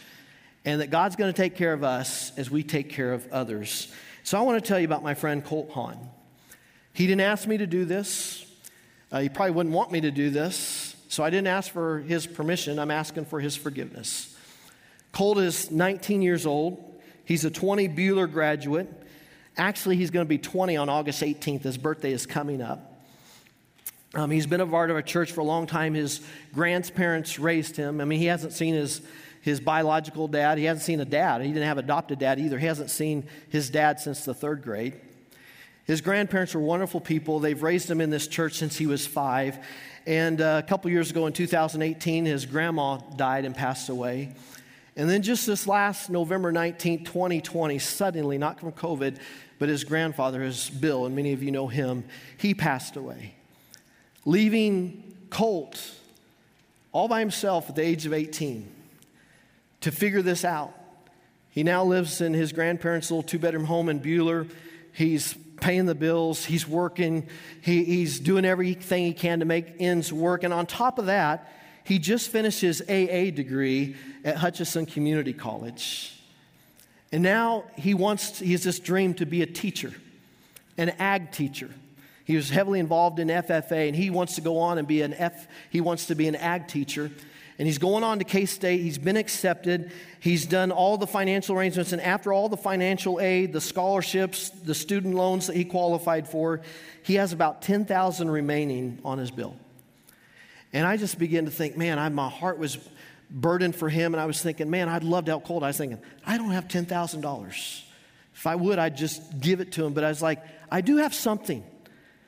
and 0.66 0.82
that 0.82 0.90
God's 0.90 1.16
going 1.16 1.32
to 1.32 1.38
take 1.38 1.56
care 1.56 1.74
of 1.74 1.84
us 1.84 2.32
as 2.38 2.50
we 2.50 2.64
take 2.64 2.90
care 2.90 3.14
of 3.14 3.32
others. 3.32 3.92
So 4.24 4.38
I 4.38 4.42
want 4.42 4.64
to 4.64 4.68
tell 4.68 4.80
you 4.80 4.86
about 4.86 5.04
my 5.04 5.14
friend 5.14 5.44
Colt 5.44 5.72
Hahn. 5.72 5.98
He 6.94 7.08
didn't 7.08 7.22
ask 7.22 7.48
me 7.48 7.58
to 7.58 7.68
do 7.68 7.86
this. 7.86 8.46
Uh, 9.12 9.22
he 9.22 9.30
probably 9.30 9.52
wouldn't 9.52 9.74
want 9.74 9.92
me 9.92 10.02
to 10.02 10.12
do 10.12 10.30
this. 10.30 10.96
So 11.08 11.24
I 11.24 11.30
didn't 11.30 11.48
ask 11.48 11.72
for 11.72 12.00
his 12.00 12.28
permission. 12.28 12.80
I'm 12.80 12.92
asking 12.92 13.26
for 13.26 13.40
his 13.40 13.56
forgiveness. 13.56 14.38
Colt 15.12 15.40
is 15.40 15.72
19 15.72 16.22
years 16.22 16.46
old. 16.46 17.02
He's 17.26 17.44
a 17.44 17.52
20 17.52 17.90
Buhler 17.90 18.32
graduate. 18.32 18.90
Actually, 19.58 19.98
he's 19.98 20.12
going 20.12 20.26
to 20.26 20.30
be 20.30 20.38
20 20.38 20.78
on 20.78 20.88
August 20.88 21.22
18th. 21.22 21.64
His 21.64 21.78
birthday 21.78 22.14
is 22.14 22.26
coming 22.26 22.62
up. 22.62 22.88
Um, 24.14 24.32
he's 24.32 24.46
been 24.46 24.62
a 24.62 24.68
part 24.68 24.90
of 24.90 24.96
our 24.96 25.02
church 25.02 25.32
for 25.32 25.42
a 25.42 25.46
long 25.46 25.68
time. 25.68 25.94
His 25.94 26.22
grandparents 26.54 27.40
raised 27.40 27.76
him. 27.76 28.02
I 28.02 28.06
mean, 28.06 28.20
he 28.20 28.26
hasn't 28.26 28.54
seen 28.54 28.74
his 28.74 29.02
his 29.42 29.60
biological 29.60 30.28
dad. 30.28 30.58
He 30.58 30.66
hasn't 30.66 30.86
seen 30.86 31.00
a 31.00 31.06
dad. 31.06 31.42
He 31.42 31.48
didn't 31.48 31.68
have 31.68 31.78
adopted 31.78 32.20
dad 32.20 32.40
either. 32.40 32.60
He 32.60 32.68
hasn't 32.68 32.90
seen 32.90 33.28
his 33.50 33.70
dad 33.70 34.00
since 34.00 34.24
the 34.24 34.34
third 34.34 34.62
grade. 34.62 35.00
His 35.86 36.00
grandparents 36.00 36.54
were 36.54 36.62
wonderful 36.62 37.02
people. 37.02 37.40
They've 37.40 37.62
raised 37.62 37.90
him 37.90 38.02
in 38.02 38.12
this 38.12 38.28
church 38.28 38.54
since 38.54 38.78
he 38.78 38.86
was 38.86 39.06
five. 39.06 39.58
And 40.06 40.40
uh, 40.40 40.62
a 40.64 40.68
couple 40.68 40.92
years 40.92 41.10
ago 41.10 41.26
in 41.26 41.34
2018, 41.34 42.26
his 42.26 42.46
grandma 42.46 42.98
died 43.16 43.46
and 43.46 43.56
passed 43.56 43.90
away. 43.90 44.34
And 44.96 45.10
then 45.10 45.22
just 45.22 45.48
this 45.48 45.68
last 45.68 46.10
November 46.10 46.52
19, 46.52 47.04
2020, 47.06 47.80
suddenly, 47.80 48.38
not 48.38 48.60
from 48.60 48.72
COVID, 48.74 49.18
but 49.58 49.70
his 49.70 49.84
grandfather, 49.84 50.42
his 50.42 50.70
Bill, 50.70 51.06
and 51.06 51.16
many 51.16 51.34
of 51.34 51.42
you 51.42 51.52
know 51.52 51.68
him, 51.68 52.04
he 52.38 52.54
passed 52.54 52.96
away, 52.96 53.36
leaving 54.26 55.16
Colt 55.30 55.96
all 56.92 57.08
by 57.08 57.22
himself 57.22 57.70
at 57.70 57.76
the 57.76 57.82
age 57.82 58.06
of 58.06 58.14
18 58.14 58.81
to 59.82 59.92
figure 59.92 60.22
this 60.22 60.46
out. 60.46 60.74
He 61.50 61.64
now 61.64 61.84
lives 61.84 62.22
in 62.22 62.34
his 62.34 62.54
grandparents' 62.54 63.12
little 63.12 63.24
two 63.24 63.40
bedroom 63.40 63.66
home 63.66 63.90
in 63.90 64.00
Buhler. 64.00 64.50
He's 64.94 65.36
paying 65.60 65.86
the 65.86 65.96
bills, 65.96 66.44
he's 66.44 66.68
working, 66.68 67.28
he, 67.62 67.84
he's 67.84 68.20
doing 68.20 68.46
everything 68.46 69.06
he 69.06 69.14
can 69.14 69.40
to 69.40 69.46
make 69.46 69.76
ends 69.80 70.12
work. 70.12 70.44
And 70.44 70.54
on 70.54 70.66
top 70.66 70.98
of 70.98 71.06
that, 71.06 71.52
he 71.84 72.00
just 72.00 72.30
finished 72.30 72.62
his 72.62 72.82
AA 72.82 73.32
degree 73.32 73.96
at 74.24 74.38
Hutchinson 74.38 74.86
Community 74.86 75.34
College. 75.34 76.20
And 77.12 77.24
now 77.24 77.66
he 77.76 77.94
wants, 77.94 78.40
he 78.40 78.54
has 78.54 78.64
this 78.64 78.80
dream 78.80 79.14
to 79.16 79.26
be 79.26 79.42
a 79.42 79.46
teacher, 79.46 79.94
an 80.78 80.90
ag 81.00 81.32
teacher. 81.32 81.70
He 82.24 82.36
was 82.36 82.50
heavily 82.50 82.80
involved 82.80 83.20
in 83.20 83.28
FFA, 83.28 83.88
and 83.88 83.96
he 83.96 84.10
wants 84.10 84.36
to 84.36 84.42
go 84.42 84.60
on 84.60 84.78
and 84.78 84.88
be 84.88 85.02
an 85.02 85.14
F. 85.14 85.48
He 85.70 85.82
wants 85.82 86.06
to 86.08 86.16
be 86.16 86.28
an 86.28 86.36
ag 86.36 86.68
teacher, 86.68 87.12
and 87.62 87.68
he's 87.68 87.78
going 87.78 88.04
on 88.04 88.18
to 88.18 88.26
K 88.26 88.48
State. 88.48 88.82
He's 88.82 88.98
been 88.98 89.18
accepted. 89.18 89.92
He's 90.20 90.48
done 90.48 90.72
all 90.72 90.98
the 90.98 91.06
financial 91.06 91.56
arrangements, 91.56 91.92
and 91.92 92.02
after 92.02 92.34
all 92.34 92.50
the 92.50 92.58
financial 92.58 93.20
aid, 93.20 93.54
the 93.54 93.62
scholarships, 93.62 94.50
the 94.50 94.74
student 94.74 95.14
loans 95.14 95.46
that 95.46 95.56
he 95.56 95.64
qualified 95.64 96.28
for, 96.28 96.62
he 97.04 97.14
has 97.16 97.34
about 97.34 97.62
ten 97.62 97.86
thousand 97.86 98.32
remaining 98.32 98.98
on 99.06 99.20
his 99.20 99.30
bill. 99.30 99.56
And 100.74 100.88
I 100.88 100.98
just 100.98 101.20
began 101.20 101.46
to 101.46 101.52
think, 101.52 101.78
man, 101.78 102.00
I, 102.00 102.10
my 102.10 102.30
heart 102.30 102.58
was 102.58 102.80
burdened 103.30 103.76
for 103.76 103.90
him, 103.90 104.16
and 104.16 104.22
I 104.22 104.26
was 104.26 104.42
thinking, 104.42 104.72
man, 104.72 104.90
I'd 104.90 105.04
love 105.04 105.26
to 105.26 105.32
help 105.34 105.46
Colt. 105.46 105.62
I 105.62 105.68
was 105.68 105.78
thinking, 105.78 106.00
I 106.26 106.40
don't 106.40 106.50
have 106.50 106.68
ten 106.68 106.88
thousand 106.88 107.22
dollars. 107.22 107.86
If 108.34 108.48
I 108.48 108.56
would, 108.56 108.80
I'd 108.80 108.98
just 108.98 109.40
give 109.40 109.62
it 109.62 109.74
to 109.74 109.86
him. 109.86 109.94
But 109.94 110.04
I 110.04 110.10
was 110.10 110.24
like, 110.24 110.42
I 110.72 110.82
do 110.82 110.98
have 110.98 111.14
something. 111.14 111.64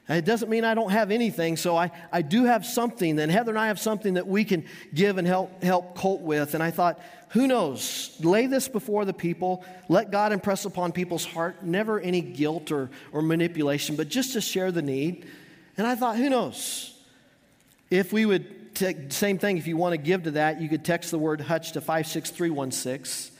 It 0.09 0.25
doesn't 0.25 0.49
mean 0.49 0.65
I 0.65 0.73
don't 0.73 0.91
have 0.91 1.11
anything, 1.11 1.55
so 1.55 1.77
I, 1.77 1.89
I 2.11 2.21
do 2.21 2.43
have 2.43 2.65
something. 2.65 3.15
Then 3.15 3.29
Heather 3.29 3.51
and 3.51 3.59
I 3.59 3.67
have 3.67 3.79
something 3.79 4.15
that 4.15 4.27
we 4.27 4.43
can 4.43 4.65
give 4.93 5.17
and 5.17 5.25
help, 5.25 5.63
help 5.63 5.95
Colt 5.95 6.21
with. 6.21 6.55
And 6.55 6.63
I 6.63 6.71
thought, 6.71 6.99
who 7.29 7.47
knows? 7.47 8.15
Lay 8.19 8.47
this 8.47 8.67
before 8.67 9.05
the 9.05 9.13
people. 9.13 9.63
Let 9.87 10.11
God 10.11 10.33
impress 10.33 10.65
upon 10.65 10.91
people's 10.91 11.23
heart. 11.23 11.63
Never 11.63 12.01
any 12.01 12.19
guilt 12.19 12.69
or, 12.71 12.89
or 13.13 13.21
manipulation, 13.21 13.95
but 13.95 14.09
just 14.09 14.33
to 14.33 14.41
share 14.41 14.71
the 14.73 14.81
need. 14.81 15.25
And 15.77 15.87
I 15.87 15.95
thought, 15.95 16.17
who 16.17 16.29
knows? 16.29 16.93
If 17.89 18.11
we 18.11 18.25
would, 18.25 18.75
take, 18.75 19.11
same 19.13 19.37
thing, 19.37 19.57
if 19.57 19.67
you 19.67 19.77
want 19.77 19.93
to 19.93 19.97
give 19.97 20.23
to 20.23 20.31
that, 20.31 20.59
you 20.61 20.67
could 20.67 20.83
text 20.83 21.11
the 21.11 21.19
word 21.19 21.39
Hutch 21.41 21.71
to 21.73 21.81
56316 21.81 23.32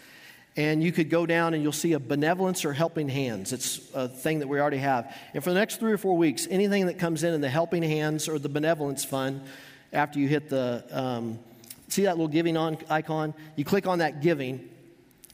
and 0.56 0.84
you 0.84 0.92
could 0.92 1.10
go 1.10 1.26
down 1.26 1.54
and 1.54 1.64
you'll 1.64 1.72
see 1.72 1.94
a 1.94 2.00
benevolence 2.00 2.64
or 2.64 2.74
helping 2.74 3.10
hands. 3.10 3.54
It's 3.54 3.82
a 3.94 4.08
thing 4.08 4.40
that 4.40 4.48
we 4.48 4.60
already 4.60 4.78
have. 4.78 5.16
And 5.34 5.44
for 5.44 5.50
the 5.50 5.60
next 5.60 5.80
three 5.80 5.92
or 5.92 5.98
four 5.98 6.16
weeks, 6.16 6.48
anything 6.50 6.86
that 6.88 7.00
comes 7.00 7.24
in 7.24 7.34
in 7.34 7.42
the 7.42 7.50
helping 7.50 7.84
hands 7.84 8.30
or 8.30 8.38
the 8.38 8.50
benevolence 8.50 9.04
fund, 9.04 9.42
after 9.94 10.20
you 10.20 10.28
hit 10.28 10.50
the, 10.50 10.84
um, 10.92 11.40
see 11.88 12.04
that 12.04 12.18
little 12.18 12.28
giving 12.28 12.58
on 12.58 12.78
icon? 12.90 13.34
You 13.56 13.64
click 13.64 13.88
on 13.88 14.00
that 14.00 14.22
giving. 14.22 14.70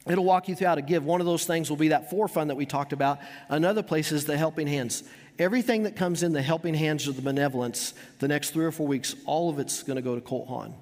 It'll 0.05 0.25
walk 0.25 0.47
you 0.47 0.55
through 0.55 0.67
how 0.67 0.75
to 0.75 0.81
give. 0.81 1.05
One 1.05 1.21
of 1.21 1.25
those 1.25 1.45
things 1.45 1.69
will 1.69 1.77
be 1.77 1.89
that 1.89 2.09
for 2.09 2.27
fund 2.27 2.49
that 2.49 2.55
we 2.55 2.65
talked 2.65 2.93
about. 2.93 3.19
Another 3.47 3.83
place 3.83 4.11
is 4.11 4.25
the 4.25 4.37
helping 4.37 4.67
hands. 4.67 5.03
Everything 5.37 5.83
that 5.83 5.95
comes 5.95 6.23
in 6.23 6.33
the 6.33 6.41
helping 6.41 6.73
hands 6.73 7.07
or 7.07 7.13
the 7.13 7.21
benevolence, 7.21 7.93
the 8.19 8.27
next 8.27 8.51
three 8.51 8.65
or 8.65 8.71
four 8.71 8.87
weeks, 8.87 9.15
all 9.25 9.49
of 9.49 9.59
it's 9.59 9.83
going 9.83 9.95
to 9.95 10.01
go 10.01 10.15
to 10.15 10.21
Colt 10.21 10.47
Hahn. 10.47 10.73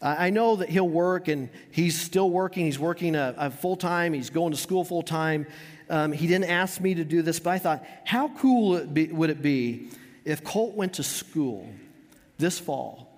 I 0.00 0.30
know 0.30 0.56
that 0.56 0.68
he'll 0.68 0.88
work 0.88 1.26
and 1.28 1.48
he's 1.72 2.00
still 2.00 2.30
working. 2.30 2.66
He's 2.66 2.78
working 2.78 3.16
a, 3.16 3.34
a 3.36 3.50
full 3.50 3.76
time, 3.76 4.12
he's 4.12 4.30
going 4.30 4.52
to 4.52 4.58
school 4.58 4.84
full 4.84 5.02
time. 5.02 5.46
Um, 5.90 6.12
he 6.12 6.26
didn't 6.26 6.50
ask 6.50 6.80
me 6.80 6.94
to 6.94 7.04
do 7.04 7.22
this, 7.22 7.40
but 7.40 7.50
I 7.50 7.58
thought, 7.58 7.84
how 8.04 8.28
cool 8.28 8.76
it, 8.76 8.92
be, 8.92 9.06
would 9.06 9.30
it 9.30 9.40
be 9.42 9.88
if 10.24 10.44
Colt 10.44 10.74
went 10.74 10.94
to 10.94 11.02
school 11.02 11.68
this 12.36 12.58
fall 12.58 13.08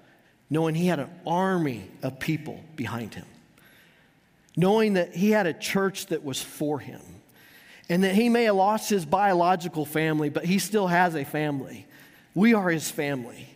knowing 0.51 0.75
he 0.75 0.89
had 0.89 0.99
an 0.99 1.11
army 1.25 1.89
of 2.03 2.19
people 2.19 2.61
behind 2.75 3.15
him, 3.15 3.27
knowing 4.57 4.95
that 4.95 5.15
he 5.15 5.31
had 5.31 5.47
a 5.47 5.55
church 5.55 6.07
that 6.07 6.25
was 6.25 6.43
for 6.43 6.81
him, 6.81 7.01
and 7.89 8.03
that 8.03 8.15
he 8.15 8.29
may 8.29 8.45
have 8.45 8.57
lost 8.57 8.91
his 8.91 9.05
biological 9.05 9.85
family, 9.85 10.29
but 10.29 10.45
he 10.45 10.59
still 10.59 10.89
has 10.89 11.15
a 11.15 11.25
family. 11.25 11.87
We 12.35 12.55
are 12.55 12.69
his 12.69 12.91
family. 12.91 13.49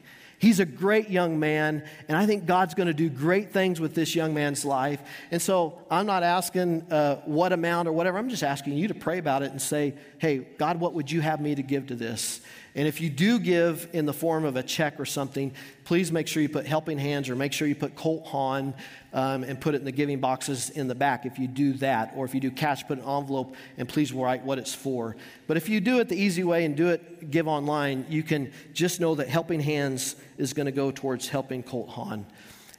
He's 0.45 0.61
a 0.61 0.67
great 0.67 1.09
young 1.09 1.41
man, 1.41 1.83
and 2.07 2.19
I 2.19 2.27
think 2.27 2.45
God's 2.45 2.75
going 2.75 2.89
to 2.89 2.93
do 2.93 3.09
great 3.09 3.51
things 3.51 3.81
with 3.81 3.95
this 3.95 4.15
young 4.15 4.35
man's 4.35 4.63
life. 4.63 5.01
And 5.31 5.41
so 5.41 5.79
I'm 5.91 6.05
not 6.05 6.23
asking 6.23 6.93
uh, 6.93 7.23
what 7.25 7.55
amount 7.55 7.89
or 7.89 7.93
whatever. 7.93 8.19
I'm 8.19 8.29
just 8.29 8.43
asking 8.43 8.75
you 8.75 8.89
to 8.89 8.95
pray 8.95 9.17
about 9.17 9.43
it 9.43 9.53
and 9.53 9.63
say, 9.63 9.95
hey, 10.19 10.41
God, 10.59 10.81
what 10.81 10.93
would 10.93 11.11
you 11.11 11.23
have 11.23 11.41
me 11.41 11.55
to 11.55 11.63
give 11.63 11.87
to 11.87 11.95
this? 11.95 12.43
And 12.77 12.89
if 12.89 13.01
you 13.01 13.09
do 13.09 13.39
give 13.39 13.89
in 13.93 14.05
the 14.05 14.13
form 14.13 14.45
of 14.45 14.57
a 14.57 14.63
check 14.63 14.99
or 14.99 15.05
something, 15.05 15.53
please 15.85 16.11
make 16.11 16.27
sure 16.27 16.43
you 16.43 16.49
put 16.49 16.67
helping 16.67 16.99
hands 16.99 17.29
or 17.29 17.37
make 17.37 17.53
sure 17.53 17.69
you 17.69 17.75
put 17.77 17.95
Colt 17.95 18.27
Hahn 18.27 18.75
um, 19.13 19.45
and 19.45 19.61
put 19.61 19.77
it 19.77 19.79
in 19.79 19.85
the 19.85 19.93
giving 19.93 20.19
boxes 20.19 20.71
in 20.71 20.89
the 20.89 20.95
back 20.95 21.25
if 21.25 21.39
you 21.39 21.47
do 21.47 21.75
that. 21.75 22.13
Or 22.17 22.25
if 22.25 22.35
you 22.35 22.41
do 22.41 22.51
cash, 22.51 22.85
put 22.85 22.99
an 22.99 23.05
envelope 23.05 23.55
and 23.79 23.89
please 23.89 24.13
write 24.13 24.43
what 24.43 24.59
it's 24.59 24.75
for. 24.75 25.15
But 25.47 25.57
if 25.57 25.69
you 25.69 25.81
do 25.81 26.01
it 26.01 26.09
the 26.09 26.17
easy 26.17 26.43
way 26.43 26.65
and 26.65 26.77
do 26.77 26.89
it 26.89 27.31
give 27.31 27.47
online, 27.47 28.07
you 28.09 28.25
can 28.25 28.53
just 28.73 29.01
know 29.01 29.15
that 29.15 29.29
helping 29.29 29.61
hands 29.61 30.17
is 30.37 30.53
going 30.53 30.67
to 30.67 30.73
go 30.73 30.91
towards 30.91 31.29
helping 31.29 31.63
Colt 31.63 31.91
Hahn. 31.91 32.27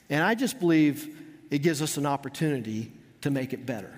And 0.09 0.21
I 0.21 0.35
just 0.35 0.59
believe 0.59 1.17
it 1.49 1.59
gives 1.59 1.81
us 1.81 1.95
an 1.95 2.05
opportunity 2.05 2.91
to 3.21 3.31
make 3.31 3.53
it 3.53 3.65
better. 3.65 3.97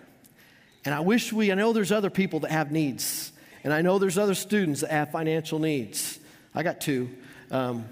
And 0.86 0.94
I 0.94 1.00
wish 1.00 1.34
we, 1.34 1.52
I 1.52 1.56
know 1.56 1.74
there's 1.74 1.92
other 1.92 2.12
people 2.12 2.42
that 2.42 2.52
have 2.52 2.72
needs. 2.72 3.32
And 3.68 3.74
I 3.74 3.82
know 3.82 4.00
there's 4.00 4.18
other 4.18 4.34
students 4.34 4.80
that 4.80 4.92
have 4.92 5.12
financial 5.12 5.60
needs. 5.60 6.20
I 6.56 6.64
got 6.64 6.80
two. 6.80 7.10
Um, 7.52 7.84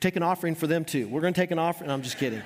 take 0.00 0.16
an 0.16 0.22
offering 0.22 0.54
for 0.54 0.66
them 0.66 0.86
too. 0.86 1.06
We're 1.06 1.20
going 1.20 1.34
to 1.34 1.38
take 1.38 1.50
an 1.50 1.58
offering. 1.58 1.90
I'm 1.90 2.00
just 2.00 2.16
kidding. 2.16 2.40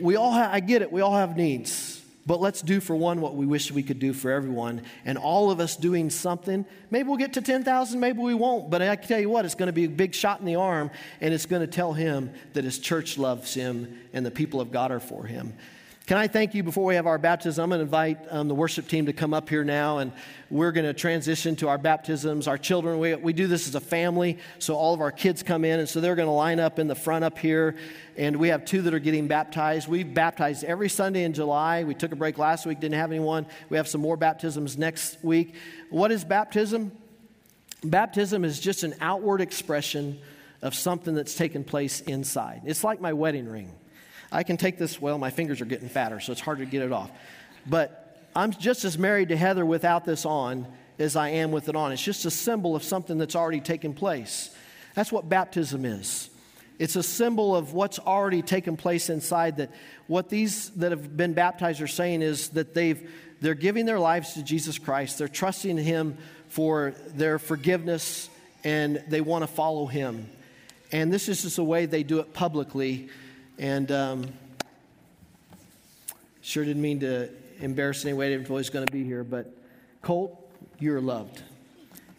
we 0.00 0.16
all 0.16 0.32
have, 0.32 0.52
I 0.52 0.58
get 0.58 0.82
it. 0.82 0.90
We 0.90 1.02
all 1.02 1.14
have 1.14 1.36
needs. 1.36 2.02
But 2.26 2.40
let's 2.40 2.62
do 2.62 2.80
for 2.80 2.96
one 2.96 3.20
what 3.20 3.36
we 3.36 3.46
wish 3.46 3.70
we 3.70 3.84
could 3.84 4.00
do 4.00 4.12
for 4.12 4.32
everyone. 4.32 4.82
And 5.04 5.16
all 5.16 5.52
of 5.52 5.60
us 5.60 5.76
doing 5.76 6.10
something, 6.10 6.66
maybe 6.90 7.08
we'll 7.08 7.16
get 7.16 7.34
to 7.34 7.42
10,000, 7.42 8.00
maybe 8.00 8.18
we 8.18 8.34
won't. 8.34 8.68
But 8.68 8.82
I 8.82 8.96
can 8.96 9.06
tell 9.06 9.20
you 9.20 9.30
what, 9.30 9.44
it's 9.44 9.54
going 9.54 9.68
to 9.68 9.72
be 9.72 9.84
a 9.84 9.88
big 9.88 10.16
shot 10.16 10.40
in 10.40 10.46
the 10.46 10.56
arm, 10.56 10.90
and 11.20 11.32
it's 11.32 11.46
going 11.46 11.62
to 11.62 11.68
tell 11.68 11.92
him 11.92 12.32
that 12.54 12.64
his 12.64 12.80
church 12.80 13.18
loves 13.18 13.54
him 13.54 14.00
and 14.12 14.26
the 14.26 14.32
people 14.32 14.60
of 14.60 14.72
God 14.72 14.90
are 14.90 14.98
for 14.98 15.26
him. 15.26 15.54
Can 16.06 16.18
I 16.18 16.26
thank 16.26 16.54
you 16.54 16.62
before 16.62 16.84
we 16.84 16.96
have 16.96 17.06
our 17.06 17.16
baptism? 17.16 17.62
I'm 17.62 17.70
going 17.70 17.78
to 17.78 17.84
invite 17.84 18.18
um, 18.28 18.46
the 18.46 18.54
worship 18.54 18.88
team 18.88 19.06
to 19.06 19.14
come 19.14 19.32
up 19.32 19.48
here 19.48 19.64
now, 19.64 19.98
and 19.98 20.12
we're 20.50 20.70
going 20.70 20.84
to 20.84 20.92
transition 20.92 21.56
to 21.56 21.68
our 21.68 21.78
baptisms. 21.78 22.46
Our 22.46 22.58
children, 22.58 22.98
we, 22.98 23.14
we 23.14 23.32
do 23.32 23.46
this 23.46 23.66
as 23.66 23.74
a 23.74 23.80
family, 23.80 24.36
so 24.58 24.74
all 24.74 24.92
of 24.92 25.00
our 25.00 25.10
kids 25.10 25.42
come 25.42 25.64
in, 25.64 25.78
and 25.80 25.88
so 25.88 26.02
they're 26.02 26.14
going 26.14 26.28
to 26.28 26.32
line 26.32 26.60
up 26.60 26.78
in 26.78 26.88
the 26.88 26.94
front 26.94 27.24
up 27.24 27.38
here. 27.38 27.76
And 28.18 28.36
we 28.36 28.48
have 28.48 28.66
two 28.66 28.82
that 28.82 28.92
are 28.92 28.98
getting 28.98 29.28
baptized. 29.28 29.88
We've 29.88 30.12
baptized 30.12 30.62
every 30.62 30.90
Sunday 30.90 31.24
in 31.24 31.32
July. 31.32 31.84
We 31.84 31.94
took 31.94 32.12
a 32.12 32.16
break 32.16 32.36
last 32.36 32.66
week, 32.66 32.80
didn't 32.80 32.96
have 32.96 33.10
anyone. 33.10 33.46
We 33.70 33.78
have 33.78 33.88
some 33.88 34.02
more 34.02 34.18
baptisms 34.18 34.76
next 34.76 35.16
week. 35.24 35.54
What 35.88 36.12
is 36.12 36.22
baptism? 36.22 36.92
Baptism 37.82 38.44
is 38.44 38.60
just 38.60 38.82
an 38.82 38.94
outward 39.00 39.40
expression 39.40 40.20
of 40.60 40.74
something 40.74 41.14
that's 41.14 41.34
taken 41.34 41.64
place 41.64 42.02
inside. 42.02 42.60
It's 42.66 42.84
like 42.84 43.00
my 43.00 43.14
wedding 43.14 43.48
ring. 43.48 43.72
I 44.32 44.42
can 44.42 44.56
take 44.56 44.78
this, 44.78 45.00
well, 45.00 45.18
my 45.18 45.30
fingers 45.30 45.60
are 45.60 45.66
getting 45.66 45.88
fatter, 45.88 46.20
so 46.20 46.32
it's 46.32 46.40
hard 46.40 46.58
to 46.58 46.66
get 46.66 46.82
it 46.82 46.92
off. 46.92 47.10
But 47.66 48.28
I'm 48.34 48.52
just 48.52 48.84
as 48.84 48.98
married 48.98 49.28
to 49.28 49.36
Heather 49.36 49.64
without 49.64 50.04
this 50.04 50.24
on 50.24 50.66
as 50.98 51.16
I 51.16 51.30
am 51.30 51.50
with 51.50 51.68
it 51.68 51.76
on. 51.76 51.92
It's 51.92 52.02
just 52.02 52.24
a 52.24 52.30
symbol 52.30 52.76
of 52.76 52.82
something 52.82 53.18
that's 53.18 53.36
already 53.36 53.60
taken 53.60 53.94
place. 53.94 54.54
That's 54.94 55.10
what 55.10 55.28
baptism 55.28 55.84
is. 55.84 56.30
It's 56.78 56.96
a 56.96 57.02
symbol 57.02 57.54
of 57.54 57.72
what's 57.72 57.98
already 58.00 58.42
taken 58.42 58.76
place 58.76 59.08
inside 59.08 59.58
that 59.58 59.70
what 60.08 60.28
these 60.28 60.70
that 60.70 60.90
have 60.90 61.16
been 61.16 61.32
baptized 61.32 61.80
are 61.80 61.86
saying 61.86 62.22
is 62.22 62.48
that 62.50 62.74
they've 62.74 63.10
they're 63.40 63.54
giving 63.54 63.86
their 63.86 64.00
lives 64.00 64.34
to 64.34 64.42
Jesus 64.42 64.78
Christ. 64.78 65.18
They're 65.18 65.28
trusting 65.28 65.76
him 65.76 66.16
for 66.48 66.94
their 67.08 67.38
forgiveness 67.38 68.28
and 68.64 69.04
they 69.08 69.20
want 69.20 69.42
to 69.42 69.46
follow 69.46 69.86
him. 69.86 70.28
And 70.90 71.12
this 71.12 71.28
is 71.28 71.42
just 71.42 71.58
a 71.58 71.64
way 71.64 71.86
they 71.86 72.02
do 72.02 72.20
it 72.20 72.32
publicly 72.32 73.08
and 73.58 73.90
um, 73.92 74.32
sure 76.40 76.64
didn't 76.64 76.82
mean 76.82 77.00
to 77.00 77.28
embarrass 77.60 78.04
if 78.04 78.50
was 78.50 78.70
going 78.70 78.86
to 78.86 78.92
be 78.92 79.04
here, 79.04 79.24
but 79.24 79.50
Colt, 80.02 80.50
you're 80.78 81.00
loved. 81.00 81.42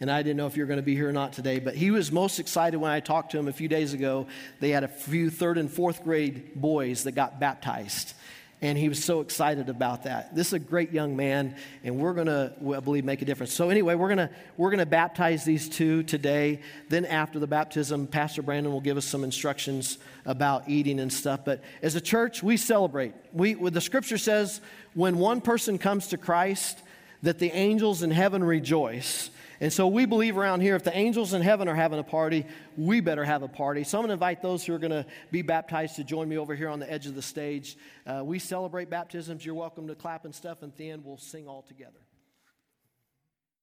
And 0.00 0.10
I 0.10 0.22
didn't 0.22 0.36
know 0.36 0.46
if 0.46 0.56
you 0.56 0.62
were 0.62 0.66
going 0.66 0.78
to 0.78 0.84
be 0.84 0.94
here 0.94 1.08
or 1.08 1.12
not 1.12 1.32
today, 1.32 1.58
but 1.58 1.74
he 1.74 1.90
was 1.90 2.12
most 2.12 2.38
excited 2.38 2.76
when 2.76 2.90
I 2.90 3.00
talked 3.00 3.32
to 3.32 3.38
him 3.38 3.48
a 3.48 3.52
few 3.52 3.68
days 3.68 3.94
ago. 3.94 4.26
They 4.60 4.70
had 4.70 4.84
a 4.84 4.88
few 4.88 5.30
third 5.30 5.56
and 5.56 5.70
fourth 5.70 6.04
grade 6.04 6.54
boys 6.54 7.04
that 7.04 7.12
got 7.12 7.40
baptized 7.40 8.14
and 8.62 8.78
he 8.78 8.88
was 8.88 9.04
so 9.04 9.20
excited 9.20 9.68
about 9.68 10.04
that. 10.04 10.34
This 10.34 10.48
is 10.48 10.52
a 10.54 10.58
great 10.58 10.90
young 10.90 11.14
man, 11.14 11.56
and 11.84 11.98
we're 11.98 12.14
going 12.14 12.26
to, 12.26 12.52
I 12.74 12.80
believe, 12.80 13.04
make 13.04 13.20
a 13.20 13.26
difference. 13.26 13.52
So 13.52 13.68
anyway, 13.68 13.94
we're 13.94 14.14
going 14.14 14.28
to 14.28 14.30
we're 14.56 14.70
going 14.70 14.78
to 14.78 14.86
baptize 14.86 15.44
these 15.44 15.68
two 15.68 16.02
today. 16.02 16.60
Then 16.88 17.04
after 17.04 17.38
the 17.38 17.46
baptism, 17.46 18.06
Pastor 18.06 18.40
Brandon 18.40 18.72
will 18.72 18.80
give 18.80 18.96
us 18.96 19.04
some 19.04 19.24
instructions 19.24 19.98
about 20.24 20.68
eating 20.68 21.00
and 21.00 21.12
stuff. 21.12 21.40
But 21.44 21.62
as 21.82 21.96
a 21.96 22.00
church, 22.00 22.42
we 22.42 22.56
celebrate. 22.56 23.12
We 23.32 23.54
the 23.54 23.80
Scripture 23.80 24.18
says 24.18 24.60
when 24.94 25.18
one 25.18 25.42
person 25.42 25.76
comes 25.76 26.08
to 26.08 26.16
Christ, 26.16 26.78
that 27.22 27.38
the 27.38 27.50
angels 27.50 28.02
in 28.02 28.10
heaven 28.10 28.42
rejoice. 28.42 29.30
And 29.60 29.72
so 29.72 29.86
we 29.88 30.06
believe 30.06 30.36
around 30.36 30.60
here 30.60 30.76
if 30.76 30.84
the 30.84 30.96
angels 30.96 31.32
in 31.34 31.42
heaven 31.42 31.68
are 31.68 31.74
having 31.74 31.98
a 31.98 32.04
party, 32.04 32.46
we 32.76 33.00
better 33.00 33.24
have 33.24 33.42
a 33.42 33.48
party. 33.48 33.84
So 33.84 33.98
I'm 33.98 34.02
going 34.02 34.08
to 34.08 34.14
invite 34.14 34.42
those 34.42 34.64
who 34.64 34.74
are 34.74 34.78
going 34.78 34.90
to 34.90 35.06
be 35.30 35.42
baptized 35.42 35.96
to 35.96 36.04
join 36.04 36.28
me 36.28 36.38
over 36.38 36.54
here 36.54 36.68
on 36.68 36.78
the 36.78 36.90
edge 36.90 37.06
of 37.06 37.14
the 37.14 37.22
stage. 37.22 37.76
Uh, 38.06 38.22
we 38.24 38.38
celebrate 38.38 38.90
baptisms. 38.90 39.44
You're 39.44 39.54
welcome 39.54 39.88
to 39.88 39.94
clap 39.94 40.24
and 40.24 40.34
stuff, 40.34 40.62
and 40.62 40.72
then 40.76 41.02
we'll 41.04 41.18
sing 41.18 41.48
all 41.48 41.62
together. 41.62 42.05